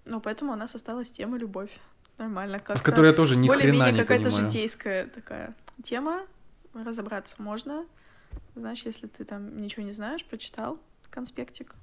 Ну, 0.06 0.20
поэтому 0.20 0.52
у 0.52 0.56
нас 0.56 0.74
осталась 0.74 1.10
тема 1.10 1.36
любовь. 1.36 1.70
Нормально, 2.16 2.58
в 2.58 2.62
как-то. 2.64 2.82
которой 2.82 3.08
я 3.08 3.12
тоже 3.14 3.34
ни 3.36 3.48
хрена 3.48 3.62
Более-менее 3.62 3.92
не 3.92 3.98
какая-то 4.00 4.24
понимаю. 4.24 4.50
житейская 4.50 5.06
такая 5.06 5.54
тема. 5.82 6.26
Разобраться 6.74 7.36
можно. 7.38 7.86
Знаешь, 8.54 8.82
если 8.82 9.06
ты 9.06 9.24
там 9.24 9.56
ничего 9.60 9.82
не 9.84 9.92
знаешь, 9.92 10.24
прочитал 10.24 10.78
конспектик, 11.10 11.74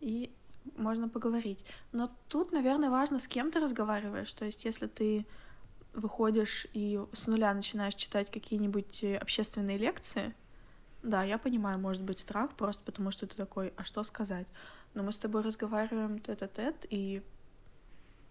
и 0.00 0.30
можно 0.76 1.08
поговорить. 1.08 1.64
Но 1.92 2.10
тут, 2.28 2.52
наверное, 2.52 2.90
важно, 2.90 3.18
с 3.18 3.28
кем 3.28 3.50
ты 3.50 3.60
разговариваешь. 3.60 4.32
То 4.32 4.44
есть, 4.44 4.64
если 4.64 4.86
ты 4.86 5.26
выходишь 5.92 6.66
и 6.72 7.00
с 7.12 7.26
нуля 7.26 7.54
начинаешь 7.54 7.94
читать 7.94 8.30
какие-нибудь 8.30 9.04
э, 9.04 9.16
общественные 9.16 9.78
лекции, 9.78 10.34
да, 11.02 11.22
я 11.22 11.38
понимаю, 11.38 11.78
может 11.78 12.02
быть 12.02 12.18
страх, 12.18 12.54
просто 12.54 12.82
потому 12.82 13.10
что 13.10 13.26
ты 13.26 13.36
такой, 13.36 13.72
а 13.76 13.84
что 13.84 14.02
сказать? 14.04 14.46
Но 14.94 15.02
мы 15.02 15.12
с 15.12 15.18
тобой 15.18 15.42
разговариваем 15.42 16.18
тет-а-тет, 16.18 16.86
и 16.88 17.22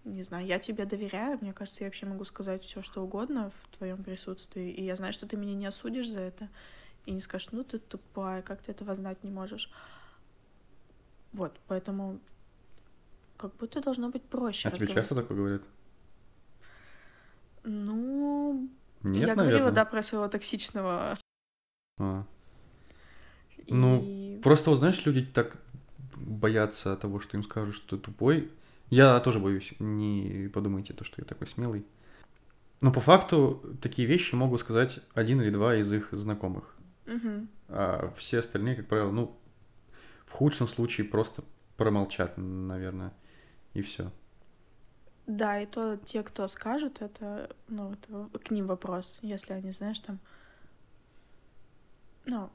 не 0.04 0.24
знаю, 0.24 0.46
я 0.46 0.60
тебе 0.60 0.86
доверяю, 0.86 1.38
мне 1.40 1.54
кажется, 1.54 1.84
я 1.84 1.88
вообще 1.88 2.06
могу 2.06 2.26
сказать 2.26 2.64
все, 2.64 2.82
что 2.82 3.04
угодно 3.04 3.52
в 3.52 3.78
твоем 3.78 4.04
присутствии, 4.04 4.70
и 4.72 4.84
я 4.84 4.96
знаю, 4.96 5.14
что 5.14 5.28
ты 5.28 5.38
меня 5.38 5.54
не 5.54 5.66
осудишь 5.66 6.10
за 6.10 6.20
это, 6.20 6.50
и 7.06 7.12
не 7.12 7.22
скажешь, 7.22 7.50
ну 7.52 7.64
ты 7.64 7.80
тупая, 7.80 8.42
как 8.42 8.62
ты 8.62 8.72
этого 8.72 8.96
знать 8.96 9.24
не 9.24 9.32
можешь. 9.32 9.70
Вот, 11.34 11.60
поэтому 11.68 12.20
как 13.38 13.56
будто 13.58 13.82
должно 13.82 14.10
быть 14.10 14.24
проще. 14.24 14.70
А 14.70 14.72
тебе 14.72 14.88
часто 14.88 15.16
такое 15.16 15.38
говорят? 15.38 15.64
Ну, 17.64 18.70
Нет, 19.04 19.28
я 19.28 19.36
наверное. 19.36 19.44
говорила, 19.46 19.72
да, 19.72 19.86
про 19.86 20.02
своего 20.02 20.28
токсичного. 20.28 21.18
А. 22.00 22.26
Ну, 23.68 24.02
и- 24.04 24.40
Просто, 24.44 24.70
вот, 24.70 24.80
знаешь, 24.80 25.06
люди 25.06 25.26
так 25.26 25.58
боятся 26.16 26.96
того, 26.98 27.20
что 27.20 27.38
им 27.38 27.44
скажут, 27.44 27.76
что 27.76 27.98
ты 27.98 28.04
тупой. 28.04 28.52
Я 28.90 29.20
тоже 29.22 29.40
боюсь. 29.40 29.74
Не 29.80 30.50
подумайте 30.54 30.94
то, 30.94 31.04
что 31.04 31.16
я 31.22 31.26
такой 31.26 31.48
смелый. 31.48 31.86
Но 32.82 32.92
по 32.92 33.00
факту 33.00 33.64
такие 33.82 34.08
вещи 34.08 34.36
могут 34.36 34.60
сказать 34.60 35.00
один 35.14 35.42
или 35.42 35.50
два 35.50 35.76
из 35.76 35.92
их 35.92 36.10
знакомых. 36.12 36.76
Мгм. 37.06 37.48
А 37.70 38.14
все 38.18 38.40
остальные, 38.40 38.76
как 38.76 38.88
правило, 38.88 39.12
ну, 39.12 39.36
в 40.34 40.36
худшем 40.36 40.68
случае 40.68 41.06
просто 41.06 41.44
промолчат, 41.78 42.34
наверное, 42.38 43.14
и 43.76 43.84
все. 43.84 44.12
Да, 45.28 45.62
и 45.62 45.68
то 45.68 45.96
те, 45.98 46.24
кто 46.24 46.48
скажет, 46.48 47.04
это, 47.04 47.56
ну, 47.68 47.94
это 47.94 48.40
к 48.40 48.50
ним 48.50 48.66
вопрос, 48.66 49.20
если 49.22 49.54
они, 49.54 49.70
знаешь, 49.70 50.00
там, 50.00 50.20
ну, 52.26 52.50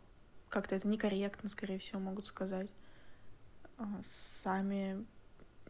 как-то 0.48 0.74
это 0.74 0.88
некорректно, 0.88 1.48
скорее 1.48 1.78
всего, 1.78 2.00
могут 2.00 2.26
сказать. 2.26 2.68
А, 3.76 3.86
Сами 4.02 5.06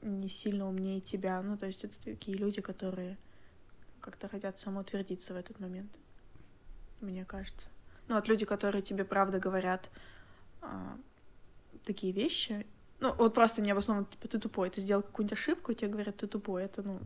не 0.00 0.28
сильно 0.28 0.66
умнее 0.66 1.00
тебя. 1.00 1.42
Ну, 1.42 1.58
то 1.58 1.66
есть 1.66 1.84
это 1.84 2.02
такие 2.02 2.38
люди, 2.38 2.62
которые 2.62 3.18
как-то 4.00 4.28
хотят 4.28 4.58
самоутвердиться 4.58 5.34
в 5.34 5.36
этот 5.36 5.60
момент, 5.60 5.98
мне 7.02 7.26
кажется. 7.26 7.68
Ну, 8.06 8.14
вот 8.14 8.28
люди, 8.28 8.46
которые 8.46 8.80
тебе 8.80 9.04
правда 9.04 9.38
говорят 9.38 9.90
а, 10.62 10.96
такие 11.88 12.12
вещи, 12.12 12.66
ну, 13.00 13.14
вот 13.14 13.34
просто 13.34 13.62
необоснованно, 13.62 14.06
типа, 14.06 14.28
ты 14.28 14.38
тупой, 14.38 14.70
ты 14.70 14.80
сделал 14.80 15.02
какую-нибудь 15.02 15.38
ошибку, 15.38 15.72
и 15.72 15.74
тебе 15.74 15.90
говорят, 15.90 16.16
ты 16.16 16.26
тупой, 16.26 16.64
это, 16.64 16.82
ну, 16.82 17.00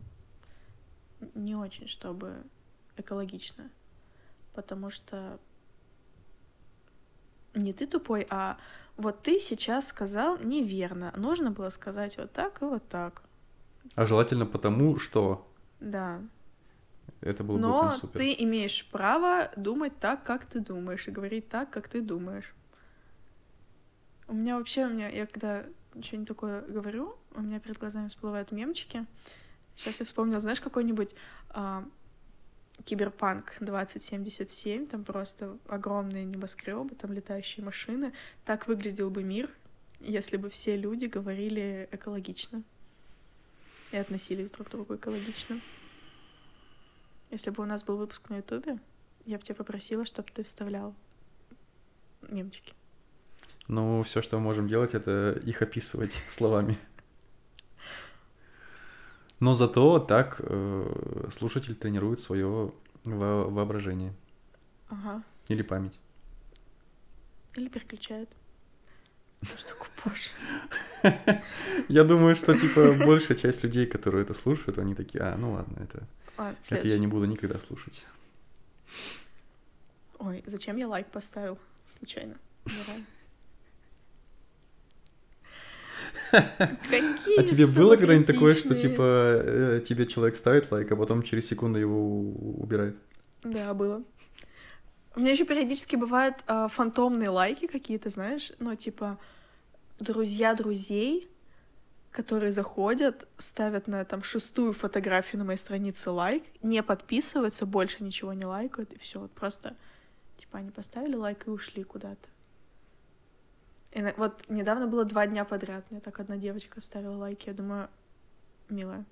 не 1.35 1.55
очень, 1.55 1.87
чтобы 1.87 2.43
экологично. 2.97 3.69
Потому 4.53 4.89
что 4.89 5.39
не 7.53 7.73
ты 7.73 7.85
тупой, 7.85 8.27
а 8.29 8.57
вот 8.97 9.23
ты 9.23 9.39
сейчас 9.39 9.87
сказал 9.87 10.37
неверно. 10.39 11.13
Нужно 11.15 11.51
было 11.51 11.69
сказать 11.69 12.17
вот 12.17 12.31
так 12.31 12.61
и 12.61 12.65
вот 12.65 12.87
так. 12.89 13.23
А 13.95 14.05
желательно 14.05 14.45
потому, 14.45 14.97
что... 14.99 15.47
Да. 15.79 16.21
Это 17.21 17.43
было 17.43 17.55
бы 17.55 17.61
Но 17.61 17.81
прям 17.81 17.99
супер. 17.99 18.17
ты 18.17 18.35
имеешь 18.39 18.85
право 18.91 19.49
думать 19.55 19.97
так, 19.99 20.23
как 20.23 20.45
ты 20.45 20.59
думаешь, 20.59 21.07
и 21.07 21.11
говорить 21.11 21.47
так, 21.49 21.69
как 21.69 21.87
ты 21.87 22.01
думаешь. 22.01 22.53
У 24.27 24.33
меня 24.33 24.57
вообще, 24.57 24.85
у 24.85 24.89
меня, 24.89 25.09
я 25.09 25.25
когда 25.25 25.65
что-нибудь 26.01 26.27
такое 26.27 26.61
говорю, 26.61 27.15
у 27.35 27.41
меня 27.41 27.59
перед 27.59 27.77
глазами 27.77 28.07
всплывают 28.07 28.51
мемчики. 28.51 29.05
Сейчас 29.75 29.99
я 29.99 30.05
вспомнила, 30.05 30.39
знаешь, 30.39 30.61
какой-нибудь 30.61 31.15
а, 31.49 31.85
Киберпанк 32.85 33.55
2077, 33.59 34.87
там 34.87 35.03
просто 35.03 35.57
огромные 35.67 36.25
небоскребы, 36.25 36.95
там 36.95 37.13
летающие 37.13 37.65
машины. 37.65 38.13
Так 38.45 38.67
выглядел 38.67 39.09
бы 39.09 39.23
мир, 39.23 39.49
если 39.99 40.37
бы 40.37 40.49
все 40.49 40.75
люди 40.75 41.05
говорили 41.05 41.87
экологично 41.91 42.63
и 43.91 43.97
относились 43.97 44.51
друг 44.51 44.67
к 44.67 44.71
другу 44.71 44.95
экологично. 44.95 45.59
Если 47.29 47.49
бы 47.51 47.63
у 47.63 47.65
нас 47.65 47.83
был 47.83 47.97
выпуск 47.97 48.29
на 48.29 48.37
Ютубе, 48.37 48.79
я 49.25 49.37
бы 49.37 49.43
тебя 49.43 49.55
попросила, 49.55 50.05
чтобы 50.05 50.29
ты 50.31 50.43
вставлял 50.43 50.93
мемчики. 52.21 52.73
Ну, 53.67 54.03
все, 54.03 54.21
что 54.21 54.37
мы 54.37 54.43
можем 54.43 54.67
делать, 54.67 54.93
это 54.93 55.39
их 55.43 55.61
описывать 55.61 56.13
словами. 56.29 56.77
Но 59.39 59.55
зато 59.55 59.99
так 59.99 60.37
э, 60.39 61.27
слушатель 61.31 61.75
тренирует 61.75 62.19
свое 62.19 62.71
во- 63.03 63.49
воображение 63.49 64.13
Ага. 64.89 65.23
или 65.49 65.61
память. 65.63 65.99
Или 67.55 67.67
переключает. 67.67 68.29
Ты 69.41 69.57
что 69.57 69.75
купишь? 69.75 70.31
Я 71.89 72.03
думаю, 72.05 72.35
что 72.35 72.57
типа 72.57 72.93
большая 73.05 73.37
часть 73.37 73.63
людей, 73.63 73.85
которые 73.85 74.23
это 74.23 74.33
слушают, 74.33 74.77
они 74.77 74.95
такие, 74.95 75.21
а, 75.23 75.35
ну 75.35 75.53
ладно, 75.53 75.79
это, 75.83 76.07
Ладно, 76.37 76.57
это 76.69 76.87
я 76.87 76.97
не 76.97 77.07
буду 77.07 77.25
никогда 77.25 77.59
слушать. 77.59 78.05
Ой, 80.19 80.41
зачем 80.45 80.77
я 80.77 80.87
лайк 80.87 81.07
поставил? 81.07 81.57
Случайно. 81.97 82.35
Давай. 82.65 83.03
Какие 86.89 87.39
А 87.39 87.43
тебе 87.43 87.67
было 87.67 87.95
когда-нибудь 87.95 88.27
такое, 88.27 88.53
что 88.53 88.73
типа 88.75 89.01
э, 89.01 89.81
тебе 89.87 90.07
человек 90.07 90.35
ставит 90.35 90.71
лайк, 90.71 90.91
а 90.91 90.95
потом 90.95 91.21
через 91.21 91.47
секунду 91.47 91.77
его 91.77 92.21
убирает? 92.59 92.95
Да, 93.43 93.73
было. 93.73 94.03
У 95.15 95.19
меня 95.19 95.31
еще 95.31 95.45
периодически 95.45 95.95
бывают 95.95 96.37
а, 96.47 96.67
фантомные 96.67 97.29
лайки 97.29 97.67
какие-то, 97.67 98.09
знаешь, 98.09 98.51
ну, 98.57 98.73
типа, 98.75 99.19
друзья 99.99 100.55
друзей, 100.55 101.29
которые 102.09 102.51
заходят, 102.51 103.27
ставят 103.37 103.87
на 103.87 104.05
там 104.05 104.23
шестую 104.23 104.73
фотографию 104.73 105.39
на 105.39 105.45
моей 105.45 105.59
странице 105.59 106.09
лайк, 106.09 106.43
не 106.63 106.81
подписываются, 106.81 107.67
больше 107.67 108.03
ничего 108.03 108.33
не 108.33 108.45
лайкают, 108.45 108.93
и 108.93 108.97
все, 108.97 109.19
вот 109.19 109.31
просто, 109.31 109.75
типа, 110.37 110.57
они 110.57 110.71
поставили 110.71 111.15
лайк 111.15 111.45
и 111.45 111.51
ушли 111.51 111.83
куда-то. 111.83 112.32
И 113.93 114.01
вот 114.17 114.49
недавно 114.49 114.87
было 114.87 115.05
два 115.05 115.27
дня 115.27 115.45
подряд, 115.45 115.85
мне 115.91 115.99
так 115.99 116.19
одна 116.19 116.37
девочка 116.37 116.81
ставила 116.81 117.15
лайки, 117.15 117.49
я 117.49 117.53
думаю, 117.53 117.89
милая, 118.67 119.05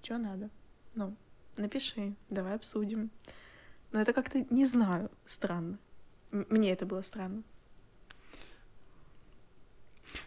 что 0.00 0.18
надо? 0.18 0.48
Ну, 0.94 1.16
напиши, 1.56 2.14
давай 2.30 2.54
обсудим. 2.54 3.10
Но 3.90 4.00
это 4.00 4.12
как-то, 4.12 4.46
не 4.50 4.64
знаю, 4.64 5.10
странно. 5.24 5.78
Мне 6.30 6.72
это 6.72 6.86
было 6.86 7.02
странно. 7.02 7.42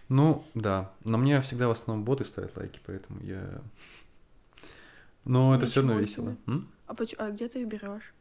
Ну, 0.10 0.44
да. 0.56 0.92
На 1.06 1.18
мне 1.18 1.40
всегда 1.40 1.68
в 1.68 1.72
основном 1.72 2.04
боты 2.04 2.26
ставят 2.26 2.58
лайки, 2.58 2.82
поэтому 2.86 3.22
я... 3.22 3.62
Но 5.24 5.56
это 5.56 5.68
все 5.68 5.82
равно 5.82 6.00
весело. 6.00 6.36
А, 6.88 6.94
поч- 6.94 7.16
а 7.18 7.30
где 7.32 7.48
ты 7.48 7.62
их 7.62 7.68
берешь? 7.68 8.14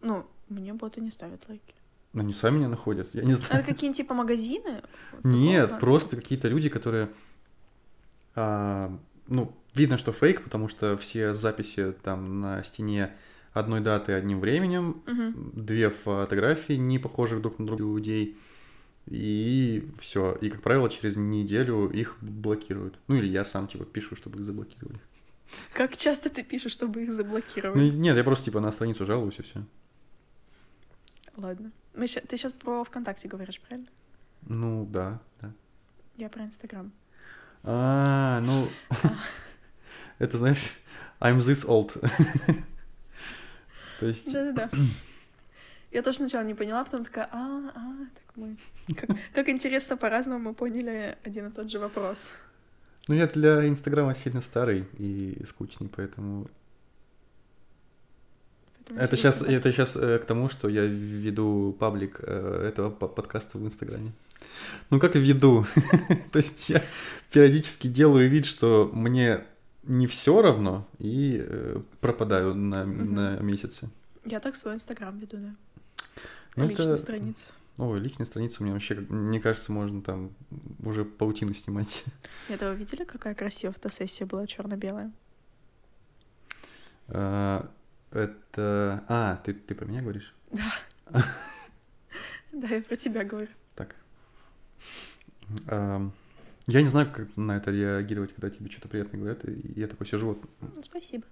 Ну, 0.00 0.26
мне 0.48 0.74
боты 0.74 1.00
не 1.00 1.10
ставят 1.10 1.48
лайки. 1.48 1.74
Ну, 2.16 2.22
они 2.22 2.32
сами 2.32 2.56
меня 2.56 2.68
находят, 2.68 3.08
я 3.14 3.22
не 3.22 3.32
А 3.32 3.36
знаю. 3.36 3.62
это 3.62 3.72
какие-нибудь 3.72 3.98
типа 3.98 4.14
магазины? 4.14 4.80
Нет, 5.22 5.64
такого? 5.68 5.80
просто 5.80 6.16
какие-то 6.16 6.48
люди, 6.48 6.68
которые... 6.70 7.10
а, 8.34 8.90
ну, 9.28 9.52
видно, 9.74 9.98
что 9.98 10.12
фейк, 10.12 10.42
потому 10.42 10.68
что 10.68 10.96
все 10.96 11.34
записи 11.34 11.92
там 12.02 12.40
на 12.40 12.62
стене 12.64 13.12
одной 13.52 13.80
даты 13.80 14.12
одним 14.12 14.40
временем, 14.40 15.02
две 15.54 15.90
фотографии, 15.90 16.72
не 16.74 16.98
похожих 16.98 17.40
друг 17.42 17.58
на 17.58 17.66
друга 17.66 17.82
людей, 17.84 18.38
и 19.06 19.86
все. 19.98 20.36
И, 20.40 20.48
как 20.50 20.62
правило, 20.62 20.88
через 20.88 21.16
неделю 21.16 21.88
их 21.90 22.16
блокируют. 22.22 22.98
Ну, 23.08 23.16
или 23.16 23.26
я 23.26 23.44
сам, 23.44 23.68
типа, 23.68 23.84
пишу, 23.84 24.16
чтобы 24.16 24.38
их 24.38 24.44
заблокировали. 24.44 24.98
Как 25.74 25.96
часто 25.96 26.28
ты 26.28 26.42
пишешь, 26.42 26.72
чтобы 26.72 27.02
их 27.02 27.08
Ну, 27.08 27.14
заблокировали? 27.14 27.84
и- 27.88 27.90
нет, 27.96 28.16
я 28.16 28.24
просто, 28.24 28.46
типа, 28.46 28.60
на 28.60 28.72
страницу 28.72 29.04
жалуюсь, 29.04 29.38
и 29.38 29.42
все. 29.42 29.62
Ладно. 31.36 31.70
Мы 31.94 32.06
ща- 32.06 32.20
Ты 32.20 32.36
сейчас 32.36 32.52
про 32.52 32.84
ВКонтакте 32.84 33.28
говоришь, 33.28 33.60
правильно? 33.60 33.88
Ну, 34.42 34.86
да, 34.86 35.18
да. 35.40 35.50
Я 36.16 36.28
про 36.28 36.44
Инстаграм. 36.44 36.92
А, 37.62 38.40
ну, 38.40 38.68
это, 40.18 40.38
знаешь, 40.38 40.72
I'm 41.20 41.38
this 41.38 41.66
old. 41.66 41.92
То 44.00 44.06
есть, 44.06 44.32
Да-да-да. 44.32 44.70
Я 45.92 46.02
тоже 46.02 46.18
сначала 46.18 46.44
не 46.44 46.54
поняла, 46.54 46.84
потом 46.84 47.04
такая, 47.04 47.28
а, 47.32 47.70
а, 47.74 47.96
так 48.14 48.36
мы... 48.36 48.56
Как, 48.94 49.08
как 49.32 49.48
интересно, 49.48 49.96
по-разному 49.96 50.38
мы 50.50 50.54
поняли 50.54 51.16
один 51.24 51.46
и 51.46 51.50
тот 51.50 51.70
же 51.70 51.78
вопрос. 51.78 52.32
ну, 53.08 53.14
я 53.14 53.26
для 53.26 53.66
Инстаграма 53.66 54.14
сильно 54.14 54.40
старый 54.42 54.84
и 54.98 55.42
скучный, 55.46 55.88
поэтому... 55.88 56.48
Это 58.94 59.16
сейчас, 59.16 59.42
это 59.42 59.72
сейчас 59.72 59.92
к 59.92 60.24
тому, 60.26 60.48
что 60.48 60.68
я 60.68 60.82
веду 60.84 61.76
паблик 61.78 62.20
э, 62.22 62.68
этого 62.68 62.90
по- 62.90 63.08
подкаста 63.08 63.58
в 63.58 63.64
Инстаграме. 63.66 64.12
Ну, 64.90 65.00
как 65.00 65.16
и 65.16 65.18
веду. 65.18 65.66
То 66.32 66.38
есть 66.38 66.68
я 66.68 66.82
периодически 67.32 67.88
делаю 67.88 68.28
вид, 68.28 68.46
что 68.46 68.90
мне 68.94 69.44
не 69.82 70.06
все 70.06 70.40
равно, 70.40 70.86
и 70.98 71.42
э, 71.44 71.80
пропадаю 72.00 72.54
на, 72.54 72.84
Мгм. 72.84 73.14
на 73.14 73.36
месяцы. 73.40 73.88
Я 74.24 74.38
так 74.40 74.54
свой 74.56 74.74
Инстаграм 74.74 75.18
веду, 75.18 75.36
да. 75.38 75.54
Ну, 76.56 76.68
Личную 76.68 76.90
это- 76.94 77.02
страницу. 77.02 77.50
Ой, 77.78 78.00
личная 78.00 78.24
страница 78.24 78.56
у 78.60 78.64
меня 78.64 78.72
вообще, 78.72 78.94
мне 78.94 79.38
кажется, 79.38 79.70
можно 79.70 80.00
там 80.00 80.30
уже 80.82 81.04
паутину 81.04 81.52
снимать. 81.54 82.04
А 82.48 82.70
вы 82.70 82.74
видели, 82.76 83.04
какая 83.04 83.34
красивая 83.34 83.74
фотосессия 83.74 84.24
была 84.26 84.46
черно-белая? 84.46 85.12
А, 87.08 87.68
Это... 88.10 89.04
А, 89.08 89.36
ты, 89.44 89.52
ты 89.54 89.74
про 89.74 89.84
меня 89.86 90.02
говоришь? 90.02 90.34
Да. 90.50 91.22
Да, 92.52 92.68
я 92.68 92.80
про 92.80 92.96
тебя 92.96 93.22
говорю. 93.24 93.48
Так. 93.74 93.96
Я 95.68 96.82
не 96.82 96.88
знаю, 96.88 97.12
как 97.12 97.36
на 97.36 97.56
это 97.58 97.70
реагировать, 97.70 98.32
когда 98.32 98.48
тебе 98.50 98.70
что-то 98.70 98.88
приятное 98.88 99.20
говорят, 99.20 99.44
и 99.44 99.72
я 99.76 99.86
такой 99.88 100.06
сижу, 100.06 100.28
вот, 100.28 100.42
Ну, 100.60 100.82
спасибо. 100.82 101.24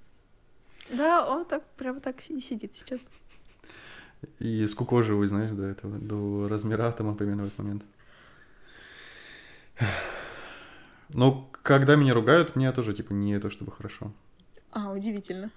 Да, 0.91 1.27
он 1.27 1.45
так 1.47 1.65
прямо 1.77 2.01
так 2.01 2.21
и 2.21 2.41
сидит 2.41 2.75
сейчас. 2.75 3.01
и 4.39 4.67
скукоживаюсь, 4.69 5.31
знаешь, 5.31 5.51
до 5.51 5.65
этого, 5.65 5.99
до 5.99 6.47
размера 6.49 6.89
атома 6.89 7.15
примерно 7.15 7.45
в 7.45 7.47
этот 7.47 7.59
момент. 7.59 7.85
Но 11.11 11.51
когда 11.63 11.97
меня 11.97 12.13
ругают, 12.15 12.55
мне 12.55 12.71
тоже, 12.73 12.93
типа, 12.93 13.13
не 13.13 13.39
то 13.41 13.51
чтобы 13.51 13.73
хорошо. 13.73 14.13
А, 14.73 14.93
удивительно. 14.93 15.51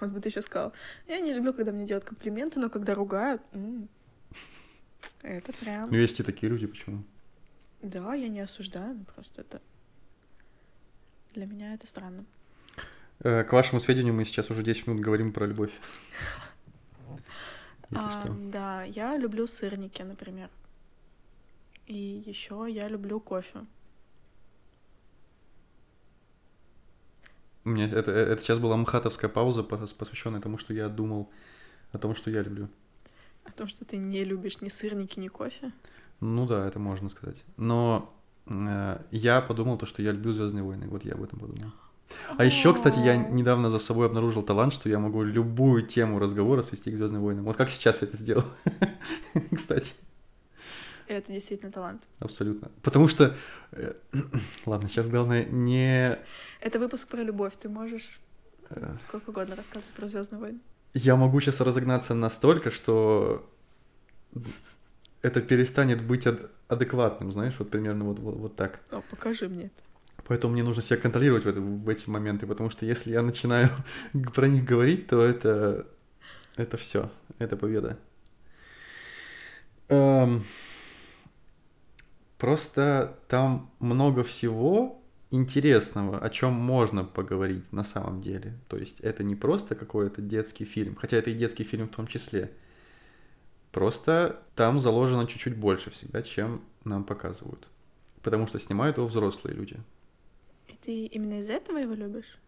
Вот 0.00 0.10
бы 0.10 0.20
ты 0.20 0.30
сейчас 0.30 0.46
сказал. 0.46 0.72
Я 1.06 1.20
не 1.20 1.32
люблю, 1.32 1.52
когда 1.52 1.72
мне 1.72 1.86
делают 1.86 2.04
комплименты, 2.04 2.58
но 2.60 2.70
когда 2.70 2.94
ругают, 2.94 3.42
м, 3.52 3.88
это 5.22 5.52
прям... 5.52 5.90
Ну, 5.90 5.96
есть 5.96 6.20
и 6.20 6.22
такие 6.22 6.50
люди, 6.50 6.66
почему? 6.66 7.02
Да, 7.82 8.14
я 8.14 8.28
не 8.28 8.40
осуждаю, 8.40 8.94
но 8.94 9.04
просто 9.04 9.42
это... 9.42 9.60
Для 11.34 11.46
меня 11.46 11.74
это 11.74 11.86
странно. 11.86 12.24
Э, 13.20 13.44
К 13.44 13.52
вашему 13.52 13.80
сведению, 13.80 14.14
мы 14.14 14.24
сейчас 14.24 14.50
уже 14.50 14.62
10 14.62 14.86
минут 14.86 15.02
говорим 15.02 15.32
про 15.32 15.46
любовь. 15.46 15.70
Если 17.90 18.06
А, 18.06 18.20
что. 18.20 18.34
Да, 18.52 18.82
я 18.84 19.16
люблю 19.16 19.46
сырники, 19.46 20.02
например. 20.02 20.48
И 21.86 22.22
еще 22.26 22.66
я 22.68 22.88
люблю 22.88 23.20
кофе. 23.20 23.64
У 27.64 27.70
меня 27.70 27.86
это, 27.86 28.10
это 28.10 28.42
сейчас 28.42 28.58
была 28.58 28.76
мхатовская 28.76 29.28
пауза, 29.30 29.62
пос- 29.62 29.94
посвященная 29.94 30.40
тому, 30.40 30.58
что 30.58 30.72
я 30.72 30.88
думал 30.88 31.30
о 31.92 31.98
том, 31.98 32.14
что 32.14 32.30
я 32.30 32.42
люблю. 32.42 32.68
О 33.44 33.52
том, 33.52 33.68
что 33.68 33.84
ты 33.84 33.96
не 33.96 34.24
любишь 34.24 34.60
ни 34.60 34.68
сырники, 34.68 35.18
ни 35.18 35.28
кофе. 35.28 35.72
Ну 36.20 36.46
да, 36.46 36.66
это 36.66 36.78
можно 36.78 37.08
сказать. 37.08 37.44
Но 37.56 38.14
э, 38.46 39.02
я 39.10 39.40
подумал 39.40 39.78
то, 39.78 39.86
что 39.86 40.02
я 40.02 40.12
люблю 40.12 40.32
Звездные 40.32 40.62
войны. 40.62 40.86
Вот 40.88 41.04
я 41.04 41.14
об 41.14 41.22
этом 41.22 41.38
подумал. 41.38 41.72
А 42.36 42.44
еще, 42.44 42.74
кстати, 42.74 42.98
я 42.98 43.16
недавно 43.16 43.70
за 43.70 43.78
собой 43.78 44.06
обнаружил 44.06 44.42
талант, 44.42 44.72
что 44.72 44.88
я 44.88 44.98
могу 44.98 45.22
любую 45.22 45.86
тему 45.86 46.18
разговора 46.18 46.62
свести 46.62 46.90
к 46.90 46.96
Звездным 46.96 47.22
войнам. 47.22 47.44
Вот 47.44 47.56
как 47.56 47.70
сейчас 47.70 48.02
я 48.02 48.08
это 48.08 48.16
сделал. 48.16 48.44
Кстати, 49.54 49.92
Это 51.10 51.32
действительно 51.32 51.72
талант. 51.72 52.02
абсолютно. 52.20 52.70
Потому 52.82 53.08
что, 53.08 53.34
э, 53.72 53.94
ладно, 54.66 54.88
сейчас 54.88 55.08
главное 55.08 55.44
не 55.44 56.16
Это 56.60 56.78
выпуск 56.78 57.08
про 57.08 57.22
любовь. 57.22 57.54
Ты 57.60 57.68
можешь 57.68 58.20
Э, 58.70 58.92
Сколько 59.00 59.30
угодно 59.30 59.56
рассказывать 59.56 59.92
про 59.96 60.06
Звездные 60.06 60.40
войны. 60.40 60.58
Я 60.94 61.16
могу 61.16 61.40
сейчас 61.40 61.60
разогнаться 61.60 62.14
настолько, 62.14 62.70
что 62.70 63.50
это 65.22 65.40
перестанет 65.40 66.00
быть 66.06 66.26
ад- 66.28 66.48
адекватным, 66.68 67.32
знаешь, 67.32 67.54
вот 67.58 67.70
примерно 67.70 68.04
вот, 68.04 68.20
вот, 68.20 68.36
вот 68.36 68.54
так. 68.56 68.78
О, 68.92 69.00
покажи 69.10 69.48
мне 69.48 69.64
это. 69.64 69.82
Поэтому 70.28 70.52
мне 70.52 70.62
нужно 70.62 70.80
себя 70.82 70.98
контролировать 70.98 71.44
в, 71.44 71.48
это- 71.48 71.60
в 71.60 71.88
эти 71.88 72.08
моменты, 72.08 72.46
потому 72.46 72.70
что 72.70 72.86
если 72.86 73.10
я 73.10 73.22
начинаю 73.22 73.70
про 74.34 74.46
них 74.48 74.64
говорить, 74.64 75.08
то 75.08 75.20
это, 75.20 75.88
это 76.56 76.76
все, 76.76 77.10
это 77.40 77.56
победа. 77.56 77.98
Эм, 79.88 80.44
просто 82.40 83.18
там 83.28 83.70
много 83.80 84.24
всего 84.24 85.02
интересного, 85.30 86.18
о 86.18 86.30
чем 86.30 86.54
можно 86.54 87.04
поговорить 87.04 87.72
на 87.72 87.84
самом 87.84 88.22
деле. 88.22 88.58
То 88.68 88.78
есть 88.78 89.00
это 89.00 89.22
не 89.24 89.36
просто 89.36 89.76
какой-то 89.76 90.22
детский 90.22 90.64
фильм, 90.64 90.96
хотя 90.96 91.18
это 91.18 91.30
и 91.30 91.34
детский 91.34 91.64
фильм 91.64 91.88
в 91.88 91.96
том 91.96 92.06
числе. 92.08 92.52
Просто 93.72 94.42
там 94.56 94.80
заложено 94.80 95.26
чуть-чуть 95.26 95.56
больше 95.56 95.90
всегда, 95.90 96.22
чем 96.22 96.62
нам 96.84 97.04
показывают. 97.04 97.68
Потому 98.22 98.46
что 98.46 98.58
снимают 98.58 98.98
его 98.98 99.06
взрослые 99.06 99.54
люди. 99.56 99.76
И 100.68 100.74
ты 100.76 101.04
именно 101.06 101.38
из-за 101.40 101.52
этого 101.54 101.76
его 101.78 101.92
любишь? 101.94 102.38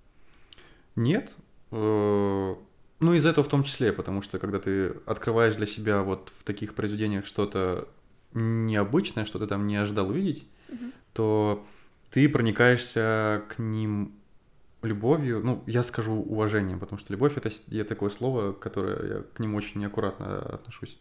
Нет. 0.96 1.32
э, 1.70 2.54
Ну, 3.00 3.14
из 3.14 3.26
этого 3.26 3.44
в 3.44 3.48
том 3.48 3.64
числе, 3.64 3.92
потому 3.92 4.22
что 4.22 4.38
когда 4.38 4.60
ты 4.60 4.88
открываешь 5.06 5.56
для 5.56 5.66
себя 5.66 6.02
вот 6.02 6.32
в 6.38 6.44
таких 6.44 6.74
произведениях 6.74 7.26
что-то 7.26 7.88
необычное, 8.34 9.24
что 9.24 9.38
ты 9.38 9.46
там 9.46 9.66
не 9.66 9.76
ожидал 9.76 10.08
увидеть, 10.08 10.46
Мгм. 10.68 10.92
то 11.12 11.66
ты 12.10 12.28
проникаешься 12.28 13.42
к 13.48 13.58
ним 13.58 14.12
любовью, 14.82 15.40
ну, 15.44 15.62
я 15.66 15.82
скажу 15.82 16.12
уважением, 16.14 16.80
потому 16.80 16.98
что 16.98 17.12
любовь 17.12 17.36
это 17.36 17.50
я 17.68 17.84
такое 17.84 18.10
слово, 18.10 18.52
которое 18.52 19.16
я 19.16 19.22
к 19.22 19.38
ним 19.40 19.54
очень 19.54 19.80
неаккуратно 19.80 20.38
отношусь. 20.40 20.98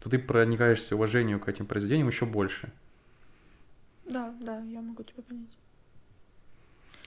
То 0.00 0.10
ты 0.10 0.18
проникаешься 0.18 0.94
уважением 0.94 1.40
к 1.40 1.48
этим 1.48 1.66
произведениям 1.66 2.08
еще 2.08 2.26
больше. 2.26 2.70
Да, 4.04 4.34
да, 4.40 4.58
я 4.58 4.82
могу 4.82 5.02
тебя 5.02 5.22
понять. 5.22 5.56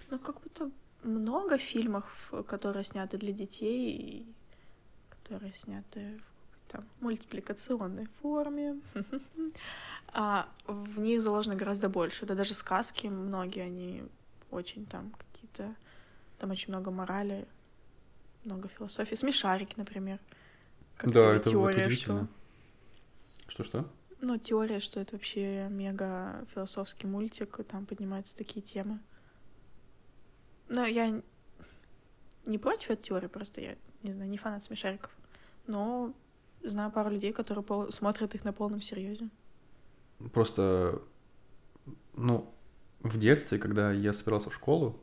Ну, 0.10 0.18
как 0.20 0.42
будто 0.42 0.72
много 1.04 1.58
фильмов, 1.58 2.34
которые 2.48 2.84
сняты 2.84 3.18
для 3.18 3.34
детей, 3.34 3.92
и 3.96 4.26
которые 5.10 5.54
сняты 5.54 6.20
в 6.20 6.37
там, 6.68 6.86
мультипликационной 7.00 8.08
форме. 8.22 8.80
А 10.14 10.50
в 10.66 11.00
них 11.00 11.22
заложено 11.22 11.56
гораздо 11.56 11.90
больше. 11.90 12.26
Да 12.26 12.34
даже 12.34 12.54
сказки 12.54 13.08
многие, 13.08 13.64
они 13.64 14.04
очень 14.52 14.86
там 14.86 15.12
какие-то... 15.12 15.76
Там 16.40 16.52
очень 16.52 16.70
много 16.70 16.92
морали, 16.92 17.48
много 18.44 18.68
философии. 18.68 19.16
Смешарики, 19.16 19.74
например. 19.76 20.20
Как 20.96 21.12
да, 21.12 21.34
это 21.34 21.46
вот 21.46 21.52
теория, 21.52 21.86
удивительно. 21.86 22.28
Что-что? 23.48 23.90
Ну, 24.22 24.38
теория, 24.38 24.80
что 24.80 25.00
это 25.00 25.16
вообще 25.16 25.68
мега 25.70 26.46
философский 26.54 27.08
мультик, 27.08 27.60
и 27.60 27.64
там 27.64 27.86
поднимаются 27.86 28.36
такие 28.36 28.62
темы. 28.62 29.00
Но 30.70 30.86
я 30.86 31.22
не 32.46 32.58
против 32.58 32.92
этой 32.92 33.04
теории, 33.04 33.28
просто 33.28 33.62
я, 33.62 33.76
не 34.04 34.14
знаю, 34.14 34.30
не 34.30 34.38
фанат 34.38 34.64
смешариков. 34.64 35.12
Но 35.66 36.14
знаю 36.64 36.92
пару 36.92 37.10
людей, 37.12 37.32
которые 37.34 37.64
пол- 37.64 37.92
смотрят 37.92 38.36
их 38.36 38.44
на 38.44 38.54
полном 38.54 38.82
серьезе. 38.82 39.30
Просто, 40.34 41.02
ну, 42.16 42.52
в 43.02 43.18
детстве, 43.20 43.60
когда 43.60 43.92
я 43.92 44.14
собирался 44.14 44.50
в 44.50 44.56
школу, 44.56 45.00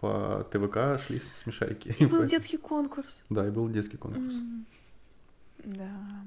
по 0.00 0.46
ТВК 0.52 1.00
шли 1.04 1.20
смешарики. 1.42 1.94
И 1.98 2.06
был 2.06 2.24
детский 2.26 2.56
конкурс. 2.58 3.24
Да, 3.30 3.46
и 3.46 3.50
был 3.50 3.68
детский 3.68 3.96
конкурс. 3.96 4.34
Да. 5.64 6.24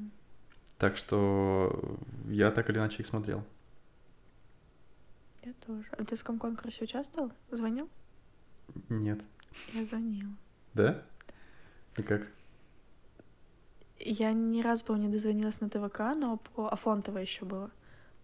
Так 0.78 0.98
что 0.98 1.98
я 2.28 2.52
так 2.52 2.70
или 2.70 2.78
иначе 2.78 3.02
их 3.02 3.06
смотрел. 3.08 3.44
Я 5.44 5.54
тоже. 5.66 5.88
А 5.92 6.04
в 6.04 6.06
детском 6.06 6.38
конкурсе 6.38 6.84
участвовал? 6.84 7.32
Звонил? 7.52 7.90
Нет. 8.90 9.22
Я 9.74 9.86
звонила. 9.86 10.32
Да? 10.74 11.04
И 11.98 12.02
как? 12.04 12.28
Я 14.04 14.34
ни 14.34 14.62
разу, 14.62 14.86
по-моему, 14.86 15.08
не 15.08 15.14
дозвонилась 15.14 15.62
на 15.62 15.70
ТВК, 15.70 16.00
но 16.16 16.38
по 16.38 16.68
Афонтово 16.70 17.20
еще 17.20 17.46
было 17.46 17.70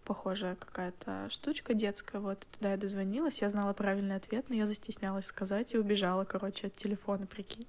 похожая 0.04 0.56
какая-то 0.56 1.28
штучка 1.30 1.74
детская. 1.74 2.18
Вот 2.18 2.48
туда 2.52 2.70
я 2.70 2.76
дозвонилась, 2.78 3.42
я 3.42 3.50
знала 3.50 3.74
правильный 3.74 4.16
ответ, 4.16 4.46
но 4.48 4.54
я 4.54 4.66
застеснялась 4.66 5.26
сказать 5.26 5.74
и 5.74 5.78
убежала, 5.78 6.24
короче, 6.24 6.68
от 6.68 6.76
телефона, 6.76 7.26
прикинь. 7.26 7.66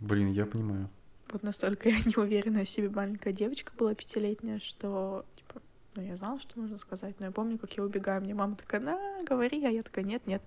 Блин, 0.00 0.32
я 0.32 0.44
понимаю. 0.44 0.88
Вот 1.30 1.42
настолько 1.42 1.88
я 1.88 1.96
неуверенная 2.04 2.64
в 2.64 2.70
себе 2.70 2.90
маленькая 2.90 3.32
девочка 3.32 3.72
была 3.78 3.94
пятилетняя, 3.94 4.58
что, 4.58 5.24
типа, 5.36 5.62
ну, 5.94 6.02
я 6.02 6.16
знала, 6.16 6.40
что 6.40 6.58
нужно 6.58 6.78
сказать, 6.78 7.18
но 7.20 7.26
я 7.26 7.32
помню, 7.32 7.58
как 7.58 7.76
я 7.76 7.84
убегаю. 7.84 8.20
Мне 8.20 8.34
мама 8.34 8.56
такая, 8.56 8.80
на, 8.80 9.22
говори, 9.22 9.64
а 9.64 9.70
я 9.70 9.84
такая, 9.84 10.04
нет, 10.04 10.26
нет. 10.26 10.42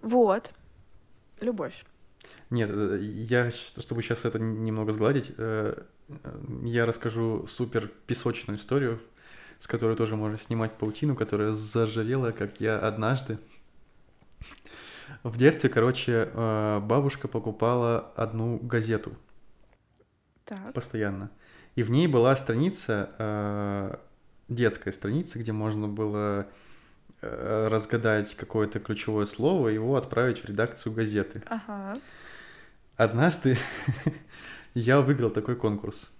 Вот. 0.00 0.54
Любовь. 1.40 1.84
Нет, 2.50 2.70
э, 2.72 2.98
я, 3.00 3.50
чтобы 3.50 4.02
сейчас 4.02 4.24
это 4.24 4.38
немного 4.38 4.92
сгладить, 4.92 5.32
э, 5.36 5.82
э, 6.08 6.40
я 6.64 6.86
расскажу 6.86 7.46
супер 7.48 7.90
песочную 8.06 8.58
историю, 8.58 9.00
с 9.58 9.66
которой 9.66 9.96
тоже 9.96 10.16
можно 10.16 10.36
снимать 10.36 10.78
паутину, 10.78 11.16
которая 11.16 11.52
заржавела, 11.52 12.30
как 12.30 12.60
я 12.60 12.78
однажды. 12.78 13.38
В 15.22 15.38
детстве, 15.38 15.70
короче, 15.70 16.28
бабушка 16.34 17.28
покупала 17.28 18.12
одну 18.16 18.58
газету 18.58 19.12
Так. 20.44 20.72
постоянно. 20.72 21.30
И 21.76 21.84
в 21.84 21.90
ней 21.90 22.08
была 22.08 22.34
страница, 22.34 24.00
детская 24.48 24.90
страница, 24.92 25.38
где 25.38 25.52
можно 25.52 25.86
было 25.86 26.48
разгадать 27.20 28.34
какое-то 28.34 28.80
ключевое 28.80 29.26
слово 29.26 29.68
и 29.68 29.74
его 29.74 29.94
отправить 29.96 30.40
в 30.40 30.44
редакцию 30.44 30.92
газеты. 30.92 31.42
Ага. 31.46 31.96
Однажды 32.96 33.58
я 34.74 35.00
выиграл 35.00 35.30
такой 35.30 35.56
конкурс. 35.56 36.10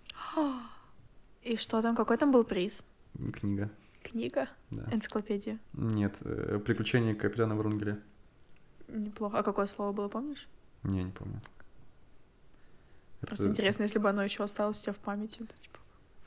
И 1.42 1.56
что 1.56 1.80
там, 1.80 1.94
какой 1.96 2.16
там 2.18 2.32
был 2.32 2.44
приз? 2.44 2.84
Книга. 3.32 3.70
Книга? 4.02 4.48
Да. 4.70 4.82
Энциклопедия? 4.92 5.58
Нет, 5.72 6.16
э, 6.20 6.60
приключения 6.64 7.14
капитана 7.14 7.54
Врунгеля. 7.54 7.98
Неплохо. 8.88 9.38
А 9.38 9.42
какое 9.42 9.66
слово 9.66 9.92
было, 9.92 10.08
помнишь? 10.08 10.48
Не, 10.82 11.04
не 11.04 11.12
помню. 11.12 11.40
Просто 13.20 13.44
Это 13.44 13.52
интересно, 13.52 13.84
если 13.84 13.98
бы 13.98 14.08
оно 14.10 14.22
еще 14.22 14.44
осталось 14.44 14.80
у 14.80 14.82
тебя 14.82 14.92
в 14.92 14.98
памяти, 14.98 15.38
то 15.38 15.58
типа 15.58 15.78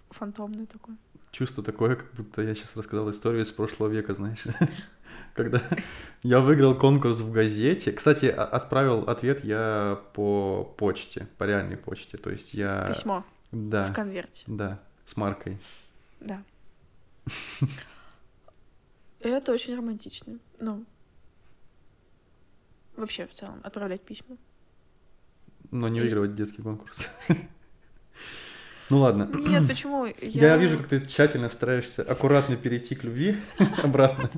фантомное 0.09 0.65
такое. 0.65 0.97
Чувство 1.31 1.63
такое, 1.63 1.95
как 1.95 2.11
будто 2.13 2.41
я 2.41 2.55
сейчас 2.55 2.75
рассказал 2.75 3.09
историю 3.11 3.43
из 3.43 3.51
прошлого 3.51 3.89
века, 3.89 4.13
знаешь. 4.13 4.43
Когда 5.35 5.61
я 6.23 6.39
выиграл 6.41 6.75
конкурс 6.75 7.19
в 7.19 7.31
газете. 7.31 7.91
Кстати, 7.91 8.25
отправил 8.25 9.03
ответ 9.09 9.43
я 9.45 10.01
по 10.13 10.63
почте, 10.77 11.27
по 11.37 11.43
реальной 11.45 11.77
почте. 11.77 12.17
То 12.17 12.29
есть 12.29 12.53
я... 12.53 12.85
Письмо 12.87 13.23
в 13.51 13.69
Да, 13.69 13.91
конверте. 13.93 14.43
да, 14.47 14.79
с 15.05 15.15
маркой. 15.17 15.57
Да. 16.19 16.43
Это 19.19 19.51
очень 19.51 19.75
романтично. 19.75 20.37
Ну, 20.59 20.85
вообще 22.95 23.27
в 23.27 23.33
целом, 23.33 23.59
отправлять 23.63 24.01
письма. 24.01 24.37
Но 25.71 25.87
не 25.89 25.99
И- 25.99 26.01
выигрывать 26.01 26.35
детский 26.35 26.61
конкурс. 26.61 27.09
Ну 28.91 28.97
ладно. 29.01 29.29
Нет, 29.31 29.67
почему? 29.67 30.07
Я 30.19 30.57
вижу, 30.57 30.79
как 30.79 30.87
ты 30.87 31.05
тщательно 31.05 31.47
стараешься 31.49 32.01
аккуратно 32.01 32.55
перейти 32.57 32.95
к 32.95 33.03
любви 33.03 33.37
обратно. 33.83 34.31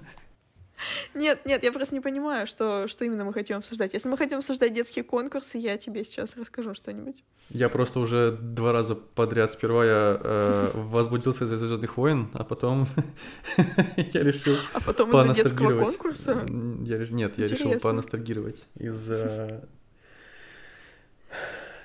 Нет, 1.14 1.46
нет, 1.46 1.64
я 1.64 1.72
просто 1.72 1.96
не 1.96 2.02
понимаю, 2.02 2.48
что, 2.48 2.88
что 2.88 3.06
именно 3.06 3.24
мы 3.26 3.34
хотим 3.34 3.58
обсуждать. 3.58 3.94
Если 3.94 4.08
мы 4.08 4.18
хотим 4.18 4.40
обсуждать 4.40 4.74
детские 4.74 5.04
конкурсы, 5.04 5.58
я 5.58 5.78
тебе 5.78 6.04
сейчас 6.04 6.36
расскажу 6.38 6.74
что-нибудь. 6.74 7.24
Я 7.50 7.70
просто 7.70 8.00
уже 8.00 8.32
два 8.32 8.72
раза 8.72 8.96
подряд. 8.96 9.52
Сперва 9.52 9.86
я 9.86 10.20
э, 10.24 10.72
возбудился 10.74 11.46
из-за 11.46 11.58
Звездных 11.58 11.98
войн, 11.98 12.30
а 12.34 12.44
потом 12.44 12.88
я 13.98 14.24
решил 14.24 14.56
А 14.74 14.82
потом 14.82 15.16
из-за 15.16 15.34
детского 15.34 15.84
конкурса. 15.84 16.46
Я, 16.84 16.98
нет, 17.10 17.38
я 17.38 17.46
решил 17.46 17.68
Интересно. 17.68 17.90
поностальгировать 17.90 18.64
из-за 18.76 19.68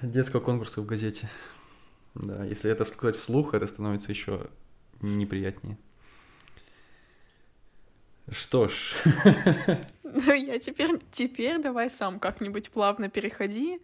детского 0.03 0.41
конкурса 0.41 0.81
в 0.81 0.87
газете. 0.87 1.31
Да, 2.14 2.45
если 2.45 2.71
это 2.71 2.85
сказать 2.85 3.16
вслух, 3.16 3.55
это 3.55 3.66
становится 3.66 4.11
еще 4.11 4.49
неприятнее. 5.03 5.79
Что 8.31 8.68
ж, 8.68 8.95
Ну, 10.03 10.33
я 10.33 10.59
теперь, 10.59 10.99
теперь 11.12 11.61
давай 11.61 11.91
сам 11.91 12.18
как-нибудь 12.18 12.70
плавно 12.70 13.09
переходи. 13.09 13.81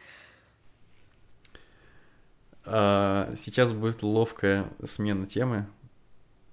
а, 2.64 3.32
сейчас 3.36 3.72
будет 3.72 4.02
ловкая 4.02 4.70
смена 4.84 5.26
темы. 5.26 5.66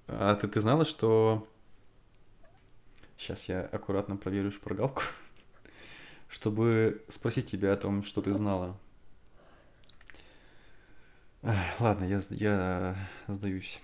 А 0.08 0.36
ты, 0.36 0.48
ты 0.48 0.60
знала, 0.60 0.86
что... 0.86 1.48
Сейчас 3.18 3.50
я 3.50 3.62
аккуратно 3.62 4.18
проверю 4.18 4.52
шпаргалку. 4.52 5.04
чтобы 6.30 7.04
спросить 7.08 7.50
тебя 7.50 7.74
о 7.74 7.78
том, 7.78 8.04
что 8.04 8.22
ты 8.22 8.34
знала. 8.34 8.78
Ладно, 11.80 12.06
я, 12.06 12.20
я 12.30 12.96
сдаюсь. 13.28 13.82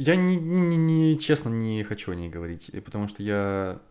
Я 0.00 0.16
не, 0.16 0.36
не, 0.36 0.78
не, 0.78 1.18
честно 1.18 1.50
не 1.50 1.84
хочу 1.84 2.10
о 2.10 2.14
ней 2.14 2.30
говорить, 2.30 2.70
потому 2.86 3.06
что 3.06 3.22
я, 3.22 3.82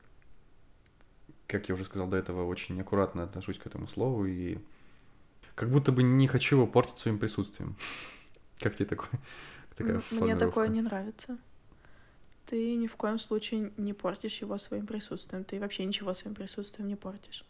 как 1.45 1.69
я 1.69 1.75
уже 1.75 1.85
сказал 1.85 2.07
до 2.07 2.17
этого, 2.17 2.47
очень 2.47 2.81
аккуратно 2.81 3.21
отношусь 3.21 3.59
к 3.59 3.67
этому 3.67 3.87
слову 3.87 4.25
и 4.25 4.57
как 5.53 5.69
будто 5.69 5.91
бы 5.91 6.01
не 6.01 6.27
хочу 6.27 6.55
его 6.55 6.65
портить 6.65 6.97
своим 6.97 7.19
присутствием. 7.19 7.75
Как 8.59 8.75
тебе 8.75 8.87
такое? 8.87 9.11
Такая 9.77 10.01
Мне 10.09 10.35
такое 10.35 10.67
не 10.67 10.81
нравится. 10.81 11.37
Ты 12.47 12.75
ни 12.75 12.87
в 12.87 12.95
коем 12.95 13.19
случае 13.19 13.71
не 13.77 13.93
портишь 13.93 14.41
его 14.41 14.57
своим 14.57 14.87
присутствием. 14.87 15.43
Ты 15.43 15.59
вообще 15.59 15.85
ничего 15.85 16.15
своим 16.15 16.33
присутствием 16.33 16.87
не 16.87 16.95
портишь. 16.95 17.45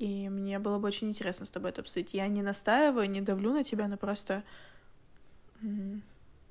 И 0.00 0.28
мне 0.28 0.58
было 0.58 0.78
бы 0.78 0.88
очень 0.88 1.08
интересно 1.08 1.46
с 1.46 1.52
тобой 1.52 1.70
это 1.70 1.82
обсудить. 1.82 2.14
Я 2.14 2.26
не 2.26 2.42
настаиваю, 2.42 3.08
не 3.08 3.20
давлю 3.20 3.52
на 3.52 3.62
тебя, 3.62 3.86
но 3.86 3.96
просто 3.96 4.42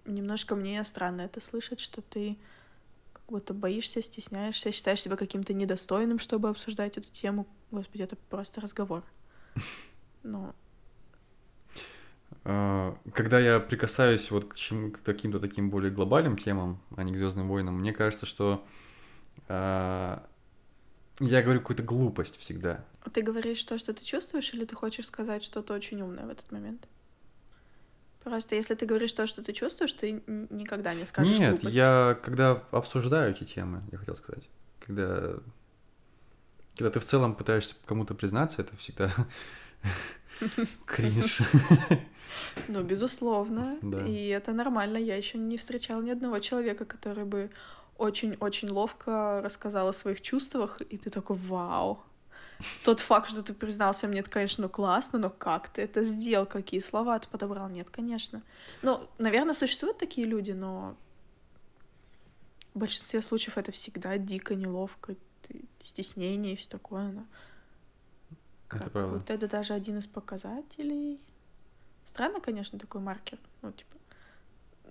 немножко 0.06 0.56
мне 0.56 0.84
странно 0.84 1.22
это 1.22 1.40
слышать, 1.42 1.80
что 1.80 2.02
ты 2.02 2.38
как 3.14 3.24
будто 3.28 3.54
боишься, 3.54 4.02
стесняешься, 4.02 4.72
считаешь 4.72 5.02
себя 5.02 5.16
каким-то 5.16 5.54
недостойным, 5.54 6.20
чтобы 6.20 6.50
обсуждать 6.50 6.98
эту 6.98 7.10
тему. 7.12 7.48
Господи, 7.72 8.04
это 8.04 8.16
просто 8.30 8.62
разговор. 8.62 9.04
Но 10.24 10.54
а, 12.44 12.96
когда 13.14 13.40
я 13.40 13.60
прикасаюсь 13.60 14.30
вот 14.30 14.46
к, 14.46 14.56
чем, 14.56 14.92
к 14.92 15.02
каким-то 15.02 15.40
таким 15.40 15.70
более 15.70 15.92
глобальным 15.92 16.38
темам, 16.38 16.80
а 16.96 17.04
не 17.04 17.12
к 17.12 17.18
Звездным 17.18 17.48
войнам, 17.48 17.80
мне 17.80 17.92
кажется, 17.92 18.28
что 18.28 18.64
э, 19.48 20.18
я 21.20 21.42
говорю 21.42 21.60
какую-то 21.62 21.82
глупость 21.84 22.38
всегда. 22.38 22.86
Ты 23.12 23.22
говоришь 23.24 23.64
то, 23.64 23.78
что 23.78 23.94
ты 23.94 24.04
чувствуешь, 24.04 24.54
или 24.54 24.66
ты 24.66 24.76
хочешь 24.76 25.08
сказать 25.08 25.44
что-то 25.44 25.74
очень 25.74 26.02
умное 26.02 26.26
в 26.26 26.30
этот 26.30 26.52
момент? 26.52 26.88
Просто 28.26 28.56
если 28.56 28.74
ты 28.74 28.88
говоришь 28.88 29.14
то, 29.14 29.28
что 29.28 29.44
ты 29.44 29.54
чувствуешь, 29.54 29.94
ты 29.94 30.24
никогда 30.26 30.96
не 30.96 31.06
скажешь 31.06 31.38
Нет, 31.38 31.52
глупость. 31.52 31.76
я 31.76 32.18
когда 32.24 32.64
обсуждаю 32.72 33.32
эти 33.32 33.44
темы, 33.44 33.84
я 33.92 34.00
хотел 34.00 34.16
сказать, 34.16 34.50
когда, 34.80 35.36
когда 36.76 36.90
ты 36.90 37.00
в 37.00 37.06
целом 37.06 37.36
пытаешься 37.36 37.76
кому-то 37.86 38.16
признаться, 38.16 38.64
это 38.64 38.76
всегда 38.78 39.14
кринж. 40.86 41.42
Ну, 42.68 42.84
безусловно. 42.84 43.78
Да. 43.82 44.06
И 44.06 44.28
это 44.28 44.52
нормально. 44.52 44.98
Я 44.98 45.16
еще 45.16 45.38
не 45.38 45.56
встречала 45.56 46.02
ни 46.02 46.10
одного 46.10 46.40
человека, 46.40 46.84
который 46.84 47.24
бы 47.24 47.50
очень-очень 47.98 48.70
ловко 48.70 49.42
рассказал 49.44 49.88
о 49.88 49.94
своих 49.94 50.22
чувствах, 50.22 50.82
и 50.82 50.98
ты 50.98 51.10
такой, 51.10 51.38
вау. 51.38 52.04
Тот 52.84 53.00
факт, 53.00 53.30
что 53.30 53.44
ты 53.44 53.54
признался 53.54 54.08
мне, 54.08 54.22
это, 54.22 54.30
конечно, 54.30 54.64
ну, 54.64 54.70
классно, 54.70 55.20
но 55.20 55.30
как 55.30 55.70
ты 55.70 55.82
это 55.82 56.04
сделал? 56.04 56.46
Какие 56.46 56.80
слова 56.80 57.20
ты 57.20 57.28
подобрал? 57.28 57.70
Нет, 57.70 57.90
конечно. 57.90 58.42
Ну, 58.82 59.08
наверное, 59.18 59.54
существуют 59.54 59.98
такие 59.98 60.26
люди, 60.26 60.52
но 60.52 60.96
в 62.74 62.80
большинстве 62.80 63.22
случаев 63.22 63.58
это 63.58 63.72
всегда 63.72 64.18
дико, 64.18 64.56
неловко, 64.56 65.16
стеснение 65.84 66.54
и 66.54 66.56
все 66.56 66.70
такое. 66.70 67.12
Но... 67.12 67.26
Это 68.70 68.84
как 68.84 68.92
правда. 68.92 69.18
будто 69.18 69.34
это 69.34 69.48
даже 69.48 69.74
один 69.74 70.00
из 70.00 70.08
показателей 70.08 71.20
Странно, 72.06 72.40
конечно, 72.40 72.80
такой 72.80 73.02
маркер. 73.02 73.40
Ну, 73.62 73.72
типа. 73.72 73.98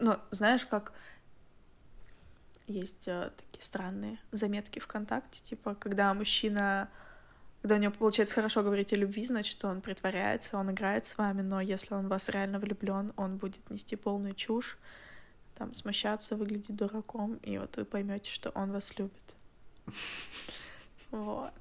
Но 0.00 0.20
знаешь, 0.32 0.66
как 0.66 0.92
есть 2.66 3.06
э, 3.06 3.30
такие 3.36 3.62
странные 3.62 4.18
заметки 4.32 4.80
ВКонтакте, 4.80 5.40
типа, 5.40 5.76
когда 5.76 6.12
мужчина, 6.12 6.90
когда 7.64 7.76
у 7.76 7.78
него 7.78 7.92
получается 7.92 8.34
хорошо 8.34 8.62
говорить 8.62 8.92
о 8.92 8.96
любви, 8.96 9.24
значит, 9.24 9.64
он 9.64 9.80
притворяется, 9.80 10.58
он 10.58 10.70
играет 10.70 11.06
с 11.06 11.16
вами, 11.16 11.40
но 11.40 11.62
если 11.62 11.94
он 11.94 12.04
в 12.04 12.08
вас 12.10 12.28
реально 12.28 12.58
влюблен, 12.58 13.14
он 13.16 13.38
будет 13.38 13.70
нести 13.70 13.96
полную 13.96 14.34
чушь, 14.34 14.76
там, 15.54 15.72
смущаться, 15.72 16.36
выглядеть 16.36 16.76
дураком, 16.76 17.36
и 17.36 17.56
вот 17.56 17.74
вы 17.78 17.86
поймете, 17.86 18.30
что 18.30 18.50
он 18.50 18.70
вас 18.70 18.92
любит. 18.98 19.36
Вот. 21.10 21.54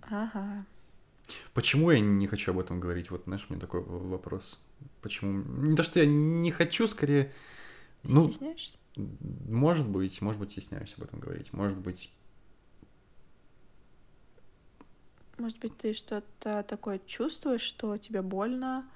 Ага. 0.00 0.66
Почему 1.54 1.92
я 1.92 2.00
не 2.00 2.26
хочу 2.26 2.50
об 2.50 2.58
этом 2.58 2.80
говорить? 2.80 3.12
Вот, 3.12 3.22
знаешь, 3.22 3.46
у 3.48 3.52
меня 3.52 3.60
такой 3.60 3.82
вопрос. 3.82 4.58
Почему? 5.00 5.44
Не 5.62 5.76
то, 5.76 5.84
что 5.84 6.00
я 6.00 6.06
не 6.06 6.50
хочу, 6.50 6.88
скорее... 6.88 7.32
Ну, 8.02 8.28
Стесняешься? 8.28 8.78
Может 8.96 9.86
быть, 9.86 10.20
может 10.22 10.40
быть, 10.40 10.50
стесняюсь 10.50 10.94
об 10.98 11.04
этом 11.04 11.20
говорить. 11.20 11.52
Может 11.52 11.78
быть... 11.78 12.12
Может 15.38 15.58
быть, 15.60 15.76
ты 15.78 15.92
что-то 15.92 16.62
такое 16.64 16.98
чувствуешь, 17.06 17.60
что 17.60 17.96
тебе 17.96 18.22
больно, 18.22 18.88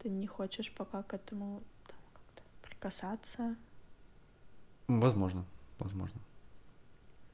ты 0.00 0.08
не 0.08 0.26
хочешь 0.26 0.72
пока 0.72 1.02
к 1.02 1.14
этому 1.14 1.62
там, 1.86 1.98
как-то 2.12 2.42
прикасаться? 2.62 3.56
Возможно, 4.88 5.44
возможно. 5.78 6.20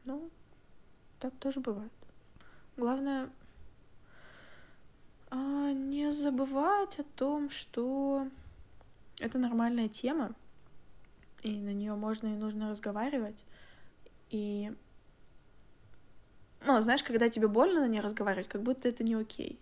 Ну, 0.04 0.30
так 1.18 1.34
тоже 1.36 1.60
бывает. 1.60 1.92
Главное 2.76 3.30
а, 5.30 5.72
не 5.72 6.10
забывать 6.12 6.98
о 6.98 7.04
том, 7.04 7.50
что 7.50 8.28
это 9.18 9.38
нормальная 9.38 9.88
тема, 9.88 10.32
и 11.42 11.58
на 11.58 11.72
нее 11.72 11.94
можно 11.94 12.28
и 12.28 12.36
нужно 12.36 12.70
разговаривать. 12.70 13.44
И, 14.30 14.72
ну, 16.68 16.82
знаешь, 16.82 17.02
когда 17.02 17.30
тебе 17.30 17.48
больно 17.48 17.80
на 17.80 17.88
нее 17.88 18.02
разговаривать, 18.02 18.46
как 18.46 18.62
будто 18.62 18.90
это 18.90 19.02
не 19.02 19.14
окей. 19.14 19.58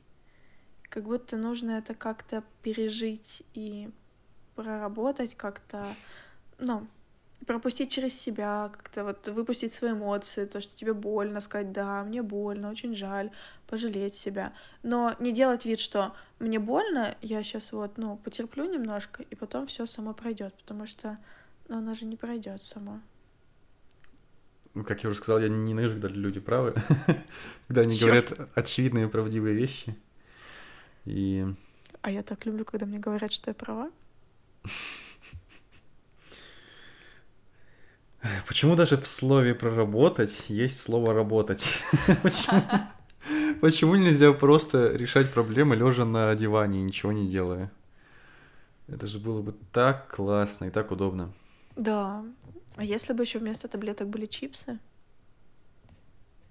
Как 0.89 1.05
будто 1.05 1.37
нужно 1.37 1.71
это 1.73 1.95
как-то 1.95 2.43
пережить 2.63 3.45
и 3.55 3.91
проработать 4.57 5.37
как-то, 5.37 5.87
ну, 6.59 6.85
пропустить 7.47 7.93
через 7.93 8.21
себя, 8.21 8.73
как-то 8.73 9.05
вот 9.05 9.29
выпустить 9.29 9.73
свои 9.73 9.93
эмоции, 9.93 10.47
то, 10.47 10.61
что 10.61 10.75
тебе 10.75 10.95
больно, 10.95 11.41
сказать, 11.41 11.71
да, 11.71 12.03
мне 12.03 12.23
больно, 12.23 12.71
очень 12.71 12.93
жаль, 12.97 13.31
пожалеть 13.69 14.17
себя. 14.17 14.53
Но 14.83 15.15
не 15.21 15.31
делать 15.31 15.65
вид, 15.65 15.79
что 15.79 16.13
мне 16.41 16.59
больно, 16.59 17.15
я 17.23 17.45
сейчас 17.45 17.71
вот, 17.71 17.99
ну, 17.99 18.17
потерплю 18.17 18.65
немножко, 18.65 19.23
и 19.23 19.37
потом 19.37 19.69
все 19.69 19.87
само 19.87 20.13
пройдет, 20.13 20.55
потому 20.55 20.89
что, 20.89 21.19
ну, 21.69 21.79
оно 21.79 21.95
же 21.95 22.05
не 22.05 22.17
пройдет 22.17 22.61
само. 22.63 23.01
Ну, 24.77 24.85
как 24.85 25.03
я 25.05 25.09
уже 25.09 25.19
сказал, 25.19 25.41
я 25.41 25.49
ненавижу, 25.49 25.95
когда 25.95 26.09
люди 26.09 26.39
правы, 26.39 26.75
когда 27.67 27.81
они 27.81 27.99
говорят 27.99 28.35
очевидные 28.55 29.09
правдивые 29.09 29.55
вещи. 29.55 29.97
И... 31.07 31.47
А 32.03 32.11
я 32.11 32.23
так 32.23 32.45
люблю, 32.45 32.67
когда 32.67 32.85
мне 32.85 32.99
говорят, 32.99 33.33
что 33.33 33.49
я 33.51 33.55
права. 33.55 33.91
Почему 38.47 38.77
даже 38.77 38.99
в 38.99 39.07
слове 39.07 39.55
проработать 39.55 40.45
есть 40.49 40.79
слово 40.79 41.15
работать? 41.15 41.79
Почему? 42.23 42.63
Почему 43.63 43.97
нельзя 43.97 44.31
просто 44.35 44.95
решать 44.95 45.33
проблемы 45.33 45.75
лежа 45.75 46.05
на 46.05 46.35
диване 46.35 46.83
ничего 46.83 47.13
не 47.13 47.27
делая? 47.31 47.73
Это 48.89 49.07
же 49.07 49.21
было 49.21 49.41
бы 49.41 49.55
так 49.73 50.15
классно 50.15 50.67
и 50.67 50.71
так 50.71 50.91
удобно. 50.91 51.33
Да. 51.77 52.23
А 52.77 52.85
если 52.85 53.13
бы 53.13 53.23
еще 53.23 53.39
вместо 53.39 53.69
таблеток 53.69 54.09
были 54.09 54.27
чипсы? 54.27 54.79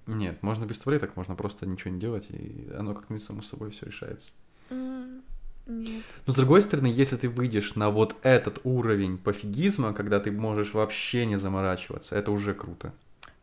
Нет, 0.07 0.41
можно 0.43 0.65
без 0.65 0.79
таблеток, 0.79 1.15
можно 1.15 1.35
просто 1.35 1.65
ничего 1.65 1.91
не 1.91 1.99
делать, 1.99 2.25
и 2.29 2.69
оно 2.77 2.93
как-нибудь 2.93 3.23
само 3.23 3.41
собой 3.41 3.71
все 3.71 3.87
решается. 3.87 4.31
Mm. 4.69 5.21
Нет. 5.67 6.03
Но 6.27 6.33
с 6.33 6.35
другой 6.35 6.61
стороны, 6.61 6.87
если 6.87 7.17
ты 7.17 7.27
выйдешь 7.27 7.75
на 7.75 7.89
вот 7.89 8.15
этот 8.21 8.59
уровень 8.63 9.17
пофигизма, 9.17 9.93
когда 9.93 10.19
ты 10.19 10.31
можешь 10.31 10.73
вообще 10.73 11.25
не 11.25 11.37
заморачиваться, 11.37 12.15
это 12.15 12.31
уже 12.31 12.53
круто. 12.53 12.93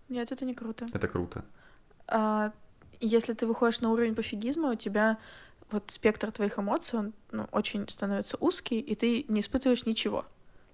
Нет, 0.09 0.30
это 0.30 0.45
не 0.45 0.55
круто. 0.55 0.87
Это 0.93 1.09
круто. 1.09 1.45
А, 2.07 2.53
если 3.01 3.33
ты 3.33 3.47
выходишь 3.47 3.80
на 3.80 3.91
уровень 3.91 4.14
пофигизма, 4.14 4.72
у 4.72 4.74
тебя 4.76 5.18
вот 5.70 5.91
спектр 5.91 6.30
твоих 6.30 6.59
эмоций, 6.59 6.99
он 6.99 7.12
ну, 7.33 7.49
очень 7.51 7.89
становится 7.89 8.37
узкий, 8.39 8.78
и 8.78 8.95
ты 8.95 9.24
не 9.26 9.41
испытываешь 9.41 9.87
ничего. 9.87 10.24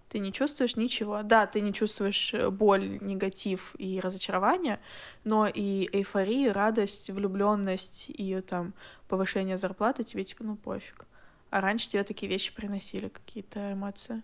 Ты 0.09 0.21
не 0.21 0.33
чувствуешь 0.33 0.77
ничего. 0.77 1.23
Да, 1.23 1.47
ты 1.47 1.61
не 1.61 1.73
чувствуешь 1.73 2.33
э, 2.33 2.51
боль, 2.51 2.99
негатив 3.03 3.75
и 3.79 4.01
разочарование, 4.01 4.81
но 5.25 5.47
и 5.47 5.89
эйфорию, 5.93 6.53
радость, 6.53 7.11
влюбленность 7.11 8.07
и 8.09 8.41
там 8.41 8.73
повышение 9.09 9.59
зарплаты 9.59 10.05
тебе 10.05 10.25
типа 10.25 10.45
ну 10.45 10.57
пофиг. 10.57 11.07
А 11.51 11.61
раньше 11.61 11.89
тебе 11.89 12.05
такие 12.05 12.31
вещи 12.31 12.55
приносили, 12.55 13.09
какие-то 13.09 13.73
эмоции? 13.73 14.23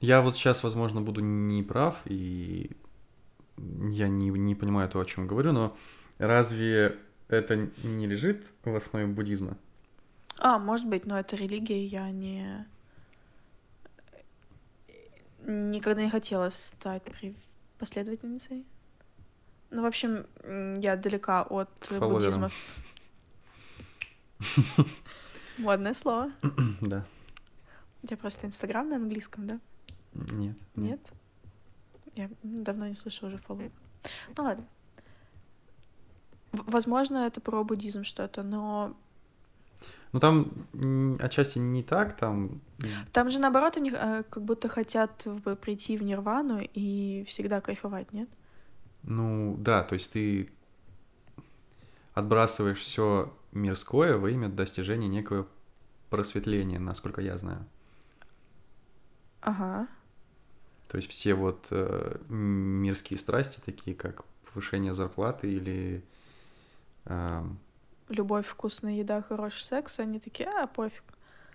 Я 0.00 0.20
вот 0.20 0.36
сейчас, 0.36 0.62
возможно, 0.62 1.00
буду 1.00 1.20
не 1.20 1.62
прав, 1.62 2.00
и 2.04 2.70
я 3.56 4.08
не, 4.08 4.30
не 4.30 4.54
понимаю 4.54 4.88
то, 4.88 5.00
о 5.00 5.04
чем 5.04 5.26
говорю, 5.26 5.52
но 5.52 5.76
разве 6.18 6.98
это 7.28 7.68
не 7.82 8.06
лежит 8.06 8.46
в 8.64 8.74
основе 8.74 9.06
буддизма? 9.06 9.56
А, 10.38 10.58
может 10.58 10.86
быть, 10.86 11.06
но 11.06 11.18
это 11.18 11.36
религия, 11.36 11.84
я 11.84 12.10
не... 12.10 12.66
Никогда 15.50 16.02
не 16.02 16.10
хотела 16.10 16.48
стать. 16.50 17.02
Последовательницей? 17.78 18.64
Ну, 19.70 19.82
в 19.82 19.86
общем, 19.86 20.26
я 20.80 20.96
далека 20.96 21.42
от 21.42 21.68
буддизма. 21.90 22.50
Модное 25.58 25.94
слово. 25.94 26.28
Да. 26.80 27.04
У 28.02 28.06
тебя 28.06 28.16
просто 28.16 28.46
Инстаграм 28.46 28.88
на 28.88 28.96
английском, 28.96 29.46
да? 29.46 29.60
Нет. 30.14 30.56
Нет? 30.74 31.12
Я 32.14 32.30
давно 32.42 32.86
не 32.86 32.94
слышала 32.94 33.28
уже 33.28 33.38
фоллоу. 33.38 33.70
Ну 34.36 34.44
ладно. 34.44 34.66
Возможно, 36.52 37.26
это 37.26 37.40
про 37.40 37.62
буддизм 37.64 38.04
что-то, 38.04 38.42
но 38.42 38.96
Ну 40.12 40.18
там 40.18 40.50
отчасти 41.20 41.58
не 41.58 41.82
так, 41.82 42.16
там... 42.16 42.60
там 43.12 43.30
же 43.30 43.38
наоборот 43.38 43.76
они 43.76 43.92
э, 43.94 44.24
как 44.28 44.42
будто 44.42 44.68
хотят 44.68 45.26
прийти 45.60 45.96
в 45.96 46.02
нирвану 46.02 46.60
и 46.74 47.24
всегда 47.28 47.60
кайфовать, 47.60 48.12
нет? 48.12 48.28
Ну 49.04 49.56
да, 49.58 49.84
то 49.84 49.94
есть 49.94 50.10
ты 50.12 50.50
отбрасываешь 52.14 52.80
все 52.80 53.32
мирское 53.52 54.16
во 54.16 54.30
имя 54.30 54.48
достижения 54.48 55.08
некого 55.08 55.46
просветления, 56.10 56.80
насколько 56.80 57.20
я 57.20 57.38
знаю. 57.38 57.64
Ага. 59.40 59.86
То 60.88 60.96
есть 60.96 61.10
все 61.10 61.34
вот 61.34 61.68
э, 61.70 62.18
мирские 62.28 63.18
страсти, 63.18 63.60
такие 63.64 63.96
как 63.96 64.24
повышение 64.44 64.92
зарплаты 64.92 65.50
или 65.52 66.02
эм, 67.04 67.58
Любовь, 68.10 68.46
вкусная 68.46 68.94
еда, 68.94 69.22
хороший 69.22 69.62
секс, 69.62 69.98
они 70.00 70.18
такие, 70.20 70.48
а, 70.48 70.66
пофиг. 70.66 71.02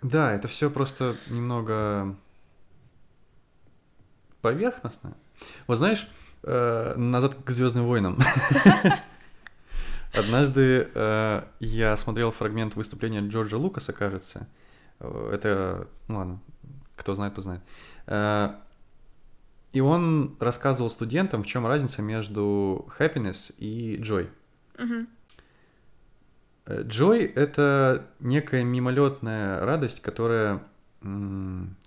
Да, 0.01 0.31
это 0.33 0.47
все 0.47 0.69
просто 0.69 1.15
немного 1.29 2.15
поверхностно. 4.41 5.13
Вот 5.67 5.77
знаешь, 5.77 6.07
э, 6.43 6.93
назад 6.95 7.35
к 7.43 7.49
Звездным 7.51 7.85
войнам. 7.85 8.17
Однажды 10.13 10.89
э, 10.93 11.43
я 11.59 11.97
смотрел 11.97 12.31
фрагмент 12.31 12.75
выступления 12.75 13.21
Джорджа 13.21 13.57
Лукаса, 13.57 13.91
кажется. 13.91 14.47
Это, 14.99 15.87
ну 16.07 16.17
ладно, 16.17 16.39
кто 16.95 17.15
знает, 17.15 17.35
то 17.35 17.41
знает. 17.41 17.61
Э, 18.07 18.51
И 19.73 19.81
он 19.81 20.37
рассказывал 20.39 20.89
студентам, 20.89 21.43
в 21.43 21.47
чем 21.47 21.67
разница 21.67 22.01
между 22.01 22.87
happiness 22.97 23.53
и 23.57 23.97
joy. 23.97 24.29
Мгм. 24.77 25.07
Joy— 26.65 27.31
это 27.35 28.07
некая 28.19 28.63
мимолетная 28.63 29.63
радость, 29.63 30.01
которая, 30.01 30.63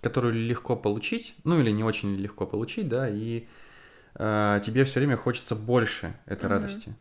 которую 0.01 0.35
легко 0.35 0.77
получить, 0.77 1.35
ну 1.45 1.59
или 1.59 1.71
не 1.71 1.83
очень 1.83 2.15
легко 2.15 2.47
получить, 2.47 2.89
да, 2.89 3.09
и 3.09 3.47
э, 4.15 4.61
тебе 4.65 4.85
все 4.85 5.01
время 5.01 5.17
хочется 5.17 5.57
больше 5.57 6.15
этой 6.27 6.45
Мгм. 6.45 6.53
радости. 6.53 6.95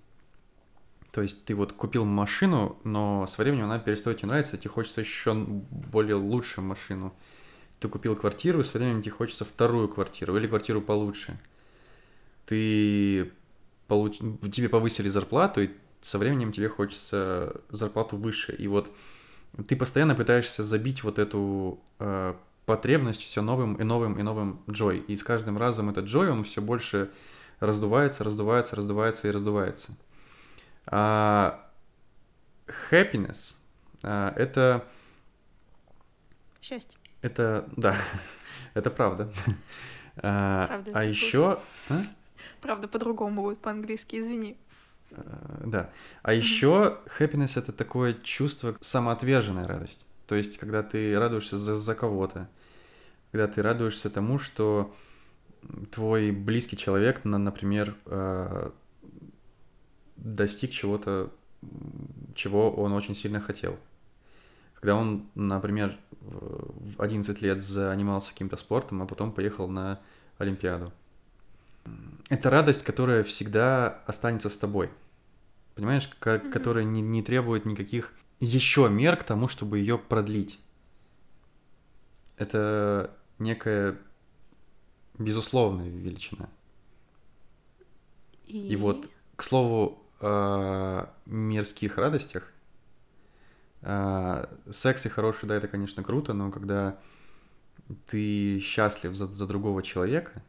То 1.12 1.22
есть 1.22 1.46
ты 1.46 1.56
вот 1.56 1.74
купил 1.74 2.06
машину, 2.06 2.78
но 2.84 3.28
со 3.28 3.42
временем 3.42 3.66
она 3.66 3.80
перестает 3.80 4.20
тебе 4.20 4.30
нравиться, 4.30 4.58
тебе 4.58 4.70
хочется 4.70 5.02
еще 5.02 5.34
более 5.36 6.16
лучшую 6.16 6.66
машину. 6.66 7.14
Ты 7.80 7.90
купил 7.90 8.16
квартиру, 8.16 8.60
и 8.60 8.64
со 8.64 8.78
временем 8.78 9.02
тебе 9.04 9.12
хочется 9.12 9.46
вторую 9.46 9.88
квартиру 9.88 10.36
или 10.36 10.48
квартиру 10.48 10.82
получше. 10.82 11.40
Ты 12.48 13.32
получ... 13.88 14.18
тебе 14.18 14.70
повысили 14.70 15.10
зарплату, 15.10 15.62
и 15.62 15.70
со 16.08 16.18
временем 16.18 16.52
тебе 16.52 16.70
хочется 16.70 17.62
зарплату 17.70 18.16
выше. 18.16 18.54
И 18.54 18.68
вот 18.68 18.90
ты 19.68 19.76
постоянно 19.76 20.16
пытаешься 20.16 20.64
забить 20.64 21.04
вот 21.04 21.20
эту 21.20 21.80
э, 22.00 22.34
потребность 22.66 23.22
все 23.22 23.42
новым 23.42 23.76
и 23.76 23.84
новым 23.84 24.18
и 24.18 24.24
новым 24.24 24.62
джой. 24.70 25.00
И 25.00 25.18
с 25.18 25.24
каждым 25.24 25.58
разом 25.58 25.90
этот 25.90 26.06
джой, 26.06 26.30
он 26.30 26.44
все 26.44 26.62
больше 26.62 27.12
раздувается, 27.60 28.24
раздувается, 28.24 28.76
раздувается 28.76 29.28
и 29.28 29.32
раздувается. 29.32 29.90
А 30.86 31.70
happiness 32.90 33.56
а, 34.04 34.34
это, 34.38 34.86
Счастье. 36.62 36.98
это, 37.22 37.68
да, 37.76 37.98
это 38.74 38.90
правда. 38.90 39.32
А, 40.20 40.66
Правда, 40.66 40.92
а 40.96 41.04
еще, 41.04 41.60
а? 41.90 42.02
Правда, 42.60 42.88
по-другому 42.88 43.44
будет 43.44 43.60
по-английски, 43.60 44.20
извини. 44.20 44.58
Э, 45.12 45.64
Да. 45.66 45.90
А 46.24 46.34
еще 46.34 47.00
happiness 47.20 47.58
это 47.60 47.72
такое 47.72 48.14
чувство 48.14 48.76
самоотверженная 48.82 49.68
радость. 49.68 50.06
То 50.28 50.36
есть, 50.36 50.58
когда 50.58 50.84
ты 50.84 51.18
радуешься 51.18 51.58
за, 51.58 51.76
за 51.76 51.96
кого-то, 51.96 52.50
когда 53.32 53.48
ты 53.48 53.62
радуешься 53.62 54.10
тому, 54.10 54.40
что 54.40 54.94
твой 55.92 56.32
близкий 56.32 56.78
человек, 56.78 57.26
на- 57.26 57.38
например, 57.38 57.96
э, 58.06 58.72
достиг 60.18 60.72
чего-то, 60.72 61.32
чего 62.36 62.72
он 62.72 62.94
очень 62.94 63.16
сильно 63.16 63.40
хотел. 63.40 63.78
Когда 64.76 64.96
он, 64.96 65.28
например, 65.36 65.98
в 66.22 67.02
11 67.02 67.42
лет 67.42 67.62
занимался 67.62 68.32
каким-то 68.32 68.58
спортом, 68.58 69.02
а 69.02 69.06
потом 69.06 69.32
поехал 69.32 69.68
на 69.68 70.00
Олимпиаду. 70.38 70.92
Это 72.30 72.50
радость, 72.50 72.84
которая 72.84 73.24
всегда 73.24 74.02
останется 74.06 74.50
с 74.50 74.58
тобой. 74.58 74.90
Понимаешь, 75.76 76.08
ка- 76.20 76.42
Мгм. 76.44 76.52
которая 76.52 76.84
не, 76.84 77.02
не 77.02 77.22
требует 77.24 77.66
никаких 77.66 78.14
еще 78.40 78.90
мер 78.90 79.18
к 79.18 79.24
тому, 79.24 79.48
чтобы 79.48 79.80
ее 79.80 79.98
продлить. 79.98 80.60
Это 82.38 83.12
некая 83.40 83.98
безусловная 85.18 85.90
величина. 85.90 86.50
И, 88.48 88.70
И 88.70 88.76
вот, 88.76 89.10
к 89.36 89.44
слову, 89.44 90.02
о 90.20 91.10
мирских 91.26 91.98
радостях, 91.98 92.52
а, 93.82 94.50
секс 94.72 95.06
и 95.06 95.10
хороший, 95.10 95.48
да, 95.48 95.56
это, 95.56 95.68
конечно, 95.68 96.04
круто, 96.04 96.34
но 96.34 96.52
когда 96.52 96.98
ты 98.08 98.60
счастлив 98.60 99.14
за, 99.16 99.28
за 99.28 99.48
другого 99.48 99.84
человека, 99.84 100.44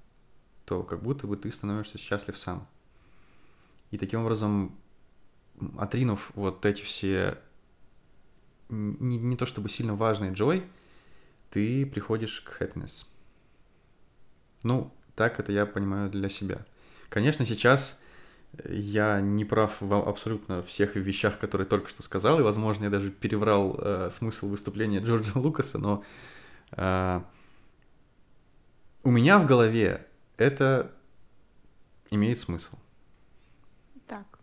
то 0.68 0.82
как 0.82 1.02
будто 1.02 1.26
бы 1.26 1.38
ты 1.38 1.50
становишься 1.50 1.96
счастлив 1.96 2.36
сам. 2.36 2.68
И 3.90 3.96
таким 3.96 4.20
образом, 4.20 4.76
отринув 5.78 6.30
вот 6.34 6.66
эти 6.66 6.82
все 6.82 7.38
не, 8.68 9.16
не 9.16 9.34
то 9.34 9.46
чтобы 9.46 9.70
сильно 9.70 9.94
важные 9.94 10.30
joy, 10.32 10.68
ты 11.48 11.86
приходишь 11.86 12.42
к 12.42 12.60
happiness. 12.60 13.06
Ну, 14.62 14.92
так 15.14 15.40
это 15.40 15.52
я 15.52 15.64
понимаю 15.64 16.10
для 16.10 16.28
себя. 16.28 16.66
Конечно, 17.08 17.46
сейчас 17.46 17.98
я 18.68 19.22
не 19.22 19.46
прав 19.46 19.80
в 19.80 20.06
абсолютно 20.06 20.62
всех 20.62 20.96
вещах, 20.96 21.38
которые 21.38 21.66
только 21.66 21.88
что 21.88 22.02
сказал, 22.02 22.40
и, 22.40 22.42
возможно, 22.42 22.84
я 22.84 22.90
даже 22.90 23.10
переврал 23.10 23.78
э, 23.80 24.10
смысл 24.12 24.50
выступления 24.50 25.00
Джорджа 25.04 25.32
Лукаса, 25.38 25.78
но 25.78 26.04
э, 26.72 27.22
у 29.02 29.10
меня 29.10 29.38
в 29.38 29.46
голове 29.46 30.07
это 30.38 30.90
имеет 32.10 32.38
смысл. 32.38 32.76
Так. 34.06 34.38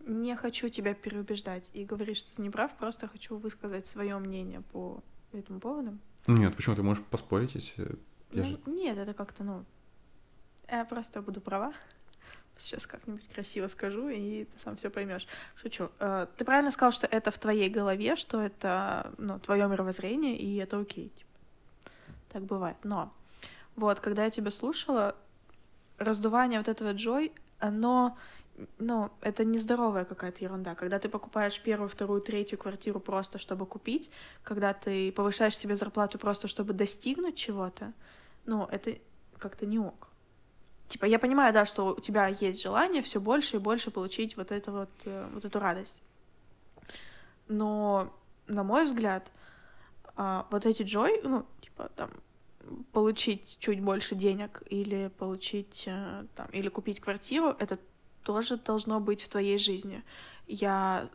Не 0.00 0.34
хочу 0.36 0.68
тебя 0.68 0.92
переубеждать 0.94 1.70
и 1.72 1.84
говорить, 1.84 2.16
что 2.16 2.34
ты 2.34 2.42
не 2.42 2.50
прав, 2.50 2.76
просто 2.76 3.06
хочу 3.08 3.36
высказать 3.36 3.86
свое 3.86 4.18
мнение 4.18 4.60
по 4.72 5.02
этому 5.32 5.60
поводу. 5.60 5.96
Нет, 6.26 6.56
почему 6.56 6.74
ты 6.74 6.82
можешь 6.82 7.04
поспорить, 7.04 7.54
если 7.54 7.96
я 8.32 8.42
Ну, 8.42 8.44
же- 8.44 8.60
Нет, 8.66 8.98
это 8.98 9.14
как-то, 9.14 9.44
ну... 9.44 9.64
Я 10.70 10.84
просто 10.84 11.22
буду 11.22 11.40
права. 11.40 11.72
Сейчас 12.56 12.86
как-нибудь 12.86 13.28
красиво 13.28 13.66
скажу, 13.68 14.08
и 14.08 14.44
ты 14.44 14.58
сам 14.58 14.76
все 14.76 14.88
поймешь. 14.90 15.26
Шучу. 15.56 15.90
Э, 15.98 16.26
Ты 16.36 16.44
правильно 16.44 16.70
сказал, 16.70 16.92
что 16.92 17.06
это 17.06 17.30
в 17.30 17.38
твоей 17.38 17.68
голове, 17.68 18.16
что 18.16 18.40
это, 18.40 19.12
ну, 19.18 19.38
твое 19.38 19.66
мировоззрение, 19.68 20.36
и 20.38 20.56
это 20.56 20.78
окей. 20.80 21.10
типа. 21.10 21.30
Так 22.30 22.44
бывает. 22.44 22.76
Но 22.84 23.12
вот, 23.76 24.00
когда 24.00 24.24
я 24.24 24.30
тебя 24.30 24.50
слушала, 24.50 25.16
раздувание 25.98 26.60
вот 26.60 26.68
этого 26.68 26.92
джой, 26.92 27.32
оно, 27.58 28.16
ну, 28.78 29.10
это 29.20 29.44
нездоровая 29.44 30.04
какая-то 30.04 30.44
ерунда. 30.44 30.74
Когда 30.74 30.98
ты 30.98 31.08
покупаешь 31.08 31.60
первую, 31.60 31.88
вторую, 31.88 32.20
третью 32.20 32.58
квартиру 32.58 33.00
просто, 33.00 33.38
чтобы 33.38 33.66
купить, 33.66 34.10
когда 34.42 34.72
ты 34.72 35.12
повышаешь 35.12 35.56
себе 35.56 35.76
зарплату 35.76 36.18
просто, 36.18 36.48
чтобы 36.48 36.72
достигнуть 36.72 37.36
чего-то, 37.36 37.92
ну, 38.46 38.66
это 38.70 38.98
как-то 39.38 39.66
не 39.66 39.78
ок. 39.78 40.08
Типа, 40.88 41.06
я 41.06 41.18
понимаю, 41.18 41.52
да, 41.52 41.64
что 41.64 41.94
у 41.94 42.00
тебя 42.00 42.28
есть 42.28 42.62
желание 42.62 43.02
все 43.02 43.20
больше 43.20 43.56
и 43.56 43.60
больше 43.60 43.90
получить 43.90 44.36
вот 44.36 44.52
это 44.52 44.70
вот, 44.70 44.90
э, 45.04 45.28
вот 45.32 45.44
эту 45.44 45.58
радость. 45.58 46.02
Но, 47.48 48.12
на 48.46 48.62
мой 48.62 48.84
взгляд, 48.84 49.30
а, 50.16 50.46
вот 50.50 50.66
эти 50.66 50.82
джой, 50.82 51.20
ну, 51.22 51.46
типа, 51.60 51.90
там, 51.96 52.10
получить 52.92 53.58
чуть 53.60 53.80
больше 53.80 54.14
денег 54.14 54.62
или 54.70 55.10
получить, 55.18 55.84
э, 55.86 56.26
там, 56.34 56.48
или 56.50 56.68
купить 56.68 57.00
квартиру, 57.00 57.56
это 57.58 57.78
тоже 58.22 58.56
должно 58.56 59.00
быть 59.00 59.22
в 59.22 59.28
твоей 59.28 59.58
жизни. 59.58 60.02
Я, 60.46 61.08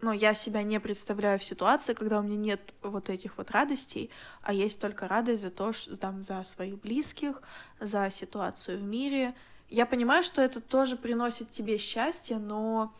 ну, 0.00 0.12
я 0.12 0.34
себя 0.34 0.62
не 0.62 0.80
представляю 0.80 1.38
в 1.38 1.44
ситуации, 1.44 1.94
когда 1.94 2.18
у 2.18 2.22
меня 2.22 2.36
нет 2.36 2.74
вот 2.82 3.08
этих 3.08 3.38
вот 3.38 3.50
радостей, 3.50 4.10
а 4.42 4.52
есть 4.52 4.80
только 4.80 5.08
радость 5.08 5.42
за 5.42 5.50
то, 5.50 5.72
что 5.72 5.96
там 5.96 6.22
за 6.22 6.42
своих 6.44 6.80
близких, 6.80 7.42
за 7.80 8.10
ситуацию 8.10 8.78
в 8.78 8.82
мире. 8.82 9.34
я 9.68 9.86
понимаю, 9.86 10.22
что 10.22 10.42
это 10.42 10.60
тоже 10.60 10.96
приносит 10.96 11.50
тебе 11.50 11.78
счастье, 11.78 12.38
но 12.38 12.92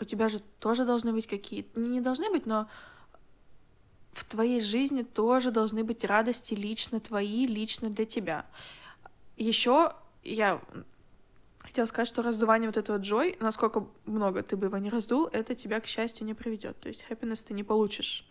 у 0.00 0.04
тебя 0.04 0.28
же 0.28 0.40
тоже 0.58 0.84
должны 0.84 1.12
быть 1.12 1.26
какие-то... 1.26 1.78
Не 1.78 2.00
должны 2.00 2.30
быть, 2.30 2.46
но 2.46 2.68
в 4.12 4.24
твоей 4.24 4.60
жизни 4.60 5.02
тоже 5.02 5.50
должны 5.50 5.84
быть 5.84 6.04
радости 6.04 6.54
лично 6.54 7.00
твои, 7.00 7.46
лично 7.46 7.90
для 7.90 8.04
тебя. 8.04 8.46
Еще 9.36 9.94
я 10.22 10.60
хотела 11.58 11.86
сказать, 11.86 12.08
что 12.08 12.22
раздувание 12.22 12.68
вот 12.68 12.76
этого 12.76 12.96
джой, 12.96 13.36
насколько 13.40 13.86
много 14.04 14.42
ты 14.42 14.56
бы 14.56 14.66
его 14.66 14.78
не 14.78 14.90
раздул, 14.90 15.28
это 15.32 15.54
тебя 15.54 15.80
к 15.80 15.86
счастью 15.86 16.26
не 16.26 16.34
приведет. 16.34 16.78
То 16.80 16.88
есть 16.88 17.04
happiness 17.08 17.44
ты 17.46 17.54
не 17.54 17.62
получишь. 17.62 18.26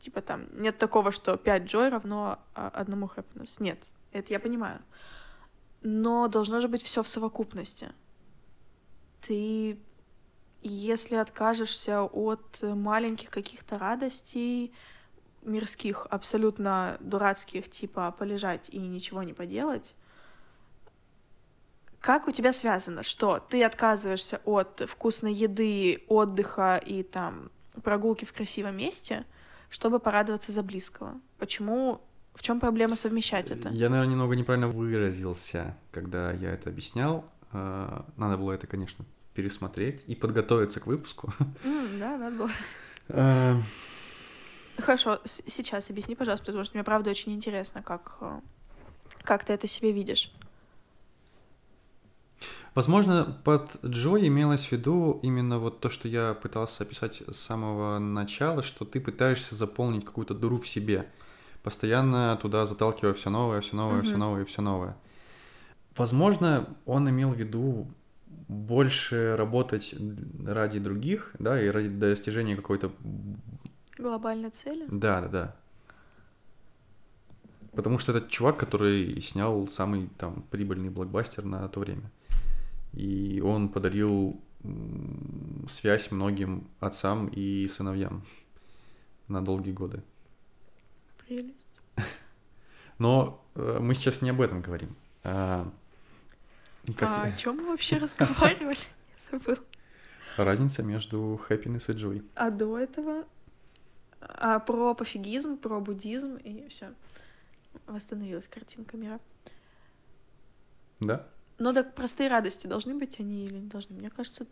Типа 0.00 0.20
там 0.20 0.46
нет 0.52 0.78
такого, 0.78 1.12
что 1.12 1.36
5 1.36 1.64
джой 1.64 1.88
равно 1.88 2.40
а, 2.54 2.68
одному 2.68 3.06
happiness. 3.06 3.56
Нет, 3.60 3.92
это 4.10 4.32
я 4.32 4.40
понимаю. 4.40 4.80
Но 5.82 6.26
должно 6.28 6.60
же 6.60 6.68
быть 6.68 6.82
все 6.82 7.02
в 7.02 7.08
совокупности. 7.08 7.92
Ты 9.20 9.78
если 10.62 11.16
откажешься 11.16 12.02
от 12.02 12.62
маленьких 12.62 13.30
каких-то 13.30 13.78
радостей, 13.78 14.72
мирских, 15.42 16.06
абсолютно 16.10 16.96
дурацких, 17.00 17.68
типа 17.70 18.14
полежать 18.18 18.68
и 18.70 18.78
ничего 18.78 19.22
не 19.22 19.32
поделать, 19.32 19.94
как 22.02 22.26
у 22.26 22.32
тебя 22.32 22.52
связано, 22.52 23.04
что 23.04 23.38
ты 23.38 23.62
отказываешься 23.62 24.40
от 24.44 24.82
вкусной 24.88 25.32
еды, 25.32 26.02
отдыха 26.08 26.76
и 26.84 27.04
там 27.04 27.50
прогулки 27.84 28.24
в 28.24 28.32
красивом 28.32 28.76
месте, 28.76 29.24
чтобы 29.70 30.00
порадоваться 30.00 30.50
за 30.50 30.64
близкого? 30.64 31.14
Почему 31.38 32.00
в 32.34 32.42
чем 32.42 32.58
проблема 32.58 32.96
совмещать 32.96 33.52
это? 33.52 33.68
Я, 33.68 33.88
наверное, 33.88 34.10
немного 34.10 34.34
неправильно 34.34 34.66
выразился, 34.68 35.76
когда 35.92 36.32
я 36.32 36.50
это 36.50 36.70
объяснял. 36.70 37.24
А, 37.52 38.04
надо 38.16 38.36
было 38.36 38.52
это, 38.52 38.66
конечно, 38.66 39.04
пересмотреть 39.34 40.02
и 40.08 40.16
подготовиться 40.16 40.80
к 40.80 40.86
выпуску. 40.88 41.32
Mm, 41.62 41.98
да, 42.00 42.18
надо 42.18 42.36
было. 42.36 43.62
Хорошо, 44.82 45.20
сейчас 45.24 45.90
объясни, 45.90 46.14
пожалуйста, 46.14 46.46
потому 46.46 46.64
что 46.64 46.76
мне 46.76 46.84
правда 46.84 47.10
очень 47.10 47.32
интересно, 47.32 47.82
как, 47.82 48.16
э, 48.20 48.40
как 49.22 49.44
ты 49.44 49.52
это 49.52 49.66
себе 49.66 49.92
видишь. 49.92 50.32
Возможно, 52.74 53.38
под 53.44 53.78
Джой 53.84 54.26
имелось 54.28 54.66
в 54.66 54.72
виду 54.72 55.20
именно 55.22 55.58
вот 55.58 55.80
то, 55.80 55.90
что 55.90 56.08
я 56.08 56.32
пытался 56.34 56.84
описать 56.84 57.22
с 57.30 57.36
самого 57.36 57.98
начала, 57.98 58.62
что 58.62 58.84
ты 58.84 58.98
пытаешься 58.98 59.54
заполнить 59.54 60.04
какую-то 60.06 60.34
дыру 60.34 60.56
в 60.56 60.66
себе, 60.66 61.06
постоянно 61.62 62.38
туда 62.40 62.64
заталкивая 62.64 63.12
все 63.12 63.28
новое, 63.28 63.60
все 63.60 63.76
новое, 63.76 64.00
mm-hmm. 64.00 64.04
все 64.04 64.16
новое, 64.16 64.44
все 64.46 64.62
новое. 64.62 64.96
Возможно, 65.96 66.66
он 66.86 67.08
имел 67.10 67.30
в 67.30 67.36
виду 67.36 67.88
больше 68.48 69.36
работать 69.36 69.94
ради 70.46 70.78
других, 70.78 71.30
да, 71.38 71.62
и 71.62 71.68
ради 71.68 71.88
достижения 71.88 72.56
какой-то... 72.56 72.90
Глобальной 73.98 74.50
цели? 74.50 74.86
Да, 74.90 75.20
да, 75.20 75.28
да. 75.28 75.56
Потому 77.72 77.98
что 77.98 78.12
этот 78.12 78.30
чувак, 78.30 78.58
который 78.58 79.20
снял 79.20 79.66
самый 79.66 80.08
там 80.18 80.42
прибыльный 80.50 80.90
блокбастер 80.90 81.44
на 81.44 81.68
то 81.68 81.80
время. 81.80 82.10
И 82.92 83.40
он 83.40 83.68
подарил 83.70 84.38
связь 85.68 86.10
многим 86.10 86.68
отцам 86.80 87.26
и 87.28 87.66
сыновьям 87.68 88.22
на 89.28 89.44
долгие 89.44 89.72
годы. 89.72 90.02
Прелесть. 91.26 91.80
Но 92.98 93.42
э, 93.54 93.78
мы 93.80 93.94
сейчас 93.94 94.22
не 94.22 94.30
об 94.30 94.40
этом 94.40 94.60
говорим. 94.60 94.94
А, 95.24 95.68
как... 96.96 97.08
А 97.08 97.22
о 97.22 97.32
чем 97.32 97.56
мы 97.56 97.66
вообще 97.68 97.96
разговаривали? 97.98 98.76
Я 98.76 99.30
забыл. 99.30 99.56
Разница 100.36 100.82
между 100.82 101.40
happiness 101.48 101.90
и 101.90 101.96
joy. 101.96 102.24
А 102.34 102.50
до 102.50 102.78
этого 102.78 103.24
а 104.28 104.58
про 104.58 104.94
пофигизм, 104.94 105.56
про 105.56 105.80
буддизм 105.80 106.36
и 106.36 106.68
все. 106.68 106.92
Восстановилась 107.86 108.48
картинка 108.48 108.96
мира. 108.96 109.20
Да? 111.00 111.26
Но 111.58 111.72
так 111.72 111.94
простые 111.94 112.28
радости 112.28 112.66
должны 112.66 112.94
быть 112.94 113.20
они 113.20 113.44
или 113.44 113.58
не 113.58 113.68
должны? 113.68 113.96
Мне 113.96 114.10
кажется, 114.10 114.46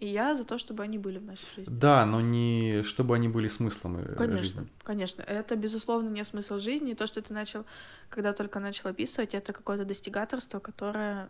и 0.00 0.08
я 0.08 0.34
за 0.34 0.44
то, 0.44 0.56
чтобы 0.56 0.82
они 0.82 0.98
были 0.98 1.18
в 1.18 1.24
нашей 1.24 1.46
жизни. 1.54 1.74
Да, 1.74 2.06
но 2.06 2.22
не 2.22 2.82
чтобы 2.82 3.14
они 3.14 3.28
были 3.28 3.48
смыслом 3.48 3.98
э, 3.98 4.14
конечно, 4.14 4.38
жизни. 4.38 4.68
Конечно, 4.82 5.22
это, 5.22 5.56
безусловно, 5.56 6.08
не 6.08 6.24
смысл 6.24 6.56
жизни. 6.58 6.92
И 6.92 6.94
то, 6.94 7.06
что 7.06 7.20
ты 7.20 7.34
начал, 7.34 7.66
когда 8.08 8.32
только 8.32 8.60
начал 8.60 8.88
описывать, 8.88 9.34
это 9.34 9.52
какое-то 9.52 9.84
достигаторство, 9.84 10.58
которое 10.58 11.28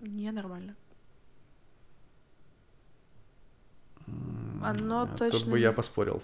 ненормально. 0.00 0.76
Оно 4.62 5.06
Тут 5.06 5.18
точно... 5.18 5.38
Тут 5.38 5.48
бы 5.48 5.58
я 5.58 5.72
поспорил. 5.72 6.22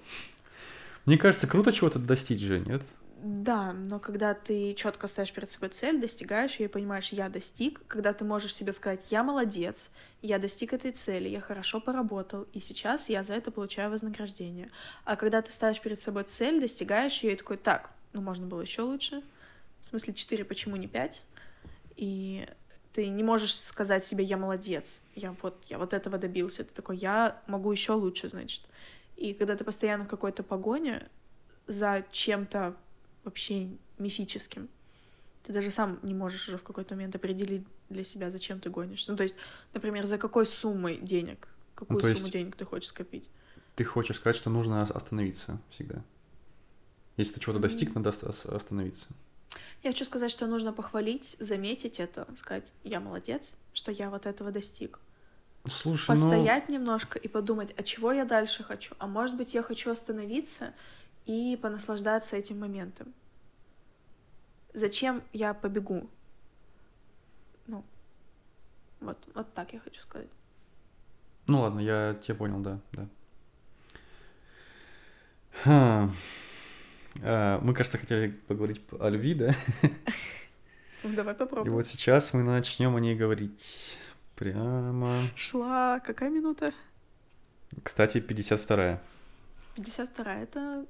Мне 1.05 1.19
кажется, 1.19 1.47
круто 1.47 1.73
чего-то 1.73 1.99
достичь 1.99 2.41
же, 2.41 2.61
нет? 2.61 2.83
Да, 3.21 3.73
но 3.73 3.99
когда 3.99 4.33
ты 4.33 4.75
четко 4.75 5.09
ставишь 5.09 5.33
перед 5.33 5.51
собой 5.51 5.71
цель, 5.71 6.01
достигаешь 6.01 6.57
ее 6.61 6.67
и 6.67 6.71
понимаешь, 6.71 7.09
я 7.09 7.29
достиг, 7.29 7.81
когда 7.89 8.13
ты 8.13 8.25
можешь 8.25 8.55
себе 8.55 8.73
сказать, 8.73 9.11
я 9.11 9.25
молодец, 9.25 9.91
я 10.23 10.39
достиг 10.39 10.73
этой 10.73 10.93
цели, 10.93 11.29
я 11.29 11.41
хорошо 11.41 11.81
поработал, 11.81 12.47
и 12.53 12.61
сейчас 12.61 13.09
я 13.09 13.25
за 13.25 13.35
это 13.35 13.51
получаю 13.51 13.91
вознаграждение. 13.91 14.71
А 15.05 15.17
когда 15.17 15.43
ты 15.43 15.51
ставишь 15.51 15.81
перед 15.81 16.01
собой 16.01 16.25
цель, 16.25 16.61
достигаешь 16.61 17.21
ее 17.25 17.33
и 17.33 17.37
такой, 17.37 17.57
так, 17.57 17.91
ну 18.13 18.21
можно 18.21 18.47
было 18.47 18.61
еще 18.61 18.83
лучше, 18.83 19.23
в 19.81 19.87
смысле 19.87 20.15
4, 20.15 20.45
почему 20.45 20.77
не 20.77 20.87
5? 20.87 21.23
И 21.97 22.47
ты 22.99 23.07
не 23.07 23.23
можешь 23.23 23.55
сказать 23.55 24.05
себе, 24.05 24.25
я 24.25 24.37
молодец, 24.37 25.01
я 25.15 25.33
вот, 25.41 25.65
я 25.69 25.79
вот 25.79 25.93
этого 25.93 26.19
добился, 26.19 26.65
ты 26.65 26.75
такой, 26.75 26.97
я 26.97 27.41
могу 27.47 27.71
еще 27.71 27.93
лучше, 27.93 28.29
значит. 28.29 28.63
И 29.17 29.35
когда 29.35 29.55
ты 29.55 29.63
постоянно 29.63 30.05
в 30.05 30.09
какой-то 30.09 30.43
погоне 30.43 31.09
за 31.69 32.05
чем-то 32.11 32.75
вообще 33.23 33.69
мифическим. 33.99 34.69
Ты 35.45 35.53
даже 35.53 35.71
сам 35.71 36.01
не 36.03 36.13
можешь 36.13 36.49
уже 36.49 36.59
в 36.59 36.65
какой-то 36.65 36.97
момент 36.97 37.15
определить 37.15 37.65
для 37.89 38.03
себя, 38.03 38.33
зачем 38.33 38.59
ты 38.59 38.69
гонишься. 38.69 39.13
Ну, 39.13 39.17
то 39.17 39.23
есть, 39.23 39.37
например, 39.75 40.05
за 40.05 40.19
какой 40.19 40.45
суммой 40.45 40.97
денег, 40.97 41.47
какую 41.77 42.03
ну, 42.03 42.17
сумму 42.17 42.31
денег 42.31 42.57
ты 42.57 42.65
хочешь 42.65 42.89
скопить. 42.89 43.31
Ты 43.77 43.85
хочешь 43.85 44.17
сказать, 44.17 44.35
что 44.35 44.51
нужно 44.51 44.83
остановиться 44.83 45.61
всегда. 45.71 46.03
Если 47.17 47.35
ты 47.35 47.39
чего-то 47.39 47.61
достиг, 47.61 47.95
надо 47.95 48.11
остановиться. 48.11 49.07
Я 49.83 49.91
хочу 49.91 50.05
сказать, 50.05 50.31
что 50.31 50.47
нужно 50.47 50.73
похвалить, 50.73 51.37
заметить 51.39 52.01
это, 52.01 52.27
сказать, 52.37 52.73
я 52.85 53.01
молодец, 53.01 53.57
что 53.73 53.93
я 53.93 54.11
вот 54.11 54.27
этого 54.27 54.51
достиг. 54.51 54.99
Слушай, 55.67 56.11
ну 56.11 56.15
Постоять 56.15 56.69
ну... 56.69 56.75
немножко 56.75 57.19
и 57.19 57.29
подумать, 57.29 57.75
а 57.77 57.83
чего 57.83 58.13
я 58.13 58.25
дальше 58.25 58.63
хочу? 58.63 58.95
А 58.99 59.07
может 59.07 59.37
быть, 59.37 59.55
я 59.55 59.63
хочу 59.63 59.91
остановиться 59.91 60.73
и 61.27 61.59
понаслаждаться 61.61 62.37
этим 62.37 62.61
моментом. 62.61 63.13
Зачем 64.75 65.23
я 65.33 65.55
побегу? 65.55 66.09
Ну, 67.67 67.85
вот, 69.01 69.19
вот 69.35 69.53
так 69.55 69.73
я 69.73 69.81
хочу 69.81 70.01
сказать. 70.03 70.29
Ну 71.47 71.63
ладно, 71.63 71.81
я 71.81 72.19
тебя 72.23 72.35
понял, 72.35 72.61
да, 72.61 72.79
да. 72.93 73.09
Ха. 75.63 76.11
А, 77.23 77.61
мы, 77.61 77.75
кажется, 77.75 77.99
хотели 77.99 78.29
поговорить 78.29 78.83
о 78.99 79.09
любви, 79.09 79.35
да? 79.35 79.55
Ну, 81.05 81.15
давай 81.15 81.35
попробуем. 81.35 81.73
И 81.73 81.77
вот 81.77 81.87
сейчас 81.87 82.33
мы 82.33 82.43
начнем 82.43 82.97
о 82.97 83.01
ней 83.01 83.15
говорить. 83.15 83.99
Прямо. 84.35 85.31
Шла. 85.37 86.01
Какая 86.01 86.31
минута? 86.31 86.73
Кстати, 87.83 88.19
52-я. 88.19 89.01
52-я, 89.77 90.43
это 90.43 90.87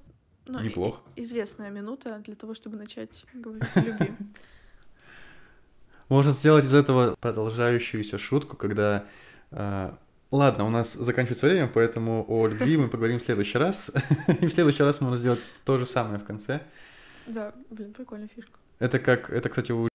ну, 0.47 0.61
Неплохо. 0.61 1.03
известная 1.17 1.71
минута 1.71 2.21
для 2.25 2.35
того, 2.35 2.55
чтобы 2.55 2.77
начать 2.77 3.27
говорить 3.35 3.69
о 3.75 3.81
любви. 3.81 4.13
Можно 6.09 6.33
сделать 6.33 6.65
из 6.65 6.73
этого 6.73 7.17
продолжающуюся 7.21 8.19
шутку, 8.19 8.57
когда... 8.57 9.07
Э, 9.51 9.93
ладно, 10.31 10.65
у 10.67 10.71
нас 10.71 10.95
заканчивается 10.95 11.47
время, 11.47 11.69
поэтому 11.69 12.25
о 12.29 12.47
любви 12.47 12.77
мы 12.77 12.89
поговорим 12.89 13.19
в 13.19 13.23
следующий 13.23 13.59
раз. 13.59 13.93
И 14.41 14.47
в 14.47 14.53
следующий 14.53 14.83
раз 14.83 15.01
можно 15.01 15.17
сделать 15.17 15.41
то 15.65 15.79
же 15.79 15.87
самое 15.87 16.19
в 16.19 16.25
конце. 16.25 16.63
Да, 17.27 17.53
блин, 17.71 17.93
прикольная 17.93 18.29
фишка. 18.29 18.59
Это 18.79 18.99
как... 18.99 19.31
Это, 19.31 19.49
кстати, 19.49 19.73
у 19.73 19.89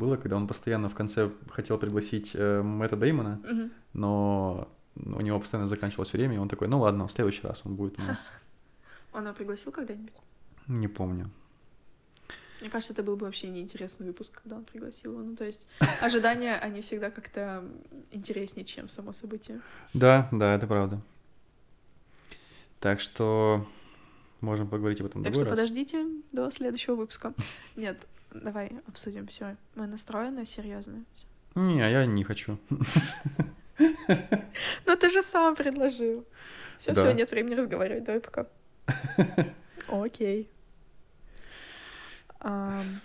было, 0.00 0.16
когда 0.16 0.36
он 0.36 0.48
постоянно 0.48 0.88
в 0.88 0.94
конце 0.94 1.30
хотел 1.50 1.78
пригласить 1.78 2.32
э, 2.34 2.62
Мэтта 2.62 2.96
Деймона, 2.96 3.40
угу. 3.44 3.70
но 3.92 4.68
у 4.96 5.20
него 5.20 5.38
постоянно 5.38 5.68
заканчивалось 5.68 6.12
время, 6.12 6.36
и 6.36 6.38
он 6.38 6.48
такой, 6.48 6.68
ну 6.68 6.80
ладно, 6.80 7.06
в 7.06 7.12
следующий 7.12 7.46
раз 7.46 7.62
он 7.64 7.76
будет 7.76 7.98
у 7.98 8.02
нас. 8.02 8.26
Он 9.12 9.24
его 9.24 9.34
пригласил 9.34 9.72
когда-нибудь? 9.72 10.14
Не 10.68 10.86
помню. 10.86 11.30
Мне 12.60 12.70
кажется, 12.70 12.92
это 12.92 13.02
был 13.02 13.16
бы 13.16 13.26
вообще 13.26 13.48
неинтересный 13.48 14.06
выпуск, 14.06 14.40
когда 14.42 14.56
он 14.56 14.64
пригласил 14.64 15.12
его. 15.12 15.22
Ну, 15.22 15.36
то 15.36 15.44
есть 15.44 15.66
ожидания, 16.00 16.56
они 16.56 16.80
всегда 16.80 17.10
как-то 17.10 17.64
интереснее, 18.10 18.64
чем 18.64 18.88
само 18.88 19.12
событие. 19.12 19.60
Да, 19.94 20.28
да, 20.32 20.54
это 20.54 20.66
правда. 20.66 21.00
Так 22.80 23.00
что 23.00 23.66
можем 24.40 24.68
поговорить 24.68 25.00
об 25.00 25.06
этом 25.06 25.22
Так 25.22 25.34
что 25.34 25.44
раз. 25.44 25.50
подождите 25.50 26.06
до 26.32 26.50
следующего 26.50 26.94
выпуска. 26.94 27.34
Нет, 27.76 27.98
Давай 28.32 28.70
обсудим 28.86 29.26
все. 29.26 29.56
Мы 29.74 29.86
настроены 29.86 30.46
серьезно. 30.46 31.04
Не, 31.54 31.78
я 31.78 32.06
не 32.06 32.24
хочу. 32.24 32.58
Ну 34.84 34.94
ты 34.94 35.08
же 35.08 35.22
сам 35.22 35.56
предложил. 35.56 36.26
Все, 36.78 36.92
все, 36.92 37.12
нет 37.12 37.30
времени 37.30 37.54
разговаривать. 37.54 38.04
Давай 38.04 38.20
пока. 38.20 38.46
Окей. 39.88 40.50
Ам, 42.40 43.00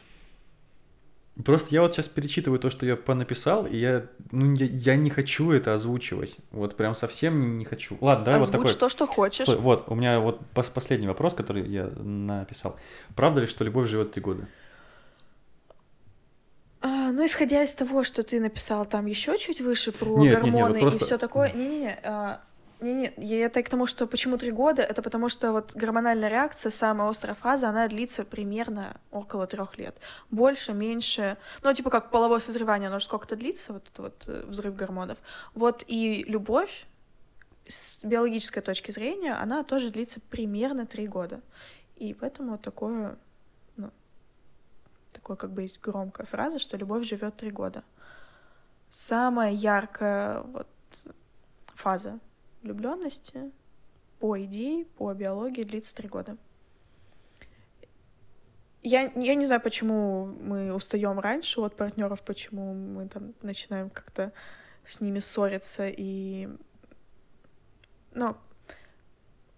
Просто 1.44 1.68
я 1.72 1.82
вот 1.82 1.94
сейчас 1.94 2.08
перечитываю 2.08 2.60
то, 2.60 2.70
что 2.70 2.86
я 2.86 2.96
понаписал, 2.96 3.66
и 3.66 3.76
я, 3.76 4.06
ну, 4.32 4.54
я, 4.54 4.66
я 4.68 4.96
не 4.96 5.10
хочу 5.10 5.52
это 5.52 5.74
озвучивать. 5.74 6.38
Вот 6.52 6.78
прям 6.78 6.96
совсем 6.96 7.42
не, 7.42 7.48
не 7.48 7.66
хочу. 7.66 7.98
Ладно, 8.00 8.24
давай 8.24 8.40
вот 8.40 8.50
Озвучь 8.50 8.68
такой. 8.70 8.80
то, 8.80 8.88
что 8.90 9.06
хочешь. 9.06 9.42
Стой, 9.44 9.58
вот, 9.58 9.84
у 9.88 9.96
меня 9.96 10.22
вот 10.22 10.40
пос- 10.54 10.72
последний 10.74 11.08
вопрос, 11.08 11.34
который 11.34 11.68
я 11.68 11.88
написал. 11.88 12.78
Правда 13.18 13.42
ли, 13.42 13.48
что 13.48 13.66
любовь 13.66 13.90
живет 13.90 14.14
три 14.14 14.22
года? 14.22 14.48
А, 16.82 17.12
ну, 17.12 17.26
исходя 17.26 17.64
из 17.64 17.74
того, 17.74 18.06
что 18.06 18.24
ты 18.24 18.40
написал 18.40 18.86
там 18.86 19.06
еще 19.06 19.38
чуть 19.38 19.60
выше 19.60 19.92
про 19.92 20.18
Нет, 20.18 20.20
нет, 20.20 20.44
нет, 20.44 20.54
вот 20.54 20.62
гормоны 20.62 20.80
просто- 20.80 21.00
и 21.04 21.04
все 21.06 21.18
такое. 21.18 21.52
Не-не-не. 21.52 22.00
а, 22.04 22.42
Не-не, 22.82 23.14
я 23.18 23.46
это 23.46 23.64
к 23.64 23.70
тому, 23.70 23.86
что 23.86 24.06
почему 24.06 24.38
три 24.38 24.52
года, 24.52 24.82
это 24.82 25.02
потому 25.02 25.30
что 25.30 25.54
вот 25.54 25.74
гормональная 25.76 26.30
реакция, 26.30 26.70
самая 26.70 27.10
острая 27.10 27.36
фаза, 27.36 27.70
она 27.70 27.88
длится 27.88 28.26
примерно 28.26 28.98
около 29.12 29.48
трех 29.48 29.78
лет. 29.78 29.98
Больше, 30.30 30.74
меньше, 30.74 31.38
ну, 31.64 31.74
типа 31.74 31.90
как 31.90 32.12
половое 32.12 32.40
созревание, 32.40 32.90
оно 32.90 33.00
же 33.00 33.06
сколько-то 33.06 33.38
длится, 33.38 33.74
вот 33.74 33.84
этот 33.84 34.00
вот 34.00 34.24
э, 34.28 34.44
взрыв 34.46 34.76
гормонов. 34.76 35.18
Вот 35.54 35.86
и 35.88 36.26
любовь, 36.28 36.86
с 37.66 37.98
биологической 38.04 38.62
точки 38.62 38.92
зрения, 38.92 39.34
она 39.34 39.64
тоже 39.64 39.90
длится 39.90 40.20
примерно 40.20 40.86
три 40.86 41.08
года. 41.08 41.40
И 41.96 42.14
поэтому 42.14 42.58
такое, 42.58 43.18
ну, 43.78 43.90
такое 45.14 45.38
как 45.38 45.52
бы 45.52 45.62
есть 45.62 45.80
громкая 45.80 46.28
фраза, 46.28 46.60
что 46.60 46.76
любовь 46.76 47.08
живет 47.08 47.38
три 47.38 47.52
года. 47.52 47.84
Самая 48.90 49.52
яркая 49.52 50.42
вот 50.42 50.68
фаза 51.74 52.20
влюбленности 52.66 53.52
по 54.20 54.42
идее, 54.44 54.86
по 54.86 55.14
биологии 55.14 55.64
длится 55.64 55.96
три 55.96 56.10
года. 56.10 56.38
Я, 58.82 59.12
я 59.16 59.36
не 59.36 59.46
знаю, 59.46 59.62
почему 59.62 60.26
мы 60.26 60.74
устаем 60.74 61.20
раньше 61.20 61.60
от 61.62 61.76
партнеров, 61.76 62.24
почему 62.24 62.74
мы 62.74 63.08
там 63.08 63.34
начинаем 63.42 63.90
как-то 63.90 64.32
с 64.84 65.02
ними 65.02 65.20
ссориться 65.20 65.88
и... 65.88 66.50
Ну, 68.14 68.36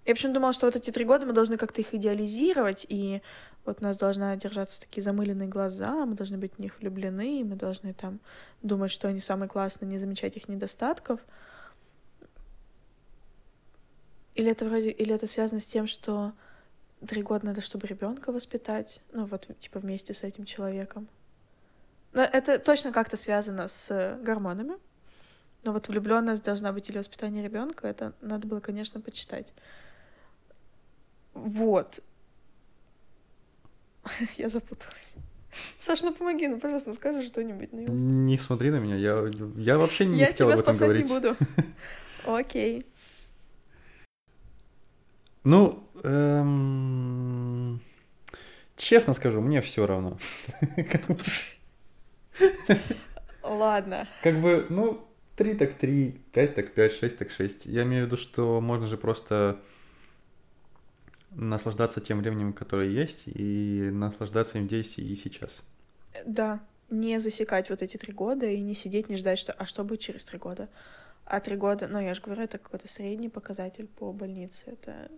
я 0.05 0.14
почему 0.16 0.34
думала, 0.34 0.53
что 0.53 0.66
вот 0.66 0.76
эти 0.78 0.91
три 0.91 1.03
года 1.03 1.26
мы 1.26 1.34
должны 1.34 1.58
как-то 1.58 1.82
их 1.82 1.93
идеализировать, 1.93 2.86
и 2.88 3.22
вот 3.66 3.82
у 3.82 3.84
нас 3.84 3.97
должна 3.97 4.36
держаться 4.38 4.80
такие 4.80 5.03
замыленные 5.03 5.49
глаза, 5.49 6.05
мы 6.05 6.16
должны 6.16 6.38
быть 6.38 6.53
в 6.55 6.60
них 6.60 6.80
влюблены, 6.80 7.43
мы 7.43 7.58
должны 7.58 7.93
там 7.93 8.22
думать, 8.62 8.89
что 8.89 9.10
они 9.10 9.20
самые 9.20 9.49
классные, 9.49 9.89
не 9.89 9.97
замечать 9.97 10.38
их 10.38 10.47
недостатков. 10.47 11.20
Или 14.38 14.51
это 14.51 14.65
вроде, 14.65 14.91
или 14.91 15.15
это 15.15 15.25
связано 15.25 15.59
с 15.59 15.65
тем, 15.65 15.88
что 15.88 16.31
три 17.07 17.23
года 17.23 17.47
надо, 17.47 17.61
чтобы 17.61 17.88
ребенка 17.88 18.31
воспитать, 18.31 19.01
ну 19.11 19.25
вот 19.25 19.49
типа 19.57 19.79
вместе 19.79 20.13
с 20.13 20.21
этим 20.21 20.45
человеком. 20.45 21.07
Но 22.13 22.21
это 22.21 22.59
точно 22.59 22.91
как-то 22.91 23.17
связано 23.17 23.67
с 23.67 24.17
гормонами. 24.21 24.75
Но 25.63 25.73
вот 25.73 25.88
влюбленность 25.88 26.43
должна 26.43 26.71
быть 26.71 26.88
или 26.88 26.99
воспитание 26.99 27.43
ребенка, 27.43 27.88
это 27.88 28.13
надо 28.21 28.47
было, 28.47 28.59
конечно, 28.59 29.01
почитать. 29.01 29.51
Вот. 31.33 31.99
Я 34.38 34.49
запуталась. 34.49 35.15
Саш, 35.79 36.03
ну 36.03 36.13
помоги, 36.13 36.47
ну, 36.47 36.59
пожалуйста, 36.59 36.89
ну 36.89 36.93
скажи 36.93 37.23
что-нибудь 37.23 37.73
на. 37.73 37.79
Не 37.79 38.38
смотри 38.38 38.69
на 38.69 38.77
меня, 38.77 38.97
я, 38.97 39.31
я 39.55 39.79
вообще 39.79 40.05
не 40.05 40.19
Я 40.19 40.27
хотел 40.27 40.49
тебя 40.49 40.53
об 40.53 40.61
этом 40.61 40.73
спасать 40.75 40.88
говорить. 40.88 41.09
не 41.09 41.13
буду. 41.13 41.35
Окей. 42.27 42.85
Ну, 45.50 45.82
эм, 46.04 47.80
честно 48.76 49.14
скажу, 49.14 49.39
мне 49.39 49.62
все 49.62 49.86
равно. 49.86 50.18
Ладно. 53.43 54.10
Как 54.24 54.41
бы, 54.41 54.66
ну, 54.68 55.08
3 55.38 55.54
так 55.54 55.78
3, 55.78 56.20
5 56.34 56.54
так 56.54 56.74
5, 56.74 56.91
6 56.91 57.18
так 57.18 57.32
6. 57.32 57.66
Я 57.66 57.84
имею 57.84 58.04
в 58.04 58.08
виду, 58.08 58.18
что 58.18 58.60
можно 58.60 58.88
же 58.88 58.98
просто 58.98 59.62
наслаждаться 61.32 62.02
тем 62.02 62.20
временем, 62.20 62.52
которое 62.52 62.89
есть, 62.89 63.24
и 63.28 63.89
наслаждаться 63.93 64.58
им 64.58 64.66
здесь 64.66 64.98
и 64.98 65.16
сейчас. 65.16 65.64
Да, 66.26 66.60
не 66.89 67.22
засекать 67.22 67.70
вот 67.70 67.82
эти 67.82 67.95
три 67.95 68.12
года 68.12 68.48
и 68.48 68.60
не 68.60 68.74
сидеть, 68.74 69.08
не 69.08 69.16
ждать, 69.16 69.39
что 69.39 69.54
а 69.54 69.66
что 69.66 69.86
будет 69.86 70.02
через 70.02 70.26
три 70.26 70.39
года. 70.39 70.68
А 71.24 71.39
три 71.39 71.56
года, 71.56 71.88
ну 71.88 72.02
я 72.02 72.14
же 72.14 72.22
говорю, 72.22 72.43
это 72.43 72.58
какой-то 72.58 72.89
средний 72.89 73.30
показатель 73.30 73.88
по 73.88 74.12
больнице. 74.12 74.72
Это 74.72 75.10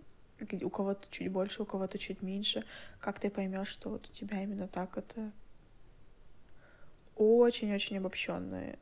у 0.62 0.70
кого-то 0.70 1.06
чуть 1.10 1.30
больше, 1.30 1.62
у 1.62 1.66
кого-то 1.66 1.98
чуть 1.98 2.22
меньше. 2.22 2.64
Как 3.00 3.20
ты 3.20 3.30
поймешь, 3.30 3.68
что 3.68 3.90
вот 3.90 4.08
у 4.08 4.12
тебя 4.12 4.42
именно 4.42 4.68
так, 4.68 4.96
это 4.96 5.32
очень-очень 7.16 7.98
обобщенная 7.98 8.78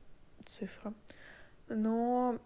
цифра. 0.47 0.95
Но, 1.69 2.39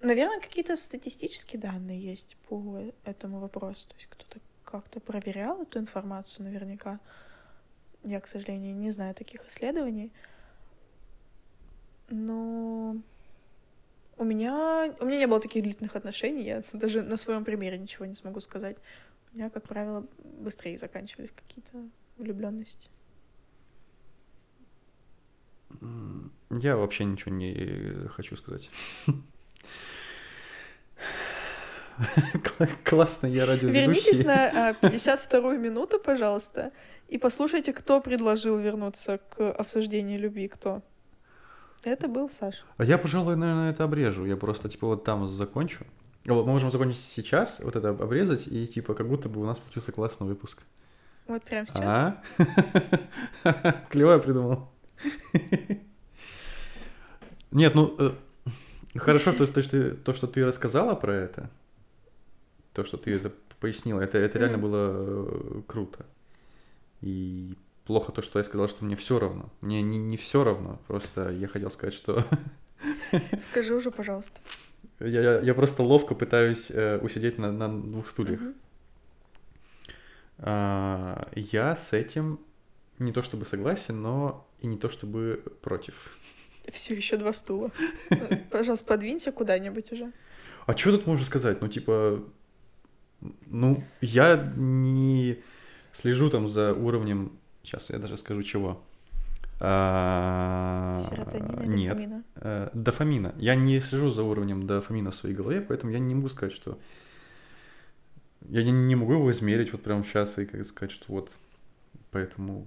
наверное, 0.00 0.40
какие-то 0.40 0.76
статистические 0.76 1.60
данные 1.60 2.00
есть 2.00 2.36
по 2.48 2.92
этому 3.04 3.38
вопросу. 3.38 3.88
То 3.88 3.94
есть 3.96 4.06
кто-то 4.08 4.40
как-то 4.64 5.00
проверял 5.00 5.62
эту 5.62 5.78
информацию 5.78 6.44
наверняка. 6.46 7.00
Я, 8.02 8.20
к 8.20 8.28
сожалению, 8.28 8.74
не 8.76 8.90
знаю 8.90 9.14
таких 9.14 9.46
исследований. 9.46 10.12
Но 12.08 12.96
у 14.20 14.24
меня, 14.24 14.94
у 15.00 15.06
меня 15.06 15.18
не 15.18 15.26
было 15.26 15.40
таких 15.40 15.62
длительных 15.62 15.96
отношений, 15.96 16.44
я 16.44 16.62
даже 16.74 17.02
на 17.02 17.16
своем 17.16 17.42
примере 17.44 17.78
ничего 17.78 18.04
не 18.04 18.14
смогу 18.14 18.40
сказать. 18.40 18.76
У 19.32 19.36
меня, 19.36 19.48
как 19.48 19.66
правило, 19.66 20.06
быстрее 20.22 20.76
заканчивались 20.76 21.30
какие-то 21.32 21.88
влюбленности. 22.18 22.90
Я 26.50 26.76
вообще 26.76 27.04
ничего 27.04 27.34
не 27.34 28.08
хочу 28.08 28.36
сказать. 28.36 28.70
Кла- 32.58 32.68
Классно, 32.84 33.26
я 33.26 33.46
Вернитесь 33.46 34.22
радиоведущий. 34.22 34.24
на 34.24 34.68
а, 34.70 34.72
52-ю 34.72 35.58
минуту, 35.58 35.98
пожалуйста, 35.98 36.72
и 37.08 37.18
послушайте, 37.18 37.72
кто 37.72 38.00
предложил 38.00 38.58
вернуться 38.58 39.18
к 39.18 39.50
обсуждению 39.52 40.18
любви, 40.20 40.48
кто. 40.48 40.82
Это 41.82 42.08
был 42.08 42.28
Саша. 42.28 42.62
А 42.76 42.84
я, 42.84 42.98
пожалуй, 42.98 43.36
наверное, 43.36 43.70
это 43.70 43.84
обрежу. 43.84 44.26
Я 44.26 44.36
просто, 44.36 44.68
типа, 44.68 44.86
вот 44.86 45.04
там 45.04 45.26
закончу. 45.26 45.86
А 46.26 46.34
Вот 46.34 46.46
мы 46.46 46.52
можем 46.52 46.70
закончить 46.70 47.00
сейчас, 47.00 47.60
вот 47.60 47.76
это 47.76 47.90
обрезать, 47.90 48.46
и, 48.46 48.66
типа, 48.66 48.94
как 48.94 49.08
будто 49.08 49.28
бы 49.28 49.40
у 49.40 49.46
нас 49.46 49.58
получился 49.58 49.90
классный 49.90 50.26
выпуск. 50.26 50.62
Вот 51.26 51.42
прямо 51.44 51.66
сейчас. 51.66 52.14
А? 53.44 53.72
Клево 53.88 54.12
я 54.12 54.18
придумал. 54.18 54.70
Нет, 57.50 57.74
ну, 57.74 57.94
э, 57.98 58.12
хорошо, 58.96 59.32
то, 59.32 59.46
что 59.46 59.96
то, 59.96 60.12
что 60.12 60.26
ты 60.26 60.44
рассказала 60.44 60.94
про 60.94 61.14
это, 61.14 61.50
то, 62.74 62.84
что 62.84 62.96
ты 62.96 63.12
это 63.12 63.32
пояснила, 63.58 64.00
это, 64.00 64.18
это 64.18 64.38
реально 64.38 64.58
было 64.58 64.92
э, 64.92 65.62
круто. 65.66 66.04
И 67.00 67.56
плохо 67.90 68.12
то, 68.12 68.22
что 68.22 68.38
я 68.38 68.44
сказал, 68.44 68.68
что 68.68 68.84
мне 68.84 68.94
все 68.94 69.18
равно. 69.18 69.50
Мне 69.60 69.82
не, 69.82 69.98
не 69.98 70.16
все 70.16 70.44
равно, 70.44 70.78
просто 70.86 71.30
я 71.30 71.48
хотел 71.48 71.72
сказать, 71.72 71.92
что 71.92 72.24
Скажи 73.40 73.74
уже, 73.74 73.90
пожалуйста. 73.90 74.40
я, 75.00 75.20
я, 75.20 75.40
я 75.40 75.54
просто 75.54 75.82
ловко 75.82 76.14
пытаюсь 76.14 76.70
э, 76.70 76.98
усидеть 76.98 77.36
на, 77.38 77.50
на 77.50 77.68
двух 77.68 78.08
стульях. 78.08 78.40
Мгм. 78.40 78.54
А, 80.38 81.28
я 81.34 81.74
с 81.74 81.92
этим 81.92 82.38
не 83.00 83.12
то 83.12 83.24
чтобы 83.24 83.44
согласен, 83.44 84.00
но 84.00 84.46
и 84.60 84.68
не 84.68 84.78
то 84.78 84.88
чтобы 84.88 85.42
против. 85.60 86.16
Все 86.72 86.94
еще 86.94 87.16
два 87.16 87.32
стула. 87.32 87.72
Пожалуйста, 88.50 88.86
подвинься 88.86 89.32
куда-нибудь 89.32 89.90
уже. 89.90 90.12
А 90.64 90.76
что 90.76 90.92
тут 90.92 91.08
можно 91.08 91.26
сказать? 91.26 91.60
Ну, 91.60 91.66
типа, 91.66 92.22
ну, 93.46 93.82
я 94.00 94.52
не 94.54 95.42
слежу 95.92 96.30
там 96.30 96.46
за 96.46 96.72
уровнем, 96.72 97.32
сейчас 97.62 97.90
я 97.90 97.98
даже 97.98 98.16
скажу 98.16 98.42
чего. 98.42 98.82
А, 99.62 100.98
Серотонина, 101.10 101.62
Нет, 101.66 101.96
дофамина. 101.96 102.24
э, 102.36 102.70
дофамина. 102.72 103.34
Я 103.36 103.54
не 103.54 103.78
слежу 103.80 104.10
за 104.10 104.22
уровнем 104.22 104.66
дофамина 104.66 105.10
в 105.10 105.14
своей 105.14 105.34
голове, 105.34 105.60
поэтому 105.60 105.92
я 105.92 105.98
не 105.98 106.14
могу 106.14 106.28
сказать, 106.28 106.54
что... 106.54 106.78
Я 108.48 108.62
не, 108.62 108.70
не 108.70 108.96
могу 108.96 109.12
его 109.12 109.30
измерить 109.30 109.72
вот 109.72 109.82
прямо 109.82 110.02
сейчас 110.02 110.38
и 110.38 110.46
как 110.46 110.64
сказать, 110.64 110.90
что 110.90 111.12
вот... 111.12 111.36
Поэтому 112.10 112.66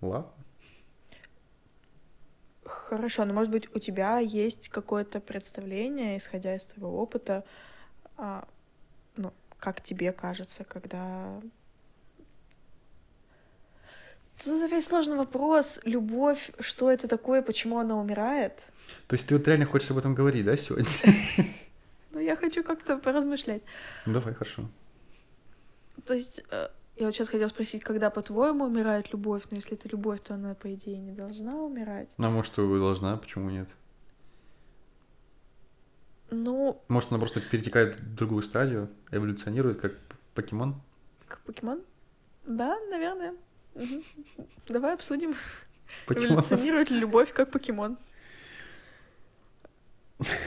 ладно. 0.00 0.30
Хорошо, 2.64 3.24
но 3.24 3.34
может 3.34 3.50
быть 3.50 3.68
у 3.74 3.78
тебя 3.78 4.18
есть 4.18 4.68
какое-то 4.68 5.20
представление, 5.20 6.18
исходя 6.18 6.54
из 6.54 6.64
твоего 6.66 7.00
опыта, 7.02 7.44
а, 8.16 8.46
ну, 9.16 9.32
как 9.58 9.80
тебе 9.80 10.12
кажется, 10.12 10.64
когда 10.64 11.40
Тут 14.44 14.62
опять 14.62 14.84
сложный 14.84 15.16
вопрос. 15.16 15.80
Любовь, 15.84 16.50
что 16.60 16.90
это 16.90 17.08
такое, 17.08 17.42
почему 17.42 17.78
она 17.78 17.96
умирает? 17.96 18.66
То 19.08 19.14
есть 19.16 19.26
ты 19.26 19.36
вот 19.36 19.46
реально 19.48 19.66
хочешь 19.66 19.90
об 19.90 19.98
этом 19.98 20.14
говорить, 20.14 20.44
да, 20.44 20.56
сегодня? 20.56 20.86
Ну, 22.10 22.20
я 22.20 22.36
хочу 22.36 22.64
как-то 22.64 22.96
поразмышлять. 22.96 23.62
Ну, 24.06 24.14
давай, 24.14 24.34
хорошо. 24.34 24.68
То 26.04 26.14
есть, 26.14 26.42
э, 26.50 26.68
я 26.96 27.06
вот 27.06 27.14
сейчас 27.14 27.28
хотела 27.28 27.48
спросить, 27.48 27.84
когда, 27.84 28.10
по-твоему, 28.10 28.64
умирает 28.64 29.12
любовь? 29.12 29.42
Но 29.50 29.56
если 29.56 29.76
это 29.76 29.88
любовь, 29.88 30.20
то 30.20 30.34
она, 30.34 30.54
по 30.54 30.72
идее, 30.74 30.98
не 30.98 31.12
должна 31.12 31.54
умирать. 31.62 32.08
Ну, 32.16 32.26
а 32.26 32.30
может, 32.30 32.58
и 32.58 32.62
должна, 32.62 33.16
почему 33.18 33.50
нет? 33.50 33.68
Ну, 36.30 36.82
Может, 36.88 37.12
она 37.12 37.18
просто 37.20 37.40
перетекает 37.40 37.96
в 37.96 38.14
другую 38.16 38.42
стадию, 38.42 38.88
эволюционирует, 39.12 39.80
как 39.80 39.92
покемон? 40.34 40.80
как 41.28 41.40
покемон? 41.40 41.82
Да, 42.46 42.78
наверное. 42.90 43.34
Давай 44.68 44.94
обсудим, 44.94 45.34
Покемон. 46.06 46.32
эволюционирует 46.32 46.90
ли 46.90 46.98
любовь 46.98 47.32
как 47.32 47.50
покемон. 47.50 47.96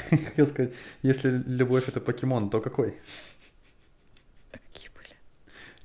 Хотел 0.09 0.47
сказать, 0.47 0.73
если 1.01 1.29
любовь 1.45 1.87
это 1.87 2.01
покемон, 2.01 2.49
то 2.49 2.59
какой? 2.59 2.99
А 4.51 4.57
какие 4.57 4.89
были? 4.89 5.15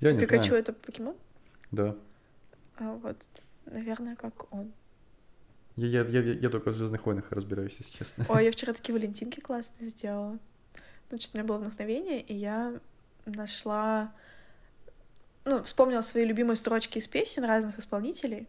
Я 0.01 0.13
не 0.13 0.21
Пикачу 0.21 0.49
знаю. 0.49 0.63
это 0.63 0.73
покемон? 0.73 1.15
Да. 1.71 1.95
А 2.79 2.93
вот, 2.95 3.17
наверное, 3.67 4.17
как 4.17 4.53
он. 4.53 4.73
Я, 5.77 6.03
я, 6.03 6.21
я, 6.21 6.33
я 6.33 6.49
только 6.49 6.71
в 6.71 6.75
Звездных 6.75 7.05
войнах 7.07 7.31
разбираюсь, 7.31 7.77
если 7.79 7.93
честно. 7.93 8.27
Ой, 8.29 8.45
я 8.45 8.51
вчера 8.51 8.73
такие 8.73 8.95
валентинки 8.95 9.41
классные 9.41 9.89
сделала. 9.91 10.39
Значит, 11.11 11.35
у 11.35 11.39
меня 11.39 11.47
было 11.47 11.59
вдохновение, 11.59 12.21
и 12.21 12.35
я 12.35 12.81
нашла... 13.27 14.13
Ну, 15.47 15.63
вспомнила 15.63 16.01
свои 16.01 16.25
любимые 16.25 16.57
строчки 16.57 16.99
из 16.99 17.07
песен 17.07 17.45
разных 17.45 17.79
исполнителей, 17.79 18.49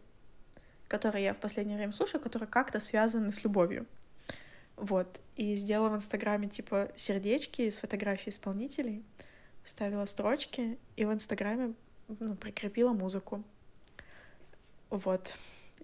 которые 0.88 1.26
я 1.26 1.32
в 1.32 1.36
последнее 1.38 1.76
время 1.76 1.92
слушаю, 1.92 2.20
которые 2.20 2.48
как-то 2.48 2.80
связаны 2.80 3.30
с 3.30 3.44
любовью. 3.44 3.86
Вот. 4.74 5.20
И 5.36 5.54
сделала 5.54 5.90
в 5.90 5.94
Инстаграме, 5.94 6.48
типа, 6.48 6.90
сердечки 6.96 7.62
из 7.62 7.76
фотографий 7.76 8.30
исполнителей, 8.30 9.04
вставила 9.62 10.06
строчки, 10.06 10.76
и 10.96 11.04
в 11.04 11.12
Инстаграме 11.12 11.74
ну, 12.18 12.34
прикрепила 12.34 12.92
музыку. 12.92 13.44
Вот. 14.90 15.36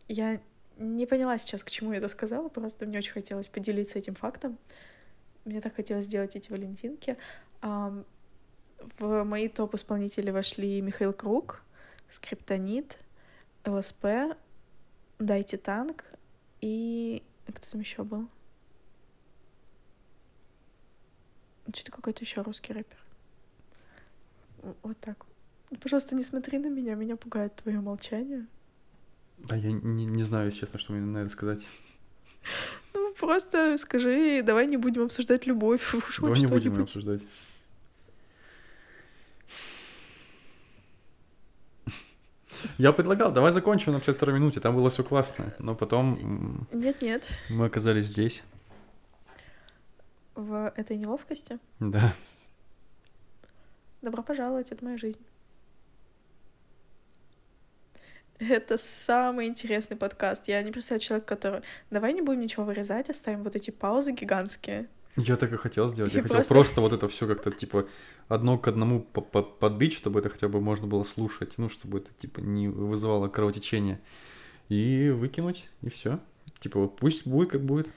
Я 0.08 0.40
не 0.78 1.06
поняла 1.06 1.38
сейчас, 1.38 1.62
к 1.62 1.70
чему 1.70 1.92
я 1.92 1.98
это 1.98 2.08
сказала, 2.08 2.48
просто 2.48 2.86
мне 2.86 2.98
очень 2.98 3.12
хотелось 3.12 3.46
поделиться 3.46 4.00
этим 4.00 4.16
фактом. 4.16 4.58
Мне 5.44 5.60
так 5.60 5.76
хотелось 5.76 6.06
сделать 6.06 6.34
эти 6.34 6.50
валентинки. 6.50 7.16
В 8.98 9.24
мои 9.24 9.48
топ-исполнители 9.48 10.30
вошли 10.30 10.80
Михаил 10.80 11.12
Круг, 11.12 11.62
Скриптонит, 12.08 12.98
ЛСП, 13.64 14.06
Дайте 15.18 15.56
танк 15.56 16.04
и... 16.60 17.22
Кто 17.46 17.70
там 17.70 17.80
еще 17.80 18.02
был? 18.02 18.28
Что-то 21.72 21.92
какой-то 21.92 22.24
еще 22.24 22.42
русский 22.42 22.72
рэпер. 22.72 22.98
Вот 24.82 24.98
так. 24.98 25.24
Пожалуйста, 25.80 26.14
не 26.14 26.22
смотри 26.22 26.58
на 26.58 26.68
меня, 26.68 26.94
меня 26.94 27.16
пугает 27.16 27.54
твое 27.56 27.80
молчание. 27.80 28.46
А 29.48 29.56
я 29.56 29.72
не, 29.72 30.06
не 30.06 30.22
знаю, 30.22 30.46
если 30.46 30.60
честно, 30.60 30.78
что 30.78 30.92
мне 30.92 31.02
на 31.02 31.18
это 31.18 31.30
сказать. 31.30 31.62
Ну, 32.92 33.12
просто 33.14 33.76
скажи, 33.78 34.42
давай 34.42 34.66
не 34.66 34.76
будем 34.76 35.02
обсуждать 35.02 35.46
любовь. 35.46 35.94
Уж 35.94 36.18
Давай 36.18 36.40
не 36.40 36.46
будем 36.46 36.80
обсуждать. 36.80 37.22
Я 42.78 42.92
предлагал, 42.92 43.32
давай 43.32 43.52
закончим 43.52 43.92
на 43.92 44.00
52 44.00 44.32
минуте, 44.32 44.60
там 44.60 44.74
было 44.74 44.90
все 44.90 45.02
классно. 45.04 45.54
Но 45.58 45.74
потом 45.74 46.66
Нет-нет. 46.72 47.28
мы 47.50 47.66
оказались 47.66 48.06
здесь. 48.06 48.42
В 50.34 50.72
этой 50.76 50.96
неловкости 50.96 51.58
Да. 51.78 52.12
добро 54.02 54.22
пожаловать, 54.22 54.72
это 54.72 54.84
моя 54.84 54.98
жизнь. 54.98 55.20
Это 58.40 58.76
самый 58.76 59.46
интересный 59.46 59.96
подкаст. 59.96 60.48
Я 60.48 60.60
не 60.62 60.72
представляю 60.72 61.00
человека, 61.00 61.26
который... 61.36 61.62
Давай 61.90 62.12
не 62.12 62.20
будем 62.20 62.40
ничего 62.40 62.64
вырезать, 62.64 63.08
оставим 63.08 63.44
вот 63.44 63.54
эти 63.54 63.70
паузы 63.70 64.12
гигантские. 64.12 64.88
Я 65.16 65.36
так 65.36 65.52
и 65.52 65.56
хотел 65.56 65.88
сделать. 65.90 66.12
Я, 66.12 66.18
Я 66.18 66.22
хотел 66.22 66.36
просто- 66.36 66.54
просто... 66.54 66.80
вот 66.80 66.92
это 66.92 67.06
все 67.08 67.26
как-то 67.26 67.50
типа 67.52 67.86
одно 68.28 68.58
к 68.58 68.66
одному 68.66 69.00
по- 69.00 69.20
по- 69.20 69.42
подбить, 69.42 69.92
чтобы 69.92 70.18
это 70.18 70.28
хотя 70.28 70.48
бы 70.48 70.60
можно 70.60 70.86
было 70.86 71.04
слушать, 71.04 71.54
ну, 71.56 71.68
чтобы 71.68 71.98
это 71.98 72.10
типа 72.18 72.40
не 72.40 72.68
вызывало 72.68 73.28
кровотечение. 73.28 74.00
И 74.68 75.10
выкинуть, 75.10 75.68
и 75.82 75.88
все. 75.88 76.18
Типа 76.58 76.80
вот 76.80 76.96
пусть 76.96 77.26
будет 77.26 77.50
как 77.50 77.62
будет. 77.62 77.88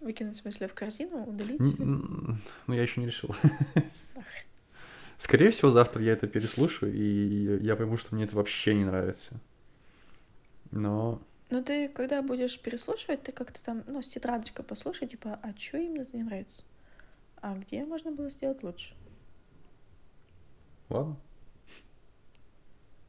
Выкинуть, 0.00 0.36
в 0.36 0.40
смысле, 0.40 0.68
в 0.68 0.74
корзину, 0.74 1.24
удалить. 1.24 1.78
Ну, 1.78 2.38
я 2.74 2.82
еще 2.82 3.00
не 3.00 3.06
решил. 3.06 3.34
Скорее 5.16 5.50
всего, 5.50 5.70
завтра 5.70 6.02
я 6.02 6.12
это 6.12 6.26
переслушаю, 6.26 6.92
и 6.92 7.64
я 7.64 7.76
пойму, 7.76 7.96
что 7.96 8.14
мне 8.14 8.24
это 8.24 8.34
вообще 8.36 8.74
не 8.74 8.84
нравится. 8.84 9.40
Но 10.72 11.22
Ну, 11.50 11.62
ты, 11.62 11.88
когда 11.88 12.22
будешь 12.22 12.58
переслушивать, 12.60 13.22
ты 13.22 13.32
как-то 13.32 13.62
там, 13.62 13.84
ну, 13.86 14.02
с 14.02 14.08
тетрадочкой 14.08 14.64
послушай, 14.64 15.06
типа, 15.06 15.38
а 15.42 15.54
что 15.56 15.78
им 15.78 16.00
это 16.00 16.16
не 16.16 16.22
нравится? 16.22 16.64
А 17.36 17.54
где 17.54 17.84
можно 17.84 18.10
было 18.10 18.30
сделать 18.30 18.62
лучше? 18.62 18.94
ладно. 20.88 21.16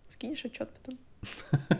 Скинешь 0.09 0.45
отчет 0.45 0.69
потом. 0.69 0.99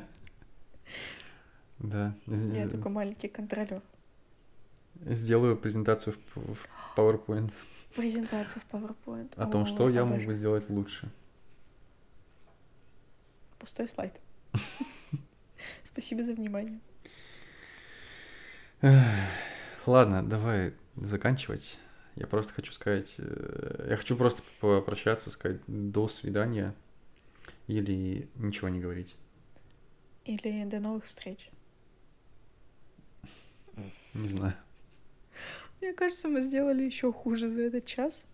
Да. 1.78 2.16
Я 2.26 2.70
такой 2.70 2.90
маленький 2.92 3.28
контролер. 3.28 3.82
Сделаю 5.02 5.58
презентацию 5.58 6.16
в, 6.34 6.68
PowerPoint 6.96 7.52
Презентация 7.96 8.62
в 8.62 8.74
PowerPoint. 8.74 9.34
о 9.36 9.46
том, 9.46 9.66
что 9.66 9.90
я 9.90 10.06
мог 10.06 10.24
бы 10.24 10.36
сделать 10.36 10.70
лучше. 10.70 11.12
Пустой 13.60 13.88
слайд. 13.88 14.20
Спасибо 15.96 16.26
за 16.26 16.34
внимание. 16.34 16.82
Ладно, 19.86 20.22
давай 20.22 20.74
заканчивать. 20.98 21.80
Я 22.18 22.28
просто 22.28 22.54
хочу 22.54 22.74
сказать, 22.74 23.16
э, 23.18 23.88
я 23.92 23.96
хочу 23.96 24.18
просто 24.18 24.44
попрощаться, 24.60 25.30
сказать 25.30 25.62
до 25.68 26.10
свидания 26.10 26.76
или 27.68 28.28
ничего 28.36 28.68
не 28.68 28.82
говорить. 28.82 29.16
Или 30.26 30.66
до 30.66 30.82
новых 30.82 31.06
встреч. 31.06 31.50
Не 34.14 34.28
знаю. 34.28 34.56
Мне 35.80 35.94
кажется, 35.94 36.28
мы 36.28 36.42
сделали 36.42 36.84
еще 36.84 37.14
хуже 37.14 37.50
за 37.50 37.62
этот 37.62 37.86
час. 37.86 38.28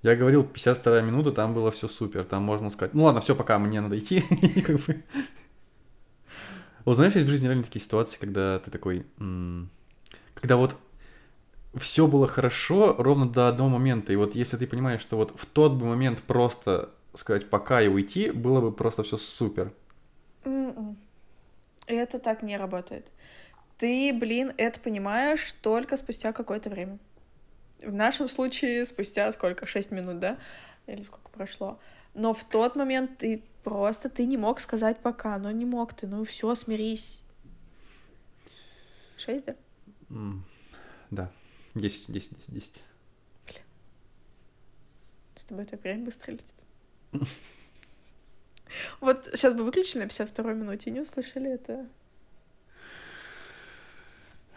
Я 0.00 0.16
говорил, 0.16 0.44
52 0.44 1.02
минута, 1.02 1.32
там 1.32 1.52
было 1.52 1.70
все 1.70 1.86
супер. 1.86 2.24
Там 2.24 2.42
можно 2.44 2.70
сказать, 2.70 2.94
ну 2.94 3.04
ладно, 3.04 3.20
все, 3.20 3.36
пока 3.36 3.58
мне 3.58 3.82
надо 3.82 3.98
идти. 3.98 4.24
Вот 6.90 6.96
знаешь, 6.96 7.14
есть 7.14 7.28
в 7.28 7.30
жизни 7.30 7.46
реально 7.46 7.62
такие 7.62 7.80
ситуации, 7.80 8.18
когда 8.18 8.58
ты 8.58 8.72
такой, 8.72 9.06
когда 10.34 10.56
вот 10.56 10.74
все 11.76 12.08
было 12.08 12.26
хорошо 12.26 12.96
ровно 12.98 13.28
до 13.28 13.46
одного 13.46 13.70
момента. 13.70 14.12
И 14.12 14.16
вот 14.16 14.34
если 14.34 14.56
ты 14.56 14.66
понимаешь, 14.66 15.00
что 15.00 15.16
вот 15.16 15.38
в 15.38 15.46
тот 15.46 15.74
бы 15.74 15.86
момент 15.86 16.20
просто 16.20 16.90
сказать 17.14 17.48
пока 17.48 17.80
и 17.80 17.86
уйти, 17.86 18.32
было 18.32 18.60
бы 18.60 18.72
просто 18.72 19.04
все 19.04 19.18
супер. 19.18 19.72
М-м. 20.42 20.96
Это 21.86 22.18
так 22.18 22.42
не 22.42 22.56
работает. 22.56 23.06
Ты, 23.78 24.12
блин, 24.12 24.52
это 24.56 24.80
понимаешь 24.80 25.52
только 25.62 25.96
спустя 25.96 26.32
какое-то 26.32 26.70
время. 26.70 26.98
В 27.86 27.92
нашем 27.92 28.28
случае 28.28 28.84
спустя 28.84 29.30
сколько? 29.30 29.64
Шесть 29.64 29.92
минут, 29.92 30.18
да? 30.18 30.38
Или 30.88 31.04
сколько 31.04 31.30
прошло? 31.30 31.78
Но 32.14 32.34
в 32.34 32.42
тот 32.42 32.74
момент 32.74 33.18
ты 33.18 33.44
просто 33.62 34.08
ты 34.08 34.26
не 34.26 34.36
мог 34.36 34.60
сказать 34.60 35.00
пока, 35.00 35.38
но 35.38 35.50
не 35.50 35.64
мог 35.64 35.92
ты, 35.94 36.06
ну 36.06 36.24
все, 36.24 36.54
смирись. 36.54 37.22
Шесть, 39.16 39.44
да? 39.44 39.54
М, 40.08 40.44
Да, 41.10 41.30
10, 41.74 42.10
10, 42.12 42.30
10, 42.30 42.48
10. 42.48 42.84
С 45.34 45.44
тобой 45.44 45.64
так 45.64 45.82
время 45.82 46.04
быстро 46.04 46.32
летит. 46.32 46.54
Вот 49.00 49.24
сейчас 49.34 49.54
бы 49.54 49.64
выключили 49.64 50.02
на 50.02 50.06
52 50.08 50.52
минуте 50.52 50.90
не 50.92 51.00
услышали 51.00 51.50
это. 51.50 51.88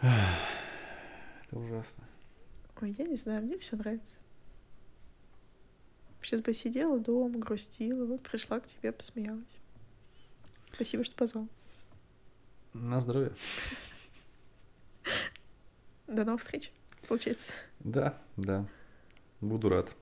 Это 0.00 1.58
ужасно. 1.58 2.04
Ой, 2.80 2.94
я 2.96 3.06
не 3.06 3.16
знаю, 3.16 3.42
мне 3.42 3.58
все 3.58 3.76
нравится. 3.76 4.18
Сейчас 6.24 6.40
бы 6.40 6.54
сидела 6.54 6.98
дома, 6.98 7.38
грустила, 7.38 8.06
вот 8.06 8.22
пришла 8.22 8.58
к 8.58 8.66
тебе, 8.66 8.92
посмеялась. 8.92 9.44
Спасибо, 10.72 11.04
что 11.04 11.14
позвал. 11.14 11.46
На 12.72 13.02
здоровье. 13.02 13.34
До 16.06 16.24
новых 16.24 16.40
встреч, 16.40 16.72
получается. 17.06 17.52
Да, 17.80 18.18
да. 18.38 18.66
Буду 19.42 19.68
рад. 19.68 19.94